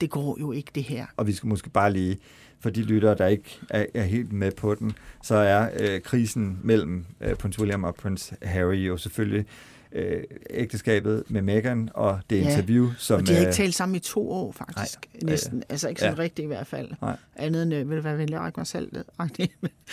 det 0.00 0.10
går 0.10 0.36
jo 0.40 0.52
ikke 0.52 0.70
det 0.74 0.84
her. 0.84 1.06
Og 1.16 1.26
vi 1.26 1.32
skal 1.32 1.48
måske 1.48 1.70
bare 1.70 1.92
lige, 1.92 2.18
for 2.66 2.70
de 2.70 2.82
lyttere, 2.82 3.14
der 3.14 3.26
ikke 3.26 3.58
er, 3.70 3.86
er 3.94 4.02
helt 4.02 4.32
med 4.32 4.52
på 4.52 4.74
den, 4.74 4.92
så 5.22 5.34
er 5.34 5.68
øh, 5.80 6.00
krisen 6.00 6.58
mellem 6.62 7.04
øh, 7.20 7.34
prins 7.34 7.58
William 7.58 7.84
og 7.84 7.94
prins 7.94 8.32
Harry 8.42 8.74
jo 8.76 8.96
selvfølgelig 8.96 9.46
øh, 9.92 10.22
ægteskabet 10.50 11.22
med 11.28 11.42
Meghan 11.42 11.88
og 11.94 12.20
det 12.30 12.36
Ja, 12.40 12.50
interview, 12.50 12.90
som... 12.98 13.20
og 13.20 13.26
de 13.26 13.32
har 13.32 13.38
ikke 13.40 13.48
øh, 13.48 13.54
talt 13.54 13.74
sammen 13.74 13.96
i 13.96 13.98
to 13.98 14.30
år, 14.30 14.52
faktisk. 14.52 14.98
Nej, 15.22 15.30
Næsten. 15.30 15.58
øh, 15.58 15.62
altså 15.68 15.88
ikke 15.88 16.00
sådan 16.00 16.16
ja. 16.16 16.22
rigtigt 16.22 16.44
i 16.44 16.46
hvert 16.46 16.66
fald. 16.66 16.88
Nej. 17.02 17.16
Andet 17.36 17.62
end, 17.62 17.74
øh, 17.74 17.88
vil 17.88 17.96
det 17.96 18.04
være 18.04 18.18
venlig 18.18 18.46
at 18.46 18.56
mig 18.56 18.66
selv? 18.66 18.92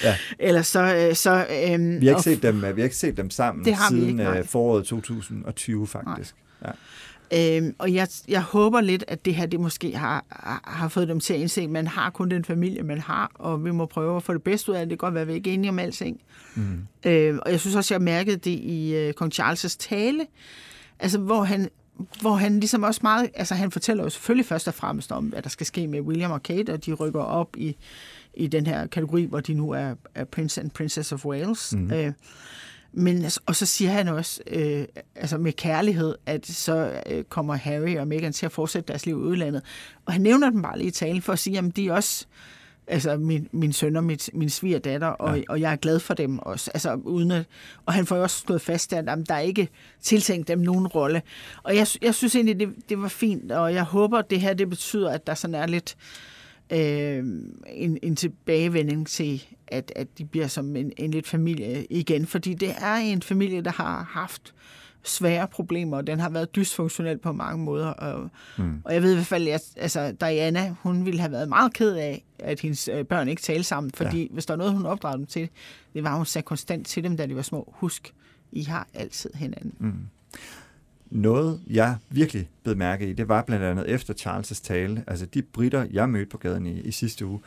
Ja. 0.04 0.16
Ellers 0.40 0.68
så... 0.68 0.96
Øh, 1.10 1.16
så 1.16 1.46
øhm, 1.72 2.02
Vi 2.02 2.08
har, 2.08 2.14
og- 2.16 2.20
ikke 2.20 2.22
set 2.22 2.44
dem, 2.44 2.62
vi 2.62 2.82
har 2.82 2.84
ikke 2.84 2.96
set 2.96 3.18
dem 3.18 3.30
sammen 3.30 3.66
Det 3.66 3.74
har 3.74 3.92
vi 3.92 3.96
siden 3.98 4.10
ikke, 4.10 4.24
nej. 4.24 4.40
øh, 4.40 4.46
foråret 4.46 4.86
2020, 4.86 5.88
faktisk. 5.88 6.36
Ja. 6.66 6.72
Øhm, 7.36 7.76
og 7.80 7.94
jeg, 7.94 8.08
jeg 8.28 8.42
håber 8.42 8.82
lidt, 8.82 9.04
at 9.08 9.26
det 9.26 9.36
her 9.36 9.46
det 9.46 9.60
måske 9.60 9.98
har, 9.98 10.26
har- 10.64 10.88
fået 10.88 11.08
dem 11.08 11.20
til 11.20 11.34
at 11.34 11.40
indse, 11.40 11.62
at 11.62 11.70
man 11.70 11.88
har 11.88 12.10
kun 12.10 12.30
den 12.32 12.46
familie, 12.46 12.84
man 12.84 13.00
har, 13.00 13.32
og 13.36 13.66
vi 13.66 13.72
må 13.72 13.86
prøve 13.86 14.18
at 14.18 14.24
få 14.24 14.34
det 14.34 14.44
bedste 14.44 14.72
ud 14.72 14.76
af 14.76 14.82
det. 14.82 14.90
Det 14.90 15.00
kan 15.00 15.06
godt 15.06 15.14
være, 15.14 15.22
at 15.22 15.28
vi 15.28 15.34
ikke 15.34 15.50
er 15.50 15.54
enige 15.54 15.70
om 15.70 15.80
alting. 15.80 16.22
Mm. 16.56 16.88
Øh, 17.06 17.40
og 17.46 17.52
jeg 17.52 17.60
synes 17.60 17.76
også, 17.76 17.94
jeg 17.94 18.02
mærkede 18.02 18.38
det 18.38 18.60
i 18.60 18.96
øh, 18.96 19.14
kong 19.14 19.34
Charles' 19.42 19.76
tale, 19.80 20.26
altså 21.00 21.20
hvor 21.20 21.44
han, 21.44 21.70
hvor 22.22 22.36
han 22.36 22.60
ligesom 22.60 22.84
også 22.84 23.00
meget, 23.04 23.30
altså 23.36 23.56
han 23.56 23.72
fortæller 23.72 24.04
jo 24.04 24.10
selvfølgelig 24.10 24.46
først 24.46 24.68
og 24.68 24.74
fremmest 24.74 25.12
om, 25.12 25.26
hvad 25.26 25.42
der 25.42 25.50
skal 25.50 25.66
ske 25.66 25.88
med 25.88 26.02
William 26.02 26.32
og 26.32 26.44
Kate, 26.44 26.74
og 26.74 26.86
de 26.86 26.94
rykker 26.94 27.22
op 27.22 27.56
i, 27.58 27.76
i 28.34 28.48
den 28.48 28.68
her 28.68 28.88
kategori, 28.88 29.26
hvor 29.26 29.40
de 29.40 29.54
nu 29.54 29.72
er, 29.72 29.96
er 30.16 30.24
Prince 30.24 30.62
and 30.62 30.72
Princess 30.72 31.12
of 31.12 31.26
Wales. 31.26 31.74
Mhm. 31.76 31.92
Øh, 31.94 32.12
men, 32.94 33.24
altså- 33.24 33.40
og 33.46 33.56
så 33.56 33.66
siger 33.66 33.92
han 33.92 34.08
også, 34.08 34.42
øh, 34.48 34.86
altså 35.16 35.38
med 35.38 35.54
kærlighed, 35.54 36.16
at 36.26 36.48
så 36.48 37.02
øh, 37.10 37.24
kommer 37.24 37.56
Harry 37.56 37.98
og 37.98 38.08
Meghan 38.08 38.34
til 38.34 38.46
at 38.46 38.52
fortsætte 38.52 38.88
deres 38.88 39.06
liv 39.06 39.16
i 39.16 39.22
udlandet. 39.22 39.62
Og 40.06 40.14
han 40.14 40.22
nævner 40.22 40.50
dem 40.50 40.62
bare 40.62 40.78
lige 40.78 40.88
i 40.88 40.92
talen 40.92 41.22
for 41.22 41.34
at 41.34 41.40
sige, 41.40 41.58
at 41.58 41.76
de 41.76 41.88
er 41.88 41.94
også 41.94 42.26
altså 42.88 43.18
min, 43.18 43.48
min 43.52 43.74
søn 43.74 43.96
og 43.96 44.04
mit, 44.04 44.30
min 44.34 44.50
svigerdatter, 44.50 45.08
og, 45.08 45.38
ja. 45.38 45.44
og 45.50 45.62
jeg 45.62 45.72
er 45.72 45.76
glad 45.76 46.00
for 46.00 46.14
dem 46.14 46.40
også. 46.40 46.72
Altså, 46.74 46.94
uden 46.94 47.32
at, 47.32 47.46
og 47.86 47.94
han 47.94 48.06
får 48.06 48.16
jo 48.16 48.24
også 48.24 48.40
stået 48.40 48.62
fast, 48.62 48.94
at 48.94 49.06
jamen, 49.06 49.26
der 49.26 49.36
er 49.36 49.40
ikke 49.40 49.70
tiltænkt 50.02 50.48
dem 50.48 50.60
nogen 50.60 50.88
rolle. 50.88 51.22
Og 51.64 51.76
jeg, 51.76 51.88
jeg 52.02 52.16
synes 52.16 52.36
egentlig, 52.36 52.60
det, 52.60 52.70
det 52.90 53.02
var 53.02 53.08
fint, 53.08 53.52
og 53.52 53.74
jeg 53.74 53.84
håber, 53.84 54.18
at 54.18 54.30
det 54.30 54.42
her 54.42 54.54
det 54.54 54.70
betyder, 54.70 55.10
at 55.10 55.28
der 55.28 55.34
sådan 55.34 55.56
er 55.56 55.68
lidt 55.68 55.96
øh, 56.00 56.33
en, 56.78 57.98
en 58.04 58.16
tilbagevending 58.16 59.08
til, 59.08 59.44
at, 59.68 59.92
at 59.96 60.18
de 60.18 60.26
bliver 60.26 60.48
som 60.48 60.76
en, 60.76 60.92
en 60.98 61.12
lidt 61.12 61.28
familie 61.28 61.86
igen. 61.90 62.26
Fordi 62.26 62.54
det 62.54 62.70
er 62.82 62.96
en 62.96 63.22
familie, 63.22 63.62
der 63.62 63.72
har 63.72 64.04
haft 64.12 64.54
svære 65.06 65.48
problemer, 65.48 65.98
og 65.98 66.08
den 66.08 66.20
har 66.20 66.30
været 66.30 66.56
dysfunktionel 66.56 67.18
på 67.18 67.32
mange 67.32 67.64
måder. 67.64 67.88
Og, 67.88 68.30
Mm. 68.58 68.82
og 68.86 68.94
jeg 68.94 69.02
ved 69.04 69.12
i 69.12 69.16
hvert 69.16 69.26
fald, 69.26 69.48
at 69.48 69.64
altså, 69.78 70.12
Diana, 70.22 70.76
hun 70.82 71.06
ville 71.06 71.20
have 71.20 71.32
været 71.32 71.50
meget 71.50 71.74
ked 71.74 71.96
af, 71.96 72.24
at 72.40 72.60
hendes 72.60 72.88
øh, 72.88 73.06
børn 73.06 73.28
ikke 73.28 73.42
talte 73.42 73.64
sammen, 73.64 73.92
fordi 73.92 74.22
ja. 74.22 74.28
hvis 74.32 74.46
der 74.46 74.54
er 74.54 74.58
noget, 74.58 74.74
hun 74.74 74.86
opdragede 74.86 75.18
dem 75.18 75.26
til, 75.26 75.50
det 75.94 76.04
var, 76.04 76.10
at 76.12 76.18
hun 76.18 76.26
sagde 76.26 76.46
konstant 76.46 76.88
til 76.88 77.04
dem, 77.04 77.18
da 77.18 77.26
de 77.26 77.36
var 77.36 77.42
små, 77.42 77.74
husk, 77.78 78.14
I 78.52 78.64
har 78.64 78.88
altid 78.94 79.30
hinanden. 79.34 79.74
Mm. 79.80 79.94
Noget, 81.14 81.60
jeg 81.70 81.96
virkelig 82.10 82.50
blev 82.64 82.78
mærke 82.78 83.10
i, 83.10 83.14
det 83.14 83.30
var 83.30 83.42
blandt 83.42 83.66
andet 83.66 83.90
efter 83.90 84.14
Charles' 84.14 84.64
tale. 84.64 85.04
Altså 85.08 85.26
de 85.26 85.42
britter, 85.42 85.86
jeg 85.92 86.10
mødte 86.10 86.30
på 86.30 86.38
gaden 86.38 86.66
i, 86.66 86.82
i 86.82 86.92
sidste 86.92 87.26
uge, 87.26 87.40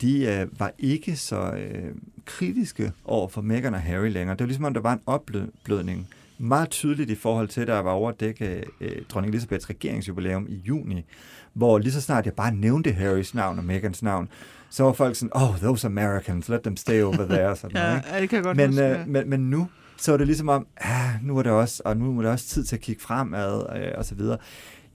de 0.00 0.24
øh, 0.24 0.60
var 0.60 0.72
ikke 0.78 1.16
så 1.16 1.50
øh, 1.50 1.94
kritiske 2.24 2.92
over 3.04 3.28
for 3.28 3.40
Meghan 3.40 3.74
og 3.74 3.80
Harry 3.80 4.08
længere. 4.10 4.36
Det 4.36 4.40
var 4.40 4.46
ligesom, 4.46 4.64
om 4.64 4.74
der 4.74 4.80
var 4.80 4.92
en 4.92 5.00
opblødning. 5.06 6.08
Meget 6.38 6.70
tydeligt 6.70 7.10
i 7.10 7.14
forhold 7.14 7.48
til, 7.48 7.66
der 7.66 7.78
var 7.78 7.90
overdækket 7.90 8.64
øh, 8.80 9.02
dronning 9.08 9.34
Elisabeths 9.34 9.70
regeringsjubilæum 9.70 10.46
i 10.48 10.54
juni, 10.54 11.04
hvor 11.52 11.78
lige 11.78 11.92
så 11.92 12.00
snart 12.00 12.26
jeg 12.26 12.34
bare 12.34 12.54
nævnte 12.54 12.92
Harrys 12.92 13.34
navn 13.34 13.58
og 13.58 13.64
Meghans 13.64 14.02
navn, 14.02 14.28
så 14.70 14.84
var 14.84 14.92
folk 14.92 15.16
sådan, 15.16 15.36
oh, 15.36 15.58
those 15.58 15.86
Americans, 15.86 16.48
let 16.48 16.60
them 16.60 16.76
stay 16.76 17.02
over 17.02 17.26
there. 17.26 17.56
Sådan 17.56 17.76
Ja, 17.80 17.82
noget, 17.82 17.96
ikke? 17.96 18.08
ja, 18.14 18.20
det 18.20 18.28
kan 18.28 18.36
jeg 18.36 18.44
godt 18.44 18.56
men, 18.56 18.70
huske, 18.70 18.84
øh, 18.84 19.08
men, 19.08 19.30
men 19.30 19.50
nu, 19.50 19.68
så 19.96 20.10
var 20.12 20.18
det 20.18 20.26
ligesom 20.26 20.48
om, 20.48 20.66
ah, 20.76 21.22
nu 21.22 21.38
er 21.38 21.42
det 21.42 21.52
også, 21.52 21.82
og 21.84 21.96
nu 21.96 22.18
er 22.18 22.22
det 22.22 22.30
også 22.30 22.46
tid 22.46 22.64
til 22.64 22.76
at 22.76 22.82
kigge 22.82 23.02
fremad, 23.02 23.66
øh, 23.76 23.92
og 23.98 24.04
så 24.04 24.14
videre. 24.14 24.38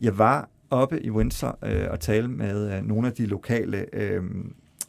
Jeg 0.01 0.17
var 0.17 0.49
oppe 0.69 1.03
i 1.03 1.09
Windsor 1.09 1.57
øh, 1.63 1.87
og 1.91 1.99
tale 1.99 2.27
med 2.27 2.77
øh, 2.77 2.87
nogle 2.87 3.07
af 3.07 3.13
de 3.13 3.25
lokale, 3.25 3.85
øh, 3.93 4.23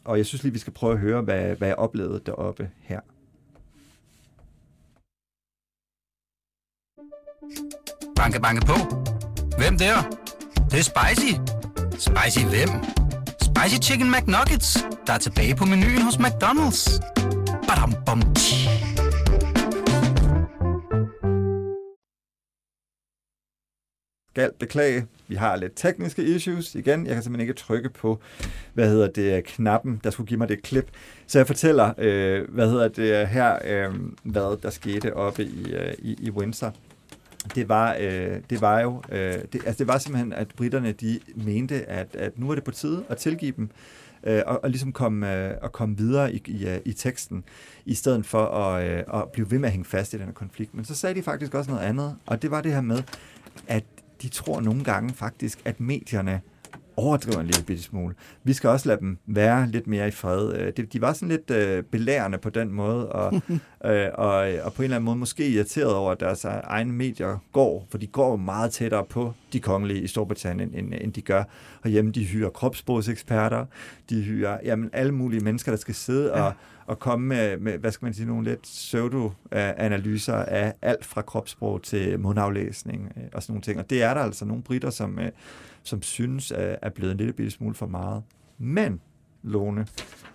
og 0.05 0.17
jeg 0.17 0.27
synes 0.27 0.43
lige, 0.43 0.53
vi 0.53 0.59
skal 0.59 0.73
prøve 0.73 0.93
at 0.93 0.99
høre, 0.99 1.23
hvad, 1.23 1.57
hvad 1.57 1.69
jeg 1.69 1.77
oplevede 1.77 2.21
deroppe 2.27 2.71
her. 2.81 3.01
Banke, 8.17 8.41
banke 8.41 8.67
på. 8.67 8.75
Hvem 9.59 9.79
der? 9.79 9.95
Det, 10.55 10.71
det 10.71 10.79
er 10.79 10.83
spicy. 10.83 11.33
Spicy 11.91 12.45
hvem? 12.47 12.69
Spicy 13.43 13.91
Chicken 13.91 14.11
McNuggets, 14.11 14.87
der 15.07 15.13
er 15.13 15.19
tilbage 15.19 15.57
på 15.57 15.65
menuen 15.65 16.03
hos 16.03 16.17
McDonald's. 16.17 17.01
Badum, 17.69 17.95
bom, 18.07 18.35
tji. 18.35 18.80
Skal 24.33 24.51
beklage. 24.59 25.07
Vi 25.29 25.35
har 25.35 25.57
lidt 25.57 25.73
tekniske 25.77 26.25
issues 26.25 26.75
igen. 26.75 27.07
Jeg 27.07 27.15
kan 27.15 27.23
simpelthen 27.23 27.49
ikke 27.49 27.61
trykke 27.61 27.89
på, 27.89 28.21
hvad 28.75 28.89
hedder 28.89 29.09
det, 29.09 29.45
knappen, 29.45 30.01
der 30.05 30.11
skulle 30.11 30.27
give 30.27 30.39
mig 30.39 30.49
det 30.49 30.63
klip. 30.63 30.89
Så 31.27 31.39
jeg 31.39 31.47
fortæller, 31.47 31.93
øh, 31.99 32.49
hvad 32.49 32.71
hedder 32.71 32.89
det 32.89 33.29
her, 33.29 33.59
øh, 33.65 33.95
hvad 34.23 34.63
der 34.63 34.71
skete 34.71 35.17
oppe 35.17 35.45
i, 35.45 35.73
øh, 35.73 35.95
i, 35.99 36.17
i 36.21 36.31
Windsor. 36.31 36.75
Det 37.55 37.69
var, 37.69 37.97
øh, 38.01 38.37
det 38.51 38.61
var 38.61 38.81
jo, 38.81 39.03
øh, 39.13 39.33
det, 39.53 39.55
altså 39.67 39.79
det 39.79 39.89
var 39.89 39.99
simpelthen, 39.99 40.33
at 40.33 40.49
britterne 40.57 40.93
de 40.93 41.21
mente, 41.35 41.89
at, 41.89 42.17
at 42.17 42.39
nu 42.39 42.51
er 42.51 42.55
det 42.55 42.65
på 42.65 42.71
tide 42.71 43.05
at 43.09 43.17
tilgive 43.17 43.53
dem, 43.57 43.71
øh, 44.25 44.43
og, 44.47 44.65
og 44.65 44.71
ligesom 44.71 44.93
komme, 44.93 45.37
øh, 45.37 45.55
at 45.63 45.73
komme 45.73 45.97
videre 45.97 46.35
i, 46.35 46.43
i, 46.47 46.67
øh, 46.67 46.79
i 46.85 46.93
teksten, 46.93 47.45
i 47.85 47.95
stedet 47.95 48.27
for 48.27 48.45
at, 48.47 48.91
øh, 48.91 49.05
at 49.15 49.29
blive 49.33 49.51
ved 49.51 49.59
med 49.59 49.69
at 49.69 49.73
hænge 49.73 49.85
fast 49.85 50.15
i 50.15 50.17
den 50.17 50.25
her 50.25 50.33
konflikt. 50.33 50.75
Men 50.75 50.85
så 50.85 50.95
sagde 50.95 51.15
de 51.15 51.23
faktisk 51.23 51.55
også 51.55 51.71
noget 51.71 51.85
andet, 51.85 52.17
og 52.27 52.43
det 52.43 52.51
var 52.51 52.61
det 52.61 52.73
her 52.73 52.81
med, 52.81 53.03
at 53.69 53.85
de 54.23 54.29
tror 54.29 54.61
nogle 54.61 54.85
gange 54.85 55.15
faktisk, 55.15 55.59
at 55.65 55.81
medierne 55.81 56.41
overdriver 56.97 57.41
en 57.41 57.47
lille 57.47 57.65
bitte 57.65 57.83
smule. 57.83 58.15
Vi 58.45 58.53
skal 58.53 58.71
også 58.71 58.89
lade 58.89 59.01
dem 59.01 59.19
være 59.27 59.67
lidt 59.67 59.87
mere 59.87 60.09
i 60.09 60.11
fred. 60.11 60.53
Øh, 60.55 60.87
De 60.93 61.01
var 61.01 61.13
sådan 61.13 61.29
lidt 61.29 61.51
øh, 61.51 61.83
belærende 61.83 62.39
på 62.39 62.51
den 62.51 62.73
måde, 62.73 63.13
og, 63.13 63.35
øh, 63.91 64.09
og, 64.15 64.35
og 64.63 64.73
på 64.73 64.83
en 64.83 64.85
eller 64.85 64.97
anden 64.97 65.05
måde 65.05 65.17
måske 65.17 65.49
irriteret 65.49 65.95
over, 65.95 66.13
at 66.13 66.21
deres 66.21 66.45
egne 66.45 66.93
medier 66.93 67.39
går, 67.53 67.87
for 67.91 67.99
de 67.99 68.07
går 68.07 68.37
meget 68.37 68.73
tættere 68.73 69.05
på 69.05 69.35
de 69.53 69.61
kongelige 69.61 70.01
i 70.01 70.07
Storbritannien, 70.07 70.75
end, 70.75 70.95
end 71.01 71.13
de 71.13 71.23
gør. 71.23 71.45
Og 71.83 71.91
hjemme 71.91 72.13
de 72.13 72.25
hyrer 72.25 72.51
kropssprogseksperter, 72.51 73.67
de 74.11 74.23
hyrer 74.23 74.59
jamen, 74.65 74.91
alle 74.93 75.13
mulige 75.13 75.41
mennesker, 75.41 75.73
der 75.73 75.77
skal 75.77 75.95
sidde 75.95 76.33
og, 76.33 76.53
og 76.87 76.99
komme 76.99 77.27
med, 77.27 77.57
med, 77.59 77.79
hvad 77.79 77.93
skal 77.93 78.07
man 78.07 78.15
sige, 78.15 78.27
nogle 78.27 78.45
lidt 78.45 78.63
pseudo-analyser 78.63 80.35
af 80.35 80.75
alt 80.83 81.05
fra 81.05 81.23
kropssprog 81.23 81.83
til 81.83 82.21
mundaflæsning 82.21 83.13
øh, 83.17 83.23
og 83.33 83.43
sådan 83.43 83.53
nogle 83.53 83.63
ting. 83.63 83.79
Og 83.79 83.91
det 83.91 84.03
er 84.03 84.15
der 84.15 84.21
altså 84.21 84.45
nogle 84.45 84.63
britter, 84.63 84.91
som, 84.91 85.19
øh, 85.19 85.31
som 85.83 86.03
synes 86.03 86.51
øh, 86.53 86.75
er 86.83 86.91
blevet 86.91 87.13
en 87.13 87.19
lille 87.19 87.33
bitte 87.33 87.51
smule 87.51 87.75
for 87.75 87.87
meget. 87.87 88.23
Men, 88.59 89.01
Lone, 89.43 89.87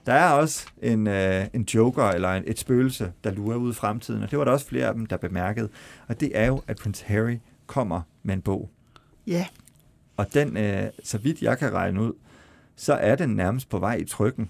der 0.06 0.14
er 0.14 0.32
også 0.32 0.68
en, 0.82 1.08
øh, 1.08 1.46
en 1.54 1.62
joker 1.74 2.04
eller 2.04 2.30
en, 2.30 2.44
et 2.48 2.60
spøgelse, 2.60 3.12
der 3.24 3.32
lurer 3.32 3.56
ud 3.56 3.72
i 3.72 3.76
fremtiden, 3.76 4.24
og 4.24 4.32
det 4.32 4.40
var 4.40 4.46
der 4.46 4.52
også 4.52 4.66
flere 4.66 4.88
af 4.88 4.94
dem, 4.94 5.06
der 5.06 5.18
bemærkede. 5.18 5.70
Og 6.08 6.20
det 6.20 6.32
er 6.34 6.48
jo, 6.48 6.62
at 6.68 6.78
prins 6.78 7.02
Harry 7.02 7.38
kommer 7.68 8.02
med 8.24 8.34
en 8.34 8.42
bog. 8.42 8.70
Ja, 9.28 9.46
Og 10.18 10.34
den, 10.34 10.58
øh, 10.58 10.84
så 11.04 11.18
vidt 11.18 11.42
jeg 11.42 11.58
kan 11.60 11.74
regne 11.74 12.02
ud, 12.02 12.14
så 12.76 12.94
er 12.94 13.16
den 13.16 13.30
nærmest 13.30 13.70
på 13.70 13.80
vej 13.80 13.96
i 13.96 14.06
trykken. 14.06 14.50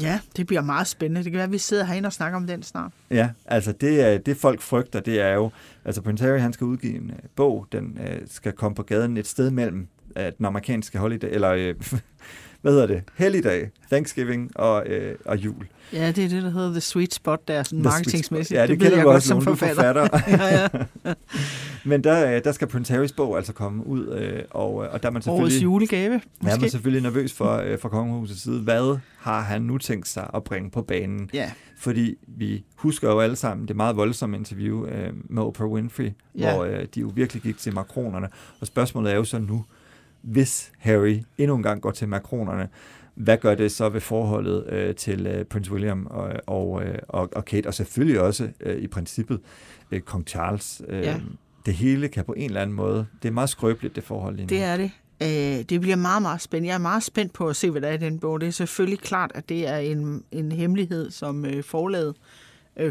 ja, 0.00 0.20
det 0.36 0.46
bliver 0.46 0.62
meget 0.62 0.86
spændende. 0.86 1.24
Det 1.24 1.32
kan 1.32 1.36
være, 1.36 1.44
at 1.44 1.52
vi 1.52 1.58
sidder 1.58 1.84
herinde 1.84 2.06
og 2.06 2.12
snakker 2.12 2.36
om 2.36 2.46
den 2.46 2.62
snart. 2.62 2.92
Ja, 3.10 3.30
altså 3.46 3.72
det, 3.72 4.00
er- 4.00 4.18
det 4.18 4.36
folk 4.36 4.60
frygter, 4.60 5.00
det 5.00 5.20
er 5.20 5.34
jo, 5.34 5.50
altså 5.84 6.02
Prince 6.02 6.24
Harry 6.24 6.38
han 6.38 6.52
skal 6.52 6.64
udgive 6.64 6.94
en 6.96 7.10
øh, 7.10 7.16
bog, 7.36 7.66
den 7.72 7.98
øh, 8.06 8.20
skal 8.26 8.52
komme 8.52 8.74
på 8.74 8.82
gaden 8.82 9.16
et 9.16 9.26
sted 9.26 9.50
mellem 9.50 9.88
øh, 10.16 10.32
den 10.38 10.46
amerikanske 10.46 10.98
holiday, 10.98 11.28
eller 11.30 11.50
øh, 11.50 11.74
hvad 12.62 12.72
hedder 12.72 12.86
det, 12.86 13.02
helligdag, 13.14 13.70
Thanksgiving 13.90 14.50
og, 14.54 14.86
øh, 14.86 15.14
og 15.24 15.36
jul. 15.36 15.66
Ja, 15.92 16.06
det 16.12 16.24
er 16.24 16.28
det, 16.28 16.42
der 16.42 16.50
hedder 16.50 16.70
The 16.70 16.80
Sweet 16.80 17.14
Spot, 17.14 17.48
der 17.48 17.54
er 17.54 17.62
sådan 17.62 17.78
The 17.78 17.82
marketingsmæssigt. 17.84 18.58
Ja, 18.58 18.62
det, 18.62 18.70
ved 18.70 18.76
kender 18.76 18.96
jeg 18.96 19.04
du 19.04 19.10
også, 19.10 19.28
som 19.28 19.36
Lone, 19.38 19.46
du 19.46 19.50
er 19.50 19.56
forfatter. 19.56 20.08
ja, 20.28 20.68
ja. 21.04 21.14
Men 21.90 22.04
der, 22.04 22.36
øh, 22.36 22.44
der 22.44 22.52
skal 22.52 22.68
Prince 22.68 22.92
Harrys 22.94 23.12
bog 23.12 23.36
altså 23.36 23.52
komme 23.52 23.86
ud, 23.86 24.08
øh, 24.08 24.42
og, 24.50 24.84
øh, 24.84 24.92
og 24.92 25.02
der 25.02 25.08
er 25.08 25.12
man 25.12 25.22
selvfølgelig... 25.22 25.42
Årets 25.54 25.62
julegave, 25.62 26.10
man 26.42 26.52
er 26.52 26.56
måske. 26.56 26.70
selvfølgelig 26.70 27.02
nervøs 27.02 27.32
for, 27.32 27.56
øh, 27.56 27.78
fra 27.78 27.88
kongehusets 27.88 28.42
side. 28.42 28.60
Hvad 28.60 28.98
har 29.18 29.40
han 29.40 29.62
nu 29.62 29.78
tænkt 29.78 30.08
sig 30.08 30.30
at 30.34 30.44
bringe 30.44 30.70
på 30.70 30.82
banen? 30.82 31.30
Ja. 31.34 31.50
Fordi 31.78 32.14
vi 32.28 32.64
husker 32.76 33.10
jo 33.10 33.20
alle 33.20 33.36
sammen 33.36 33.68
det 33.68 33.76
meget 33.76 33.96
voldsomme 33.96 34.36
interview 34.36 34.86
øh, 34.86 35.10
med 35.24 35.42
Oprah 35.42 35.68
Winfrey, 35.68 36.10
Ja. 36.38 36.54
hvor 36.54 36.64
øh, 36.64 36.86
de 36.94 37.00
jo 37.00 37.12
virkelig 37.14 37.42
gik 37.42 37.58
til 37.58 37.74
makronerne. 37.74 38.28
Og 38.60 38.66
spørgsmålet 38.66 39.12
er 39.12 39.16
jo 39.16 39.24
så 39.24 39.38
nu, 39.38 39.64
hvis 40.26 40.72
Harry 40.78 41.18
endnu 41.38 41.56
en 41.56 41.62
gang 41.62 41.82
går 41.82 41.90
til 41.90 42.08
makronerne, 42.08 42.68
hvad 43.14 43.36
gør 43.38 43.54
det 43.54 43.72
så 43.72 43.88
ved 43.88 44.00
forholdet 44.00 44.66
øh, 44.68 44.94
til 44.94 45.26
øh, 45.26 45.44
Prince 45.44 45.72
William 45.72 46.06
og, 46.06 46.32
og, 46.46 46.82
øh, 46.84 46.98
og, 47.08 47.28
og 47.36 47.44
Kate, 47.44 47.66
og 47.66 47.74
selvfølgelig 47.74 48.20
også 48.20 48.48
øh, 48.60 48.76
i 48.76 48.86
princippet 48.86 49.40
øh, 49.90 50.00
kong 50.00 50.26
Charles. 50.28 50.82
Øh, 50.88 51.02
Ja. 51.02 51.20
Det 51.66 51.74
hele 51.74 52.08
kan 52.08 52.24
på 52.24 52.32
en 52.32 52.44
eller 52.44 52.60
anden 52.60 52.76
måde, 52.76 53.06
det 53.22 53.28
er 53.28 53.32
meget 53.32 53.50
skrøbeligt 53.50 53.96
det 53.96 54.04
forhold 54.04 54.36
lige 54.36 54.46
nu. 54.46 54.48
Det 54.48 54.62
er 54.62 54.76
det. 54.76 54.90
Øh, 55.22 55.64
det 55.64 55.80
bliver 55.80 55.96
meget, 55.96 56.22
meget 56.22 56.40
spændende. 56.40 56.68
Jeg 56.68 56.74
er 56.74 56.78
meget 56.78 57.02
spændt 57.02 57.32
på 57.32 57.48
at 57.48 57.56
se, 57.56 57.70
hvad 57.70 57.80
der 57.80 57.88
er 57.88 57.92
i 57.92 57.96
den 57.96 58.18
bog. 58.18 58.40
Det 58.40 58.46
er 58.46 58.50
selvfølgelig 58.50 58.98
klart, 58.98 59.32
at 59.34 59.48
det 59.48 59.68
er 59.68 59.76
en, 59.76 60.22
en 60.32 60.52
hemmelighed, 60.52 61.10
som 61.10 61.44
øh, 61.46 61.64
forlaget 61.64 62.08
øh, 62.08 62.14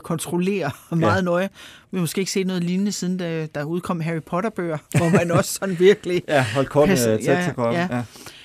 kontrollere 0.03 0.71
meget 0.95 1.23
nøje. 1.23 1.49
Vi 1.91 1.97
har 1.97 2.01
måske 2.01 2.19
ikke 2.19 2.31
set 2.31 2.47
noget 2.47 2.63
lignende, 2.63 2.91
siden 2.91 3.19
der, 3.19 3.45
der 3.45 3.63
udkom 3.63 3.99
Harry 4.01 4.21
Potter-bøger, 4.21 4.77
hvor 4.97 5.09
man 5.09 5.31
også 5.31 5.53
sådan 5.53 5.79
virkelig... 5.79 6.23
Ja, 6.27 6.45
hold 6.53 6.65
kortene 6.65 6.91
passer- 6.95 7.17
tæt 7.17 7.43
til 7.43 7.53
kroppen. 7.53 7.75
Ja, 7.75 7.87
Ja. 7.91 7.95
ja. 7.97 8.03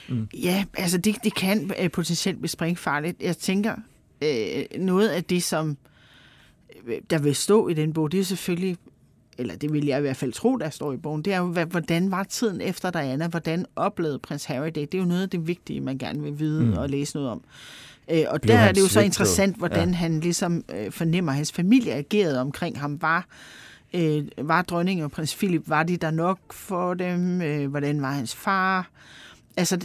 Mm. 0.09 0.29
ja 0.35 0.65
altså 0.77 0.99
det, 0.99 1.17
det 1.25 1.35
kan 1.35 1.71
øh, 1.81 1.91
potentielt 1.91 2.39
blive 2.39 2.49
springfarligt. 2.49 3.23
Jeg 3.23 3.37
tænker, 3.37 3.75
øh, 4.23 4.65
noget 4.81 5.09
af 5.09 5.25
det, 5.25 5.43
som 5.43 5.77
øh, 6.87 6.95
der 7.11 7.19
vil 7.19 7.35
stå 7.35 7.69
i 7.69 7.75
den 7.75 7.93
bog, 7.93 8.13
det 8.13 8.21
er 8.21 8.25
selvfølgelig 8.25 8.77
eller 9.39 9.57
det 9.57 9.73
vil 9.73 9.87
jeg 9.87 9.99
i 9.99 10.01
hvert 10.01 10.17
fald 10.17 10.33
tro, 10.33 10.57
der 10.57 10.71
står 10.71 10.93
i 10.93 10.97
bogen, 10.97 11.23
det 11.23 11.33
er 11.33 11.39
jo, 11.39 11.65
hvordan 11.65 12.11
var 12.11 12.23
tiden 12.23 12.61
efter 12.61 12.91
Diana? 12.91 13.29
Hvordan 13.29 13.67
oplevede 13.77 14.19
prins 14.19 14.45
Harry 14.45 14.67
det? 14.67 14.75
Det 14.75 14.95
er 14.95 14.99
jo 14.99 15.05
noget 15.05 15.23
af 15.23 15.31
det 15.31 15.47
vigtige, 15.47 15.81
man 15.81 15.99
gerne 15.99 16.23
vil 16.23 16.39
vide 16.39 16.63
Mm. 16.65 16.67
mm. 16.71 16.77
og 16.79 16.91
læse 16.91 17.17
noget 17.17 17.31
om. 17.31 17.39
Øh, 17.39 17.45
og 18.29 18.41
Blev 18.41 18.55
der 18.55 18.61
er 18.61 18.73
det 18.73 18.81
jo 18.81 18.89
så 18.89 19.01
interessant, 19.01 19.57
hvordan 19.57 19.89
Ja. 19.89 19.95
han 19.95 20.21
ligesom 20.21 20.65
øh, 20.75 20.93
fornemmer, 20.93 21.33
at 21.33 21.37
hans 21.37 21.53
familie 21.53 21.93
agerede 21.93 22.41
omkring 22.41 22.81
ham. 22.81 23.03
Var, 23.03 23.27
øh, 23.95 24.25
var 24.39 24.63
dronningen 24.63 25.05
og 25.05 25.11
prins 25.11 25.37
Philip, 25.37 25.63
var 25.67 25.83
de 25.83 25.97
der 25.97 26.11
nok 26.11 26.39
for 26.53 26.95
dem? 26.95 27.43
Øh, 27.43 27.71
hvordan 27.71 28.03
var 28.03 28.11
hans 28.13 28.35
far? 28.35 28.91
Altså, 29.57 29.79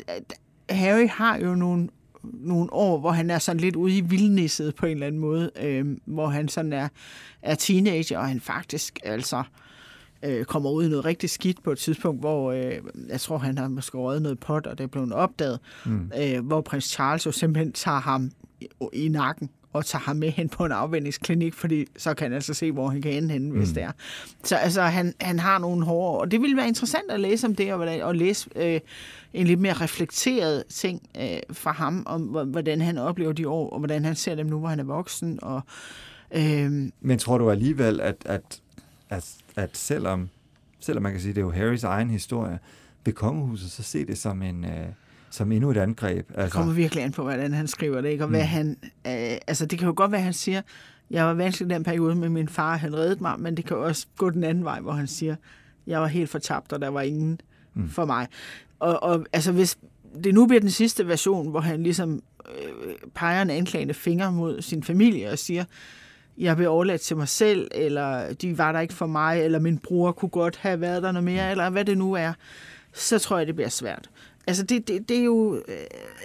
Harry 0.69 1.07
har 1.09 1.37
jo 1.37 1.55
nogle, 1.55 1.89
nogle 2.23 2.73
år, 2.73 2.99
hvor 2.99 3.11
han 3.11 3.29
er 3.29 3.39
sådan 3.39 3.59
lidt 3.59 3.75
ude 3.75 3.97
i 3.97 4.01
vildnisset 4.01 4.75
på 4.75 4.85
en 4.85 4.91
eller 4.91 5.07
anden 5.07 5.21
måde, 5.21 5.51
øh, 5.61 5.85
hvor 6.05 6.27
han 6.27 6.47
sådan 6.47 6.73
er, 6.73 6.87
er 7.41 7.55
teenager, 7.55 8.17
og 8.19 8.27
han 8.27 8.39
faktisk 8.41 8.99
altså 9.03 9.37
øh, 9.37 9.43
kommer 10.47 10.69
ud 10.71 10.85
i 10.85 10.89
noget 10.89 11.05
rigtig 11.05 11.29
skidt 11.29 11.63
på 11.63 11.71
et 11.71 11.77
tidspunkt, 11.77 12.19
hvor 12.21 12.51
øh, 12.51 12.71
jeg 13.09 13.19
tror, 13.19 13.37
han 13.37 13.57
har 13.57 13.67
måske 13.67 13.97
røget 13.97 14.21
noget 14.21 14.39
pot, 14.39 14.67
og 14.67 14.77
det 14.77 14.83
er 14.83 14.87
blevet 14.87 15.13
opdaget, 15.13 15.59
Mm. 15.85 16.11
øh, 16.21 16.45
hvor 16.45 16.61
prins 16.61 16.85
Charles 16.85 17.25
jo 17.25 17.31
simpelthen 17.31 17.71
tager 17.73 17.99
ham 17.99 18.31
i, 18.61 18.67
i 18.93 19.07
nakken 19.07 19.49
og 19.73 19.85
tager 19.85 20.01
ham 20.01 20.15
med 20.15 20.31
hen 20.31 20.49
på 20.49 20.65
en 20.65 20.71
afvendingsklinik, 20.71 21.53
fordi 21.53 21.85
så 21.97 22.13
kan 22.13 22.25
han 22.25 22.33
altså 22.33 22.53
se, 22.53 22.71
hvor 22.71 22.89
han 22.89 23.01
kan 23.01 23.11
ende 23.13 23.29
henne, 23.33 23.51
mm. 23.51 23.57
hvis 23.57 23.69
det 23.69 23.83
er. 23.83 23.91
Så 24.43 24.55
altså, 24.55 24.81
han, 24.81 25.13
han 25.21 25.39
har 25.39 25.59
nogle 25.59 25.85
hårde, 25.85 26.19
og 26.21 26.31
det 26.31 26.41
ville 26.41 26.57
være 26.57 26.67
interessant 26.67 27.11
at 27.11 27.19
læse 27.19 27.47
om 27.47 27.55
det, 27.55 27.71
og, 27.71 27.77
hvordan, 27.77 28.01
og 28.01 28.15
læse 28.15 28.49
øh, 28.55 28.79
en 29.33 29.47
lidt 29.47 29.59
mere 29.59 29.73
reflekteret 29.73 30.63
ting 30.69 31.01
øh, 31.21 31.37
fra 31.51 31.71
ham, 31.71 32.03
om 32.05 32.21
hvor- 32.21 32.43
hvordan 32.43 32.81
han 32.81 32.97
oplever 32.97 33.31
de 33.33 33.47
år, 33.49 33.69
og 33.69 33.79
hvordan 33.79 34.05
han 34.05 34.15
ser 34.15 34.35
dem 34.35 34.45
nu, 34.45 34.59
hvor 34.59 34.67
han 34.67 34.79
er 34.79 34.83
voksen, 34.83 35.39
og 35.41 35.61
øh, 36.35 36.71
Men 37.01 37.19
tror 37.19 37.37
du 37.37 37.49
alligevel, 37.51 38.01
at, 38.01 38.15
at, 38.25 38.59
at, 39.09 39.35
at 39.55 39.77
selvom, 39.77 40.29
selvom 40.79 41.03
man 41.03 41.11
kan 41.11 41.21
sige, 41.21 41.29
at 41.29 41.35
det 41.35 41.41
er 41.41 41.45
jo 41.45 41.51
Harrys 41.51 41.83
egen 41.83 42.09
historie, 42.09 42.59
vil 43.05 43.13
kongehuset 43.13 43.71
så 43.71 43.83
se 43.83 44.05
det 44.05 44.17
som, 44.17 44.41
en, 44.41 44.65
øh, 44.65 44.85
som 45.29 45.51
endnu 45.51 45.71
et 45.71 45.77
angreb? 45.77 46.29
Det 46.37 46.51
kommer 46.51 46.73
virkelig 46.73 47.03
an 47.03 47.11
på, 47.11 47.23
hvordan 47.23 47.53
han 47.53 47.67
skriver 47.67 48.01
det, 48.01 48.09
ikke? 48.09 48.23
Og 48.23 48.27
Mm. 48.29 48.35
hvad 48.35 48.43
han, 48.45 48.77
øh, 48.83 49.37
altså 49.47 49.65
det 49.65 49.79
kan 49.79 49.87
jo 49.87 49.93
godt 49.97 50.11
være, 50.11 50.19
at 50.19 50.25
han 50.25 50.33
siger, 50.33 50.61
jeg 51.11 51.25
var 51.25 51.33
vanskelig 51.33 51.69
den 51.69 51.83
periode 51.83 52.15
med 52.15 52.29
min 52.29 52.49
far, 52.49 52.77
han 52.77 52.93
reddede 52.95 53.21
mig, 53.23 53.39
men 53.39 53.57
det 53.57 53.65
kan 53.65 53.77
også 53.77 54.07
gå 54.17 54.29
den 54.29 54.43
anden 54.43 54.63
vej, 54.63 54.79
hvor 54.79 54.91
han 54.91 55.07
siger, 55.07 55.35
jeg 55.87 56.01
var 56.01 56.07
helt 56.07 56.29
fortabt, 56.29 56.73
og 56.73 56.81
der 56.81 56.87
var 56.87 57.01
ingen 57.01 57.39
Mm. 57.73 57.81
mm. 57.81 57.89
for 57.89 58.05
mig. 58.05 58.27
Og, 58.79 59.03
og 59.03 59.25
altså 59.33 59.51
hvis 59.51 59.77
det 60.23 60.33
nu 60.33 60.45
bliver 60.47 60.59
den 60.61 60.69
sidste 60.71 61.07
version, 61.07 61.49
hvor 61.49 61.59
han 61.59 61.83
ligesom 61.83 62.21
øh, 62.49 62.93
peger 63.13 63.41
en 63.41 63.49
anklagende 63.49 63.93
finger 63.93 64.31
mod 64.31 64.61
sin 64.61 64.83
familie 64.83 65.29
og 65.31 65.39
siger, 65.39 65.65
jeg 66.37 66.55
blev 66.55 66.69
overladt 66.69 67.01
til 67.01 67.17
mig 67.17 67.27
selv, 67.27 67.67
eller 67.71 68.33
de 68.33 68.57
var 68.57 68.71
der 68.71 68.79
ikke 68.79 68.93
for 68.93 69.05
mig, 69.05 69.41
eller 69.41 69.59
min 69.59 69.77
bror 69.77 70.11
kunne 70.11 70.29
godt 70.29 70.57
have 70.57 70.81
været 70.81 71.03
der 71.03 71.11
noget 71.11 71.23
mere, 71.23 71.51
eller 71.51 71.69
hvad 71.69 71.85
det 71.85 71.97
nu 71.97 72.13
er, 72.13 72.33
så 72.93 73.19
tror 73.19 73.37
jeg, 73.37 73.47
det 73.47 73.55
bliver 73.55 73.69
svært. 73.69 74.09
Altså, 74.47 74.63
det, 74.63 74.87
det, 74.87 75.09
det 75.09 75.19
er 75.19 75.23
jo... 75.23 75.55
Øh, 75.67 75.75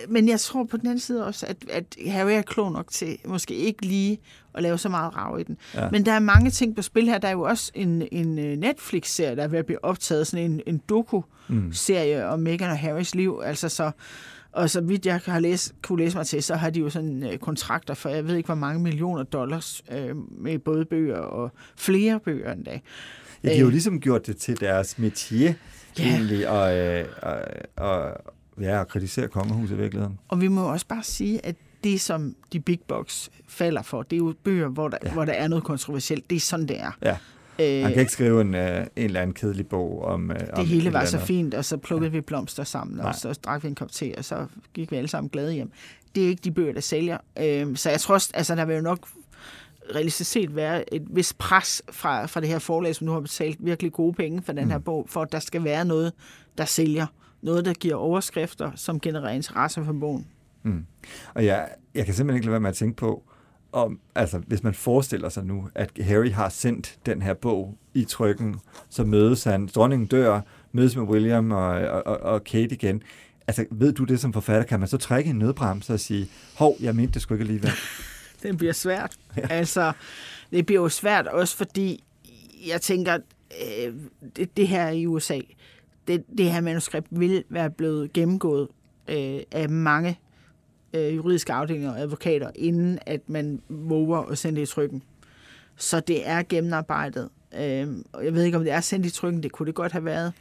men 0.09 0.29
jeg 0.29 0.41
tror 0.41 0.65
på 0.65 0.77
den 0.77 0.87
anden 0.87 1.01
side 1.01 1.27
også, 1.27 1.47
at, 1.47 1.57
at 1.71 1.97
Harry 2.07 2.31
er 2.31 2.43
klog 2.43 2.73
nok 2.73 2.91
til 2.91 3.19
måske 3.25 3.55
ikke 3.55 3.87
lige 3.87 4.21
at 4.55 4.63
lave 4.63 4.79
så 4.79 4.89
meget 4.89 5.17
rav 5.17 5.41
i 5.41 5.43
den. 5.43 5.57
Ja. 5.75 5.91
Men 5.91 6.07
der 6.07 6.13
er 6.13 6.19
mange 6.19 6.51
ting 6.51 6.77
på 6.77 6.83
spil 6.83 7.09
her. 7.09 7.19
Der 7.19 7.29
er 7.29 7.33
jo 7.33 7.43
også 7.43 7.73
en, 7.75 8.09
en 8.13 8.39
øh, 8.39 8.57
Netflix-serie, 8.57 9.37
der 9.37 9.43
er 9.43 9.49
ved 9.49 9.59
at 9.59 9.67
blive 9.67 9.85
optaget, 9.85 10.27
sådan 10.27 10.51
en, 10.51 10.61
en 10.67 10.79
doku-serie 10.89 12.27
om 12.27 12.41
Meghan 12.41 12.71
og 12.71 12.79
Harrys 12.79 13.15
liv. 13.15 13.41
Altså 13.45 13.69
så... 13.69 13.91
Og 14.53 14.71
så 14.71 14.81
vidt 14.81 15.07
jeg 15.07 15.21
har 15.25 15.39
læst, 15.39 15.75
kunne 15.83 16.05
læse 16.05 16.17
mig 16.17 16.27
til, 16.27 16.43
så 16.43 16.55
har 16.55 16.71
de 16.71 16.81
jo 16.81 16.91
sådan 16.91 17.23
øh, 17.33 17.39
kontrakter 17.39 17.95
for, 17.95 18.09
jeg 18.09 18.27
ved 18.27 18.37
ikke, 18.37 18.47
hvor 18.47 18.55
mange 18.55 18.81
millioner 18.83 19.23
dollars 19.23 19.83
øh, 19.93 20.17
med 20.39 20.59
både 20.59 20.85
bøger 20.85 21.19
og 21.19 21.53
flere 21.77 22.21
bøger 22.21 22.53
endda. 22.53 22.81
Ja, 23.45 23.49
de 23.49 23.55
har 23.55 23.61
jo 23.61 23.67
Øh, 23.67 23.73
ligesom 23.73 24.01
gjort 24.01 24.27
det 24.27 24.37
til 24.37 24.61
deres 24.61 24.95
métier, 24.95 25.53
Ja. 25.99 26.05
egentlig, 26.05 26.49
og, 26.49 26.77
øh, 26.77 27.07
og, 27.23 27.41
og, 27.77 28.13
ja, 28.61 28.81
at 28.81 28.89
kritisere 28.89 29.29
kongehuset 29.29 29.75
i 29.75 29.79
virkeligheden. 29.79 30.19
Og 30.29 30.41
vi 30.41 30.49
må 30.49 30.73
også 30.73 30.87
bare 30.87 31.03
sige, 31.03 31.47
at 31.47 31.57
det, 31.85 32.01
som 32.01 32.35
de 32.53 32.61
big 32.61 32.81
box 32.89 33.29
falder 33.49 33.83
for, 33.83 34.03
det 34.03 34.13
er 34.17 34.19
jo 34.19 34.35
bøger, 34.45 34.69
hvor 34.69 34.89
der, 34.89 34.99
ja. 35.05 35.13
hvor 35.13 35.25
der 35.25 35.33
er 35.33 35.49
noget 35.49 35.65
kontroversielt. 35.65 36.31
Det 36.31 36.37
er 36.37 36.41
sådan, 36.41 36.69
det 36.69 36.81
er. 36.81 36.91
Ja. 37.03 37.17
Øh, 37.61 37.83
Han 37.83 37.93
kan 37.93 38.01
ikke 38.01 38.13
skrive 38.13 38.41
en, 38.41 38.55
øh, 38.55 38.81
en 38.97 39.05
eller 39.05 39.21
anden 39.21 39.35
kedelig 39.35 39.67
bog 39.67 40.05
om... 40.05 40.31
Øh, 40.31 40.37
om 40.53 40.57
det 40.57 40.67
hele 40.67 40.87
et 40.87 40.93
var 40.93 41.05
så 41.05 41.19
fint, 41.19 41.55
og 41.55 41.65
så 41.65 41.77
plukkede 41.77 42.11
ja. 42.11 42.17
vi 42.17 42.21
blomster 42.21 42.65
sammen, 42.65 42.97
Nej. 42.97 43.09
og 43.09 43.15
så 43.15 43.33
drak 43.33 43.63
vi 43.63 43.69
en 43.69 43.75
kop 43.75 43.93
te, 43.93 44.15
og 44.19 44.25
så 44.25 44.47
gik 44.75 44.91
vi 44.91 44.97
alle 44.97 45.09
sammen 45.09 45.29
glade 45.31 45.53
hjem. 45.53 45.71
Det 46.15 46.25
er 46.25 46.29
ikke 46.29 46.41
de 46.45 46.51
bøger, 46.53 46.73
der 46.73 46.81
sælger. 46.81 47.19
Øh, 47.41 47.77
så 47.77 47.91
jeg 47.91 48.01
tror 48.01 48.15
også, 48.15 48.31
altså 48.35 48.55
der 48.55 48.65
vil 48.65 48.77
jo 48.77 48.83
nok 48.83 48.99
realistisk 49.95 50.31
set 50.31 50.57
være 50.57 50.95
et 50.95 51.03
vis 51.11 51.33
pres 51.33 51.83
fra, 51.91 52.27
fra 52.27 52.41
det 52.41 52.49
her 52.49 52.59
forlag, 52.59 52.95
som 52.95 53.07
nu 53.07 53.13
har 53.13 53.21
betalt 53.21 53.57
virkelig 53.61 53.93
gode 53.93 54.13
penge 54.15 54.43
for 54.43 54.53
den 54.53 54.65
Mm. 54.65 54.71
her 54.71 54.79
bog, 54.79 55.07
for 55.09 55.23
at 55.23 55.33
der 55.33 55.39
skal 55.39 55.65
være 55.65 55.85
noget, 55.85 56.13
der 56.59 56.65
sælger. 56.65 57.07
Noget, 57.43 57.65
der 57.65 57.73
giver 57.73 57.95
overskrifter, 57.95 58.71
som 58.75 59.01
genererer 59.01 59.33
interesse 59.33 59.85
for 59.85 59.93
bogen. 59.93 60.27
Mm. 60.63 60.85
Og 61.35 61.45
jeg, 61.45 61.69
jeg 61.95 62.05
kan 62.05 62.15
simpelthen 62.15 62.37
ikke 62.37 62.47
lade 62.47 62.53
være 62.53 62.61
med 62.61 62.71
at 62.71 62.77
tænke 62.77 62.97
på, 62.97 63.23
om, 63.73 64.01
altså, 64.14 64.39
hvis 64.39 64.62
man 64.62 64.75
forestiller 64.75 65.29
sig 65.29 65.45
nu, 65.45 65.68
at 65.75 65.91
Harry 66.01 66.31
har 66.31 66.49
sendt 66.49 66.99
den 67.07 67.23
her 67.23 67.35
bog 67.35 67.79
i 67.95 68.05
trykken, 68.05 68.57
så 68.89 69.05
mødes 69.05 69.45
han, 69.45 69.66
dronningen 69.66 70.07
dør, 70.07 70.41
mødes 70.73 70.97
med 70.97 71.05
William 71.05 71.51
og, 71.51 71.66
og, 71.81 72.21
og, 72.21 72.45
Kate 72.45 72.75
igen. 72.75 73.03
Altså, 73.47 73.64
ved 73.71 73.93
du 73.93 74.05
det 74.05 74.21
som 74.21 74.33
forfatter, 74.33 74.62
kan 74.62 74.81
man 74.81 74.89
så 74.89 74.97
trække 74.97 75.31
en 75.31 75.39
nødbremse 75.39 75.93
og 75.93 76.01
sige, 76.01 76.29
hov, 76.57 76.77
jeg 76.81 76.95
mente 76.95 77.12
det 77.12 77.23
sgu 77.23 77.35
ikke 77.35 77.43
alligevel. 77.43 77.71
Det 78.43 78.59
bliver 78.59 78.73
svært. 78.73 79.16
Ja. 79.37 79.47
Altså, 79.51 79.93
det 80.51 80.66
bliver 80.66 80.83
jo 80.83 80.89
svært 80.89 81.27
også, 81.27 81.57
fordi 81.57 82.05
jeg 82.66 82.81
tænker, 82.81 83.18
øh, 83.62 83.95
det, 84.37 84.57
det 84.57 84.68
her 84.68 84.89
i 84.89 85.07
USA, 85.07 85.41
det, 86.09 86.25
det 86.39 86.53
her 86.53 86.61
manuskript 86.61 87.07
vil 87.11 87.45
være 87.49 87.71
blevet 87.71 88.12
gennemgået 88.12 88.68
øh, 89.09 89.41
af 89.53 89.68
mange 89.68 90.18
øh, 90.95 91.16
juridiske 91.16 91.53
afdelinger 91.53 91.91
og 91.93 92.01
advokater, 92.01 92.51
inden 92.55 92.99
at 93.07 93.20
man 93.26 93.61
våger 93.68 94.18
at 94.18 94.38
sende 94.38 94.61
det 94.61 94.68
i 94.68 94.72
trykken. 94.72 95.03
Så 95.76 96.01
det 96.01 96.28
er 96.28 96.43
gennemarbejdet. 96.49 97.28
Øh, 97.61 97.86
og 98.12 98.24
jeg 98.24 98.34
ved 98.34 98.45
ikke, 98.45 98.57
om 98.59 98.64
det 98.64 98.72
er 98.72 98.80
sendt 98.80 99.07
i 99.07 99.11
trykken. 99.11 99.43
Det 99.43 99.53
kunne 99.53 99.66
det 99.66 99.74
godt 99.74 99.93
have 99.93 100.05
været. 100.05 100.32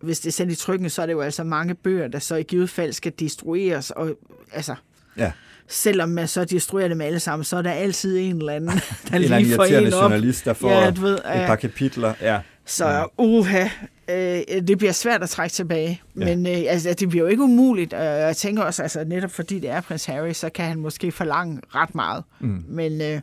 Hvis 0.00 0.20
det 0.20 0.28
er 0.28 0.32
sendt 0.32 0.52
i 0.52 0.56
trykken, 0.56 0.90
så 0.90 1.02
er 1.02 1.06
det 1.06 1.12
jo 1.12 1.20
altså 1.20 1.44
mange 1.44 1.74
bøger, 1.74 2.08
der 2.08 2.18
så 2.18 2.36
i 2.36 2.42
givet 2.42 2.70
fald 2.70 2.92
skal 2.92 3.12
destrueres. 3.18 3.90
Og 3.90 4.10
altså, 4.52 4.74
Ja. 5.16 5.32
selvom 5.68 6.08
man 6.08 6.28
så 6.28 6.44
destruerer 6.44 6.88
dem 6.88 7.00
alle 7.00 7.20
sammen, 7.20 7.44
så 7.44 7.56
er 7.56 7.62
der 7.62 7.70
altid 7.72 8.18
en 8.18 8.36
eller 8.36 8.52
anden, 8.52 8.70
der 9.10 9.16
en 9.16 9.22
lige 9.22 9.54
får 9.54 9.62
irriterende 9.64 9.88
en 9.88 9.94
op. 9.94 10.02
journalist, 10.02 10.44
der 10.44 10.52
får 10.52 10.70
ja, 10.70 10.92
ved, 11.00 11.14
et 11.14 11.20
par 11.46 11.56
kapitler. 11.56 12.14
Ja. 12.20 12.40
Så 12.64 13.08
uha, 13.18 13.68
øh, 14.10 14.62
det 14.68 14.78
bliver 14.78 14.92
svært 14.92 15.22
at 15.22 15.28
trække 15.28 15.52
tilbage. 15.52 16.02
Ja. 16.18 16.24
Men 16.24 16.46
øh, 16.46 16.64
altså, 16.68 16.94
det 16.94 17.08
bliver 17.08 17.24
jo 17.24 17.28
ikke 17.28 17.42
umuligt. 17.42 17.92
Og 17.94 18.04
jeg 18.04 18.36
tænker 18.36 18.62
også, 18.62 18.82
altså, 18.82 19.04
netop 19.04 19.30
fordi 19.30 19.58
det 19.58 19.70
er 19.70 19.80
prins 19.80 20.04
Harry, 20.04 20.32
så 20.32 20.50
kan 20.50 20.64
han 20.64 20.80
måske 20.80 21.12
forlange 21.12 21.60
ret 21.74 21.94
meget. 21.94 22.24
Mm. 22.40 22.64
Men 22.68 23.00
øh, 23.00 23.20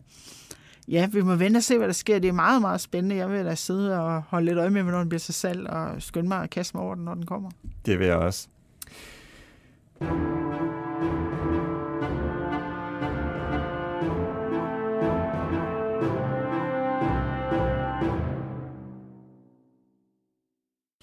ja, 0.87 1.07
vi 1.11 1.21
må 1.21 1.35
vente 1.35 1.57
og 1.57 1.63
se, 1.63 1.77
hvad 1.77 1.87
der 1.87 1.93
sker. 1.93 2.19
Det 2.19 2.27
er 2.27 2.33
meget, 2.33 2.61
meget 2.61 2.81
spændende. 2.81 3.15
Jeg 3.15 3.31
vil 3.31 3.45
da 3.45 3.55
sidde 3.55 3.99
og 3.99 4.21
holde 4.21 4.45
lidt 4.45 4.57
øje 4.57 4.69
med, 4.69 4.81
hvornår 4.81 4.99
den 4.99 5.09
bliver 5.09 5.19
sig 5.19 5.35
salg, 5.35 5.67
og 5.67 6.01
skynde 6.01 6.27
mig 6.27 6.43
at 6.43 6.49
kaste 6.49 6.77
mig 6.77 6.85
over 6.85 6.95
den, 6.95 7.05
når 7.05 7.13
den 7.13 7.25
kommer. 7.25 7.49
Det 7.85 7.99
vil 7.99 8.07
jeg 8.07 8.15
også. 8.15 8.47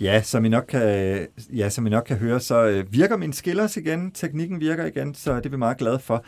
Ja, 0.03 0.23
som 0.23 0.45
I 0.45 0.49
nok 0.49 0.65
kan, 0.69 1.27
ja, 1.53 1.69
som 1.69 1.87
I 1.87 1.91
nok 1.91 2.05
kan 2.07 2.17
høre, 2.17 2.41
så 2.41 2.65
øh, 2.65 2.93
virker 2.93 3.17
min 3.17 3.33
skillers 3.33 3.77
igen. 3.77 4.11
Teknikken 4.11 4.61
virker 4.61 4.87
igen, 4.87 5.15
så 5.15 5.37
det 5.37 5.47
er 5.47 5.51
vi 5.51 5.57
meget 5.57 5.77
glade 5.77 5.99
for. 5.99 6.25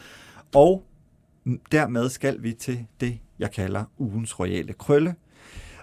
Og 0.54 0.84
dermed 1.72 2.08
skal 2.08 2.42
vi 2.42 2.52
til 2.52 2.86
det, 3.00 3.18
jeg 3.38 3.50
kalder 3.50 3.84
ugens 3.98 4.40
royale 4.40 4.72
krølle. 4.72 5.14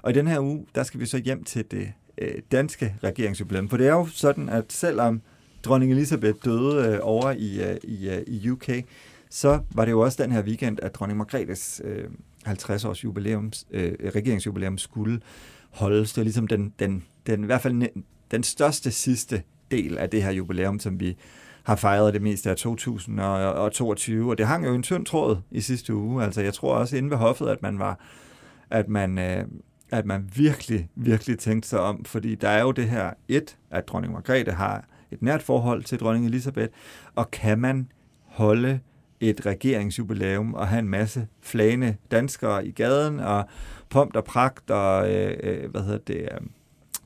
Og 0.02 0.12
i 0.12 0.14
den 0.14 0.28
her 0.28 0.40
uge, 0.40 0.66
der 0.76 0.84
skal 0.84 1.00
vi 1.00 1.06
så 1.06 1.18
hjem 1.18 1.44
til 1.44 1.66
det 1.72 1.94
øh, 2.18 2.34
danske 2.52 2.96
regeringsjubilæum. 3.04 3.70
For 3.70 3.78
det 3.78 3.88
er 3.88 3.92
jo 3.94 4.06
sådan, 4.06 4.50
at 4.50 4.74
selvom 4.74 5.22
dronning 5.64 5.92
Elisabeth 5.92 6.38
døde 6.46 6.88
øh, 6.88 7.00
over 7.02 7.32
i, 7.32 7.72
øh, 7.72 7.78
i, 7.84 8.10
øh, 8.10 8.24
i 8.28 8.50
UK, 8.50 8.70
så 9.30 9.60
var 9.72 9.86
det 9.86 9.92
jo 9.92 10.00
også 10.00 10.24
den 10.24 10.32
her 10.32 10.44
weekend, 10.44 10.80
at 10.82 10.96
dronning 10.96 11.18
Margrethes 11.18 11.82
øh, 11.84 12.06
50-års 12.48 13.04
jubilæums, 13.04 13.68
øh, 13.72 13.94
regeringsjubilæum 14.16 14.78
skulle 14.78 15.22
holdes. 15.70 16.14
Det 16.14 16.18
var 16.18 16.24
ligesom 16.24 16.48
den, 16.48 16.74
den, 16.80 17.04
den, 17.28 17.44
i 17.44 17.46
hvert 17.46 17.62
fald 17.62 17.90
den 18.32 18.44
største 18.44 18.92
sidste 18.92 19.44
del 19.72 19.98
af 19.98 20.10
det 20.10 20.24
her 20.24 20.32
jubilæum, 20.32 20.80
som 20.80 21.00
vi 21.00 21.18
har 21.64 21.76
fejret 21.76 22.14
det 22.14 22.22
meste 22.22 22.50
af 22.50 22.56
2022, 22.56 24.30
og 24.30 24.38
det 24.38 24.48
hang 24.48 24.66
jo 24.66 24.74
en 24.74 24.84
tynd 24.84 25.06
tråd 25.06 25.38
i 25.52 25.62
sidste 25.62 25.96
uge. 25.96 26.24
Altså, 26.24 26.42
jeg 26.42 26.54
tror 26.54 26.76
også 26.76 26.98
inde 26.98 27.10
ved 27.10 27.18
hoffet, 27.18 27.48
at 27.48 27.62
man 27.62 27.80
var, 27.80 28.00
at 28.70 28.90
man, 28.90 29.20
øh, 29.20 29.46
at 29.92 30.06
man 30.06 30.30
virkelig, 30.36 30.90
virkelig 30.96 31.40
tænkte 31.40 31.70
sig 31.70 31.80
om, 31.80 32.06
fordi 32.06 32.36
der 32.36 32.50
er 32.50 32.62
jo 32.62 32.72
det 32.72 32.90
her 32.90 33.14
et, 33.28 33.58
at 33.72 33.88
dronning 33.88 34.14
Margrethe 34.14 34.52
har 34.52 34.86
et 35.12 35.22
nært 35.22 35.42
forhold 35.42 35.84
til 35.84 36.00
dronning 36.00 36.26
Elisabeth, 36.26 36.74
og 37.16 37.32
kan 37.32 37.60
man 37.60 37.92
holde 38.26 38.80
et 39.20 39.46
regeringsjubilæum 39.46 40.54
og 40.54 40.68
have 40.68 40.80
en 40.80 40.90
masse 40.90 41.28
flagende 41.42 41.96
danskere 42.12 42.68
i 42.68 42.72
gaden, 42.72 43.20
og 43.20 43.46
pomp 43.90 44.16
og 44.16 44.24
pragt, 44.24 44.72
og 44.72 45.14
øh, 45.14 45.38
øh, 45.44 45.72
hvad 45.72 45.82
hedder 45.82 45.98
det, 45.98 46.16
øh, 46.22 46.48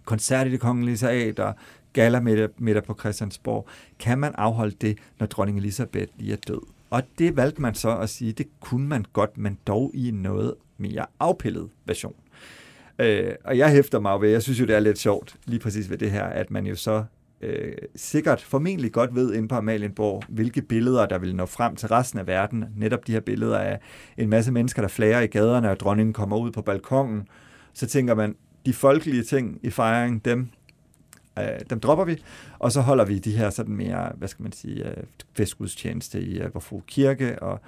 koncert 0.06 0.48
i 0.48 0.52
det 0.52 0.60
kongelige 0.60 0.98
teater, 0.98 1.54
gala 1.94 2.20
middag 2.58 2.84
på 2.84 2.98
Christiansborg. 3.00 3.68
Kan 4.00 4.20
man 4.20 4.34
afholde 4.38 4.76
det, 4.82 4.98
når 5.20 5.28
dronning 5.28 5.58
Elisabeth 5.58 6.12
lige 6.18 6.34
er 6.34 6.38
død? 6.48 6.62
Og 6.90 7.04
det 7.20 7.38
valgte 7.38 7.62
man 7.62 7.76
så 7.76 7.98
at 7.98 8.10
sige, 8.10 8.32
det 8.32 8.48
kunne 8.60 8.88
man 8.88 9.06
godt, 9.14 9.38
men 9.38 9.58
dog 9.68 9.92
i 9.94 10.08
en 10.08 10.16
noget 10.16 10.54
mere 10.78 11.06
afpillet 11.20 11.70
version. 11.86 12.16
Øh, 13.00 13.32
og 13.44 13.58
jeg 13.58 13.72
hæfter 13.72 14.00
mig 14.00 14.22
ved, 14.22 14.30
jeg 14.30 14.42
synes 14.42 14.60
jo, 14.60 14.66
det 14.66 14.76
er 14.76 14.80
lidt 14.80 15.00
sjovt, 15.00 15.36
lige 15.46 15.60
præcis 15.60 15.90
ved 15.90 15.98
det 15.98 16.12
her, 16.12 16.24
at 16.24 16.52
man 16.52 16.66
jo 16.66 16.76
så 16.76 17.04
øh, 17.42 17.74
sikkert 17.96 18.42
formentlig 18.42 18.92
godt 18.92 19.16
ved 19.16 19.34
inde 19.34 19.48
på 19.48 19.56
Amalienborg, 19.56 20.24
hvilke 20.30 20.62
billeder, 20.62 21.06
der 21.06 21.18
vil 21.18 21.36
nå 21.36 21.46
frem 21.46 21.76
til 21.76 21.90
resten 21.90 22.20
af 22.20 22.28
verden. 22.28 22.66
Netop 22.76 23.08
de 23.08 23.12
her 23.12 23.20
billeder 23.20 23.58
af 23.58 23.80
en 24.18 24.30
masse 24.30 24.52
mennesker, 24.52 24.82
der 24.82 24.90
flager 24.90 25.20
i 25.20 25.28
gaderne, 25.28 25.72
og 25.72 25.80
dronningen 25.80 26.14
kommer 26.14 26.38
ud 26.38 26.52
på 26.52 26.62
balkongen. 26.62 27.28
Så 27.74 27.88
tænker 27.88 28.16
man, 28.16 28.36
de 28.66 28.74
folkelige 28.74 29.24
ting 29.24 29.60
i 29.64 29.70
fejringen, 29.70 30.22
dem, 30.26 30.50
øh, 31.40 31.60
dem 31.70 31.80
dropper 31.80 32.06
vi, 32.06 32.24
og 32.60 32.72
så 32.72 32.82
holder 32.82 33.06
vi 33.06 33.20
de 33.20 33.38
her 33.38 33.50
sådan 33.50 33.76
mere, 33.76 34.12
hvad 34.16 34.28
skal 34.28 34.44
man 34.44 34.52
sige, 34.52 34.90
øh, 34.90 35.04
festgudstjeneste 35.34 36.22
i 36.22 36.40
øh, 36.40 36.54
Vorfru 36.54 36.82
Kirke, 36.88 37.44
og 37.44 37.60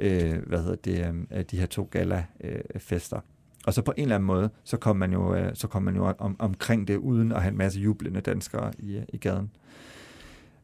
øh, 0.00 0.34
hvad 0.46 0.58
hedder 0.58 0.76
det, 0.76 1.06
øh, 1.06 1.38
øh 1.38 1.44
de 1.50 1.58
her 1.58 1.66
to 1.66 1.88
gala-fester. 1.90 3.16
Øh, 3.16 3.22
og 3.66 3.74
så 3.74 3.82
på 3.82 3.92
en 3.96 4.02
eller 4.02 4.14
anden 4.14 4.26
måde, 4.26 4.50
så 4.64 4.76
kom 4.76 4.96
man 4.96 5.12
jo, 5.12 5.34
øh, 5.34 5.50
så 5.54 5.68
kom 5.68 5.82
man 5.82 5.96
jo 5.96 6.14
om, 6.18 6.36
omkring 6.38 6.88
det, 6.88 6.96
uden 6.96 7.32
at 7.32 7.42
have 7.42 7.50
en 7.50 7.58
masse 7.58 7.80
jublende 7.80 8.20
danskere 8.20 8.72
i, 8.78 8.96
øh, 8.96 9.02
i 9.08 9.16
gaden. 9.16 9.50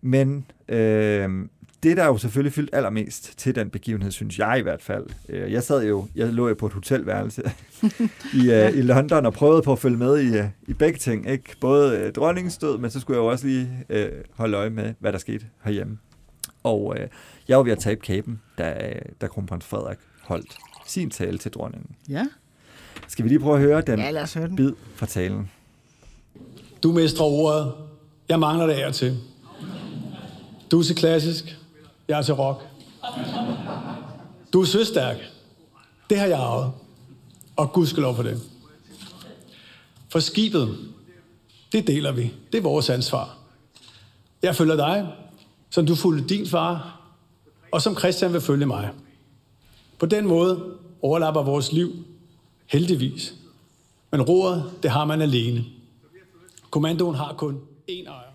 Men 0.00 0.46
øh, 0.68 1.48
det, 1.82 1.96
der 1.96 2.06
jo 2.06 2.18
selvfølgelig 2.18 2.52
fyldt 2.52 2.70
allermest 2.72 3.38
til 3.38 3.54
den 3.54 3.70
begivenhed, 3.70 4.10
synes 4.10 4.38
jeg 4.38 4.58
i 4.58 4.62
hvert 4.62 4.82
fald. 4.82 5.06
Øh, 5.28 5.52
jeg 5.52 5.62
sad 5.62 5.86
jo, 5.88 6.06
jeg 6.14 6.32
lå 6.32 6.48
jo 6.48 6.54
på 6.54 6.66
et 6.66 6.72
hotelværelse 6.72 7.42
i, 8.42 8.50
øh, 8.50 8.78
i 8.78 8.82
London 8.82 9.26
og 9.26 9.32
prøvede 9.32 9.62
på 9.62 9.72
at 9.72 9.78
følge 9.78 9.96
med 9.96 10.18
i, 10.18 10.38
øh, 10.38 10.44
i 10.68 10.72
begge 10.72 10.98
ting. 10.98 11.30
Ikke? 11.30 11.56
Både 11.60 12.10
dronningens 12.10 12.58
død, 12.58 12.78
men 12.78 12.90
så 12.90 13.00
skulle 13.00 13.16
jeg 13.16 13.24
jo 13.24 13.30
også 13.30 13.46
lige 13.46 13.70
øh, 13.88 14.10
holde 14.34 14.56
øje 14.56 14.70
med, 14.70 14.94
hvad 14.98 15.12
der 15.12 15.18
skete 15.18 15.46
herhjemme. 15.64 15.98
Og 16.62 16.96
øh, 16.98 17.08
jeg 17.48 17.56
var 17.56 17.62
ved 17.62 17.72
at 17.72 17.78
tabe 17.78 18.00
kæben, 18.00 18.40
da, 18.58 18.92
da 19.20 19.26
kronprins 19.26 19.64
Frederik 19.64 19.98
holdt 20.22 20.56
sin 20.86 21.10
tale 21.10 21.38
til 21.38 21.50
dronningen. 21.50 21.90
Ja. 22.08 22.26
Skal 23.08 23.24
vi 23.24 23.28
lige 23.28 23.40
prøve 23.40 23.54
at 23.54 23.62
høre 23.62 23.80
den, 23.80 23.98
ja, 23.98 24.26
høre 24.34 24.48
den. 24.48 24.56
bid 24.56 24.72
fra 24.94 25.06
talen? 25.06 25.50
Du 26.82 26.92
mestrer 26.92 27.24
ordet. 27.24 27.72
Jeg 28.28 28.40
mangler 28.40 28.66
det 28.66 28.76
her 28.76 28.90
til. 28.90 29.18
Du 30.70 30.78
er 30.78 30.82
til 30.82 30.96
klassisk. 30.96 31.58
Jeg 32.08 32.18
er 32.18 32.22
til 32.22 32.34
rock. 32.34 32.66
Du 34.52 34.60
er 34.60 34.64
søstærk. 34.64 35.16
Det 36.10 36.18
har 36.18 36.26
jeg 36.26 36.38
arvet. 36.38 36.72
Og 37.56 37.72
Gud 37.72 37.86
skal 37.86 38.02
lov 38.02 38.16
for 38.16 38.22
det. 38.22 38.42
For 40.08 40.20
skibet, 40.20 40.78
det 41.72 41.86
deler 41.86 42.12
vi. 42.12 42.32
Det 42.52 42.58
er 42.58 42.62
vores 42.62 42.90
ansvar. 42.90 43.38
Jeg 44.42 44.56
følger 44.56 44.76
dig, 44.76 45.08
som 45.70 45.86
du 45.86 45.94
fulgte 45.94 46.34
din 46.34 46.46
far, 46.46 47.00
og 47.72 47.82
som 47.82 47.98
Christian 47.98 48.32
vil 48.32 48.40
følge 48.40 48.66
mig. 48.66 48.90
På 49.98 50.06
den 50.06 50.26
måde 50.26 50.64
overlapper 51.02 51.42
vores 51.42 51.72
liv 51.72 52.04
Heldigvis. 52.72 53.34
Men 54.10 54.22
roret, 54.22 54.72
det 54.82 54.90
har 54.90 55.04
man 55.04 55.22
alene. 55.22 55.64
Kommandoen 56.70 57.14
har 57.14 57.34
kun 57.34 57.60
én 57.90 58.06
ejer. 58.08 58.31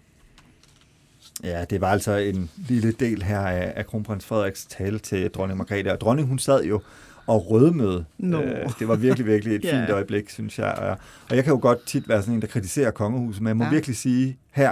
Ja, 1.43 1.65
det 1.65 1.81
var 1.81 1.87
altså 1.87 2.15
en 2.15 2.49
lille 2.55 2.91
del 2.91 3.23
her 3.23 3.39
af, 3.39 3.73
af 3.75 3.87
kronprins 3.87 4.25
Frederiks 4.25 4.65
tale 4.65 4.99
til 4.99 5.29
dronning 5.29 5.57
Margrethe. 5.57 5.91
Og 5.91 6.01
dronning, 6.01 6.27
hun 6.27 6.39
sad 6.39 6.63
jo 6.63 6.81
og 7.27 7.51
rødmøde. 7.51 8.05
No. 8.17 8.41
Øh, 8.41 8.69
det 8.79 8.87
var 8.87 8.95
virkelig, 8.95 9.25
virkelig 9.25 9.55
et 9.55 9.61
yeah. 9.65 9.79
fint 9.79 9.89
øjeblik, 9.89 10.29
synes 10.29 10.59
jeg. 10.59 10.73
Og, 10.73 10.97
og 11.29 11.35
jeg 11.35 11.43
kan 11.43 11.53
jo 11.53 11.59
godt 11.61 11.85
tit 11.85 12.09
være 12.09 12.21
sådan 12.21 12.33
en, 12.33 12.41
der 12.41 12.47
kritiserer 12.47 12.91
kongehuset, 12.91 13.41
men 13.41 13.47
jeg 13.47 13.57
må 13.57 13.63
ja. 13.63 13.69
virkelig 13.69 13.97
sige, 13.97 14.37
her, 14.51 14.71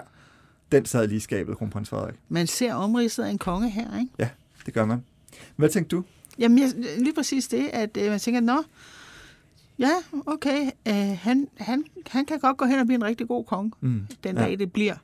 den 0.72 0.86
sad 0.86 1.07
lige 1.07 1.22
skabet, 1.22 1.57
kronprins 1.57 1.89
Frederik. 1.89 2.16
Man 2.30 2.47
ser 2.47 2.74
omridset 2.74 3.24
af 3.24 3.30
en 3.30 3.38
konge 3.38 3.70
her, 3.70 3.99
ikke? 3.99 4.11
Ja, 4.20 4.30
det 4.66 4.74
gør 4.74 4.86
man. 4.86 5.03
Hvad 5.55 5.70
tænkte 5.70 5.95
du? 5.95 6.03
Jamen, 6.39 6.59
jeg, 6.59 6.70
lige 6.97 7.13
præcis 7.13 7.47
det, 7.47 7.70
at 7.74 7.97
øh, 7.97 8.09
man 8.09 8.20
tænker, 8.20 8.41
nå, 8.41 8.63
Ja, 9.80 9.91
okay. 10.26 10.61
Uh, 10.89 11.18
han, 11.18 11.47
han, 11.57 11.84
han 12.07 12.26
kan 12.26 12.39
godt 12.39 12.57
gå 12.57 12.66
hen 12.66 12.80
og 12.80 12.86
blive 12.86 12.95
en 12.95 13.03
rigtig 13.03 13.28
god 13.28 13.45
konge, 13.45 13.72
mm. 13.82 14.07
den 14.24 14.36
dag 14.36 14.49
ja. 14.49 14.55
det 14.55 14.74
bliver. 14.74 14.95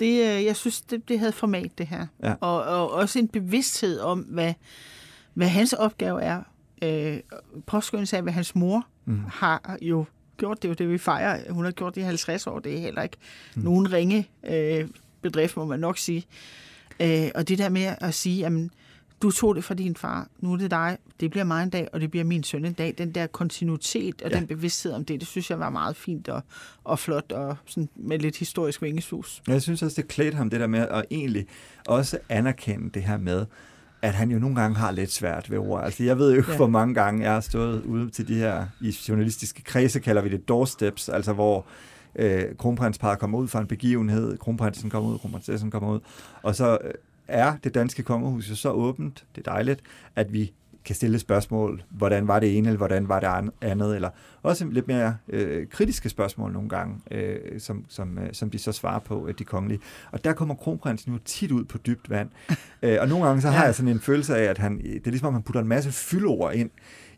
Det, 0.00 0.36
uh, 0.38 0.44
jeg 0.44 0.56
synes, 0.56 0.80
det, 0.80 1.08
det 1.08 1.18
havde 1.18 1.32
format, 1.32 1.78
det 1.78 1.86
her. 1.86 2.06
Ja. 2.22 2.34
Og, 2.40 2.62
og 2.62 2.90
også 2.90 3.18
en 3.18 3.28
bevidsthed 3.28 4.00
om, 4.00 4.18
hvad, 4.20 4.54
hvad 5.34 5.48
hans 5.48 5.72
opgave 5.72 6.22
er. 6.22 6.42
Uh, 6.84 7.16
påskyndelse 7.66 8.16
af, 8.16 8.22
hvad 8.22 8.32
hans 8.32 8.54
mor 8.54 8.86
mm. 9.04 9.20
har 9.28 9.78
jo 9.82 10.04
gjort. 10.36 10.62
Det 10.62 10.68
er 10.68 10.70
jo 10.70 10.74
det, 10.74 10.90
vi 10.90 10.98
fejrer. 10.98 11.52
Hun 11.52 11.64
har 11.64 11.72
gjort 11.72 11.94
det 11.94 12.00
i 12.00 12.04
50 12.04 12.46
år. 12.46 12.58
Det 12.58 12.74
er 12.74 12.80
heller 12.80 13.02
ikke 13.02 13.16
mm. 13.54 13.62
nogen 13.62 13.92
ringe 13.92 14.28
uh, 14.42 14.88
bedrift, 15.22 15.56
må 15.56 15.64
man 15.64 15.80
nok 15.80 15.98
sige. 15.98 16.26
Uh, 17.00 17.28
og 17.34 17.48
det 17.48 17.58
der 17.58 17.68
med 17.68 17.94
at 18.00 18.14
sige, 18.14 18.38
jamen, 18.38 18.70
du 19.22 19.30
tog 19.30 19.56
det 19.56 19.64
fra 19.64 19.74
din 19.74 19.96
far, 19.96 20.28
nu 20.40 20.52
er 20.52 20.56
det 20.56 20.70
dig, 20.70 20.98
det 21.20 21.30
bliver 21.30 21.44
mig 21.44 21.62
en 21.62 21.70
dag, 21.70 21.88
og 21.92 22.00
det 22.00 22.10
bliver 22.10 22.24
min 22.24 22.42
søn 22.42 22.64
en 22.64 22.72
dag. 22.72 22.94
Den 22.98 23.10
der 23.10 23.26
kontinuitet 23.26 24.22
og 24.22 24.30
ja. 24.30 24.38
den 24.38 24.46
bevidsthed 24.46 24.92
om 24.92 25.04
det, 25.04 25.20
det 25.20 25.28
synes 25.28 25.50
jeg 25.50 25.58
var 25.58 25.70
meget 25.70 25.96
fint 25.96 26.28
og, 26.28 26.42
og 26.84 26.98
flot 26.98 27.32
og 27.32 27.56
sådan 27.66 27.88
med 27.96 28.18
lidt 28.18 28.36
historisk 28.36 28.82
vingesus. 28.82 29.42
Jeg 29.48 29.62
synes 29.62 29.82
også, 29.82 30.02
det 30.02 30.08
klædte 30.08 30.36
ham 30.36 30.50
det 30.50 30.60
der 30.60 30.66
med 30.66 30.80
at 30.80 31.04
egentlig 31.10 31.46
også 31.86 32.18
anerkende 32.28 32.90
det 32.90 33.02
her 33.02 33.18
med, 33.18 33.46
at 34.02 34.14
han 34.14 34.30
jo 34.30 34.38
nogle 34.38 34.56
gange 34.56 34.76
har 34.76 34.90
lidt 34.90 35.12
svært 35.12 35.50
ved 35.50 35.58
ord. 35.58 35.84
Altså, 35.84 36.04
jeg 36.04 36.18
ved 36.18 36.34
jo 36.34 36.44
ja. 36.48 36.56
hvor 36.56 36.66
mange 36.66 36.94
gange 36.94 37.24
jeg 37.24 37.32
har 37.32 37.40
stået 37.40 37.82
ude 37.84 38.10
til 38.10 38.28
de 38.28 38.34
her, 38.34 38.66
i 38.80 38.96
journalistiske 39.08 39.62
kredse 39.62 40.00
kalder 40.00 40.22
vi 40.22 40.28
det 40.28 40.48
doorsteps, 40.48 41.08
altså 41.08 41.32
hvor 41.32 41.66
øh, 42.14 42.44
kronprinsparet 42.58 43.18
kommer 43.18 43.38
ud 43.38 43.48
fra 43.48 43.60
en 43.60 43.66
begivenhed, 43.66 44.38
kronprinsen 44.38 44.90
kommer 44.90 45.10
ud, 45.10 45.18
kronprinsessen 45.18 45.70
kommer 45.70 45.92
ud, 45.94 46.00
og 46.42 46.56
så 46.56 46.78
øh, 46.84 46.90
er 47.28 47.56
det 47.64 47.74
danske 47.74 48.02
kongehus 48.02 48.50
jo 48.50 48.56
så 48.56 48.70
åbent, 48.70 49.24
det 49.34 49.46
er 49.46 49.52
dejligt, 49.52 49.80
at 50.16 50.32
vi 50.32 50.52
kan 50.86 50.94
stille 50.94 51.18
spørgsmål, 51.18 51.82
hvordan 51.90 52.28
var 52.28 52.40
det 52.40 52.58
ene, 52.58 52.68
eller 52.68 52.78
hvordan 52.78 53.08
var 53.08 53.20
det 53.20 53.50
andet, 53.60 53.94
eller 53.94 54.10
også 54.42 54.64
lidt 54.64 54.88
mere 54.88 55.16
øh, 55.28 55.66
kritiske 55.68 56.08
spørgsmål 56.08 56.52
nogle 56.52 56.68
gange, 56.68 56.96
øh, 57.10 57.60
som, 57.60 57.84
som, 57.88 58.18
øh, 58.18 58.28
som 58.32 58.50
de 58.50 58.58
så 58.58 58.72
svarer 58.72 58.98
på, 58.98 59.28
øh, 59.28 59.34
de 59.38 59.44
kongelige. 59.44 59.80
Og 60.12 60.24
der 60.24 60.32
kommer 60.32 60.54
kronprinsen 60.54 61.12
jo 61.12 61.18
tit 61.24 61.50
ud 61.50 61.64
på 61.64 61.78
dybt 61.78 62.10
vand. 62.10 62.28
øh, 62.82 62.96
og 63.00 63.08
nogle 63.08 63.26
gange 63.26 63.42
så 63.42 63.48
har 63.48 63.60
ja. 63.60 63.64
jeg 63.64 63.74
sådan 63.74 63.88
en 63.88 64.00
følelse 64.00 64.36
af, 64.36 64.44
at 64.44 64.58
han, 64.58 64.78
det 64.78 65.06
er 65.06 65.10
ligesom, 65.10 65.26
at 65.26 65.32
han 65.32 65.42
putter 65.42 65.60
en 65.60 65.68
masse 65.68 65.92
fyldord 65.92 66.54
ind 66.54 66.70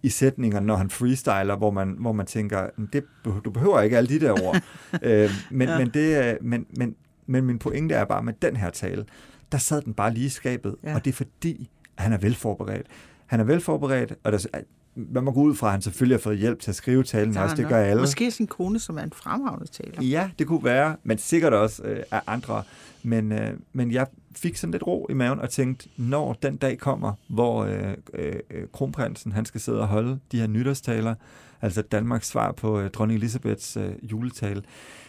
i 0.02 0.08
sætninger, 0.08 0.60
når 0.60 0.76
han 0.76 0.90
freestyler, 0.90 1.56
hvor 1.56 1.70
man, 1.70 1.96
hvor 1.98 2.12
man 2.12 2.26
tænker, 2.26 2.70
det, 2.92 3.04
du 3.44 3.50
behøver 3.50 3.80
ikke 3.80 3.96
alle 3.96 4.08
de 4.08 4.20
der 4.26 4.32
ord. 4.32 4.62
øh, 5.02 5.30
men, 5.50 5.68
ja. 5.68 5.78
men, 5.78 5.90
det, 5.94 6.24
øh, 6.24 6.36
men, 6.40 6.66
men, 6.76 6.96
men 7.26 7.44
min 7.44 7.58
pointe 7.58 7.94
er 7.94 8.04
bare 8.04 8.22
med 8.22 8.32
den 8.42 8.56
her 8.56 8.70
tale, 8.70 9.04
der 9.52 9.58
sad 9.58 9.82
den 9.82 9.94
bare 9.94 10.14
lige 10.14 10.26
i 10.26 10.28
skabet, 10.28 10.76
ja. 10.84 10.94
og 10.94 11.04
det 11.04 11.10
er 11.10 11.14
fordi, 11.14 11.70
at 11.96 12.02
han 12.02 12.12
er 12.12 12.18
velforberedt. 12.18 12.86
Han 13.26 13.40
er 13.40 13.44
velforberedt, 13.44 14.14
og 14.24 14.32
der, 14.32 14.46
man 14.94 15.24
må 15.24 15.30
gå 15.32 15.40
ud 15.40 15.54
fra, 15.54 15.66
at 15.66 15.72
han 15.72 15.82
selvfølgelig 15.82 16.18
har 16.18 16.22
fået 16.22 16.38
hjælp 16.38 16.60
til 16.60 16.70
at 16.70 16.74
skrive 16.74 17.02
talen 17.02 17.36
også, 17.36 17.56
det 17.56 17.68
gør 17.68 17.78
alle. 17.78 18.00
Måske 18.00 18.30
sin 18.30 18.46
kone, 18.46 18.78
som 18.78 18.98
er 18.98 19.02
en 19.02 19.12
fremragende 19.12 19.66
taler. 19.66 20.02
Ja, 20.02 20.30
det 20.38 20.46
kunne 20.46 20.64
være, 20.64 20.96
men 21.02 21.18
sikkert 21.18 21.52
også 21.52 21.82
øh, 21.82 22.02
af 22.10 22.20
andre. 22.26 22.62
Men, 23.02 23.32
øh, 23.32 23.52
men 23.72 23.92
jeg 23.92 24.06
fik 24.36 24.56
sådan 24.56 24.72
lidt 24.72 24.86
ro 24.86 25.06
i 25.10 25.14
maven 25.14 25.40
og 25.40 25.50
tænkte, 25.50 25.88
når 25.96 26.32
den 26.32 26.56
dag 26.56 26.78
kommer, 26.78 27.12
hvor 27.28 27.64
øh, 27.64 27.94
øh, 28.14 28.66
kronprinsen 28.72 29.32
han 29.32 29.44
skal 29.44 29.60
sidde 29.60 29.80
og 29.80 29.88
holde 29.88 30.18
de 30.32 30.40
her 30.40 30.46
nytårstaler, 30.46 31.14
altså 31.62 31.82
Danmarks 31.82 32.28
svar 32.28 32.52
på 32.52 32.80
øh, 32.80 32.90
dronning 32.90 33.18
Elisabeths 33.18 33.76
øh, 33.76 33.92
juletale, 34.02 34.62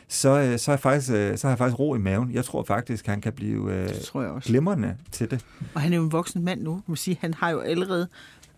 så, 0.10 0.40
øh, 0.40 0.60
så, 0.60 0.72
er 0.72 0.78
faktisk, 0.78 1.12
øh, 1.12 1.38
så 1.38 1.48
har 1.48 1.52
jeg 1.52 1.58
faktisk 1.58 1.80
ro 1.80 1.96
i 1.96 1.98
maven. 1.98 2.32
Jeg 2.32 2.46
tror 2.46 2.64
faktisk, 2.64 3.06
han 3.06 3.22
kan 3.22 3.34
blive 3.34 3.74
øh, 3.74 3.90
tror 4.04 4.22
jeg 4.22 4.32
også. 4.32 4.50
glimrende 4.50 4.98
til 5.12 5.32
det. 5.32 5.46
Og 5.74 5.82
han 5.82 5.94
er 5.94 5.98
jo 5.98 6.04
en 6.04 6.12
voksen 6.12 6.44
mand 6.44 6.62
nu. 6.62 6.82
Man 6.88 6.98
sige, 6.98 7.18
han 7.22 7.34
har 7.34 7.50
jo 7.50 7.60
allerede 7.60 8.08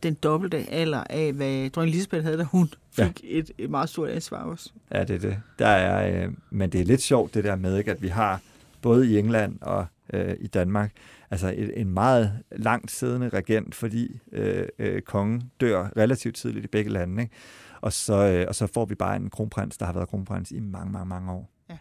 den 0.04 0.14
dobbelte 0.14 0.58
alder 0.70 1.04
af, 1.10 1.34
hvad 1.34 1.70
dronning 1.70 1.94
Elisabeth 1.94 2.24
havde, 2.24 2.38
da 2.38 2.44
hun 2.44 2.70
fik 2.92 3.24
ja. 3.24 3.30
et, 3.38 3.52
et 3.58 3.70
meget 3.70 3.90
stort 3.90 4.10
ansvar 4.10 4.38
også. 4.38 4.70
Ja, 4.92 5.04
det 5.04 5.16
er 5.16 5.20
det. 5.20 5.38
Der 5.60 5.68
er, 5.68 6.24
øh, 6.26 6.32
men 6.50 6.70
det 6.70 6.82
er 6.82 6.86
lidt 6.86 7.02
sjovt 7.02 7.34
det 7.34 7.44
der 7.44 7.56
med, 7.56 7.78
ikke, 7.78 7.92
at 7.92 8.02
vi 8.02 8.08
har 8.08 8.42
både 8.82 9.12
i 9.12 9.20
England 9.20 9.58
og 9.62 9.86
øh, 10.14 10.36
i 10.40 10.48
Danmark, 10.48 10.92
altså 11.32 11.54
et, 11.58 11.82
en 11.82 11.90
meget 11.90 12.40
langt 12.52 12.92
siddende 12.92 13.30
regent, 13.30 13.76
fordi 13.76 14.20
øh, 14.32 14.68
øh, 14.80 15.02
kongen 15.02 15.52
dør 15.62 15.90
relativt 15.98 16.36
tidligt 16.36 16.66
i 16.66 16.68
begge 16.68 16.92
lande. 16.92 17.22
Ikke? 17.22 17.34
Og 17.82 17.94
så, 17.94 18.14
øh, 18.14 18.46
og 18.48 18.56
så 18.56 18.68
får 18.68 18.86
vi 18.86 18.96
bare 18.96 19.16
en 19.16 19.30
kronprins, 19.30 19.78
der 19.78 19.86
har 19.86 19.94
været 19.94 20.10
kronprins 20.10 20.52
i 20.52 20.60
mange, 20.60 20.92
mange, 20.92 21.06
mange 21.06 21.32
år. 21.32 21.50
Ja. 21.70 21.78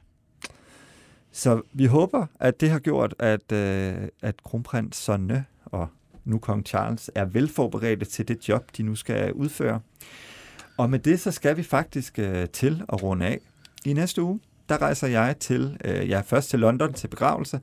Så 1.33 1.63
vi 1.73 1.87
håber, 1.87 2.27
at 2.41 2.61
det 2.61 2.71
har 2.71 2.79
gjort, 2.79 3.15
at, 3.19 3.53
øh, 3.53 4.09
at 4.23 4.43
kronprins 4.43 4.97
Sonne 4.97 5.45
og 5.65 5.89
nu 6.25 6.39
kong 6.39 6.67
Charles 6.67 7.11
er 7.15 7.25
velforberedte 7.25 8.05
til 8.05 8.29
det 8.29 8.49
job, 8.49 8.77
de 8.77 8.83
nu 8.83 8.95
skal 8.95 9.33
udføre. 9.33 9.81
Og 10.77 10.91
med 10.91 10.99
det, 10.99 11.21
så 11.21 11.31
skal 11.31 11.57
vi 11.57 11.63
faktisk 11.63 12.19
øh, 12.19 12.49
til 12.49 12.83
at 12.93 13.03
runde 13.03 13.27
af. 13.27 13.41
I 13.85 13.93
næste 13.93 14.23
uge, 14.23 14.41
der 14.69 14.83
rejser 14.83 15.09
jeg 15.09 15.37
til, 15.39 15.79
øh, 15.85 16.09
jeg 16.09 16.19
er 16.19 16.23
først 16.23 16.51
til 16.51 16.59
London 16.59 16.93
til 16.93 17.09
begravelse, 17.09 17.61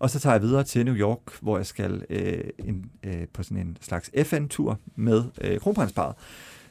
og 0.00 0.10
så 0.10 0.20
tager 0.20 0.34
jeg 0.34 0.42
videre 0.42 0.64
til 0.64 0.84
New 0.84 0.94
York, 0.94 1.20
hvor 1.40 1.56
jeg 1.56 1.66
skal 1.66 2.04
øh, 2.10 2.44
en, 2.58 2.90
øh, 3.02 3.26
på 3.32 3.42
sådan 3.42 3.56
en 3.56 3.76
slags 3.80 4.10
FN-tur 4.24 4.78
med 4.96 5.24
øh, 5.40 5.60
kronprinsparet. 5.60 6.14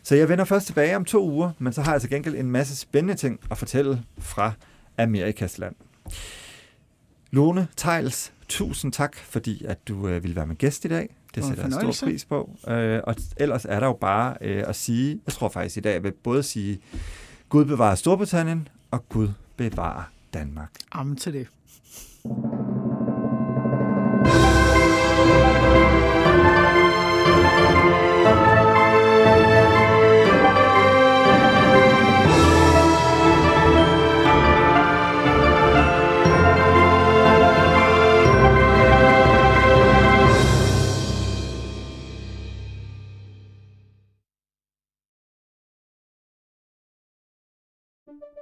Så 0.03 0.15
jeg 0.15 0.29
vender 0.29 0.45
først 0.45 0.67
tilbage 0.67 0.95
om 0.95 1.05
to 1.05 1.29
uger, 1.29 1.51
men 1.59 1.73
så 1.73 1.81
har 1.81 1.91
jeg 1.91 2.01
til 2.01 2.09
gengæld 2.09 2.35
en 2.35 2.51
masse 2.51 2.75
spændende 2.75 3.15
ting 3.15 3.39
at 3.51 3.57
fortælle 3.57 4.03
fra 4.17 4.51
Amerikas 4.97 5.57
land. 5.57 5.75
Lone 7.31 7.67
Tejls, 7.75 8.33
tusind 8.47 8.91
tak, 8.91 9.15
fordi 9.15 9.65
at 9.65 9.87
du 9.87 10.07
øh, 10.07 10.23
ville 10.23 10.35
være 10.35 10.47
med 10.47 10.55
gæst 10.55 10.85
i 10.85 10.87
dag. 10.87 11.15
Det 11.35 11.43
sætter 11.43 11.63
jeg 11.63 11.93
stor 11.93 12.07
pris 12.07 12.25
på. 12.25 12.57
Øh, 12.67 13.01
og 13.03 13.15
ellers 13.37 13.65
er 13.65 13.79
der 13.79 13.87
jo 13.87 13.93
bare 13.93 14.37
øh, 14.41 14.63
at 14.67 14.75
sige, 14.75 15.21
jeg 15.25 15.33
tror 15.33 15.49
faktisk 15.49 15.77
i 15.77 15.79
dag, 15.79 15.93
jeg 15.93 16.03
vil 16.03 16.11
både 16.11 16.43
sige, 16.43 16.79
Gud 17.49 17.65
bevarer 17.65 17.95
Storbritannien, 17.95 18.67
og 18.91 19.09
Gud 19.09 19.29
bevarer 19.57 20.03
Danmark. 20.33 20.71
Amen 20.91 21.15
til 21.15 21.33
det. 21.33 21.47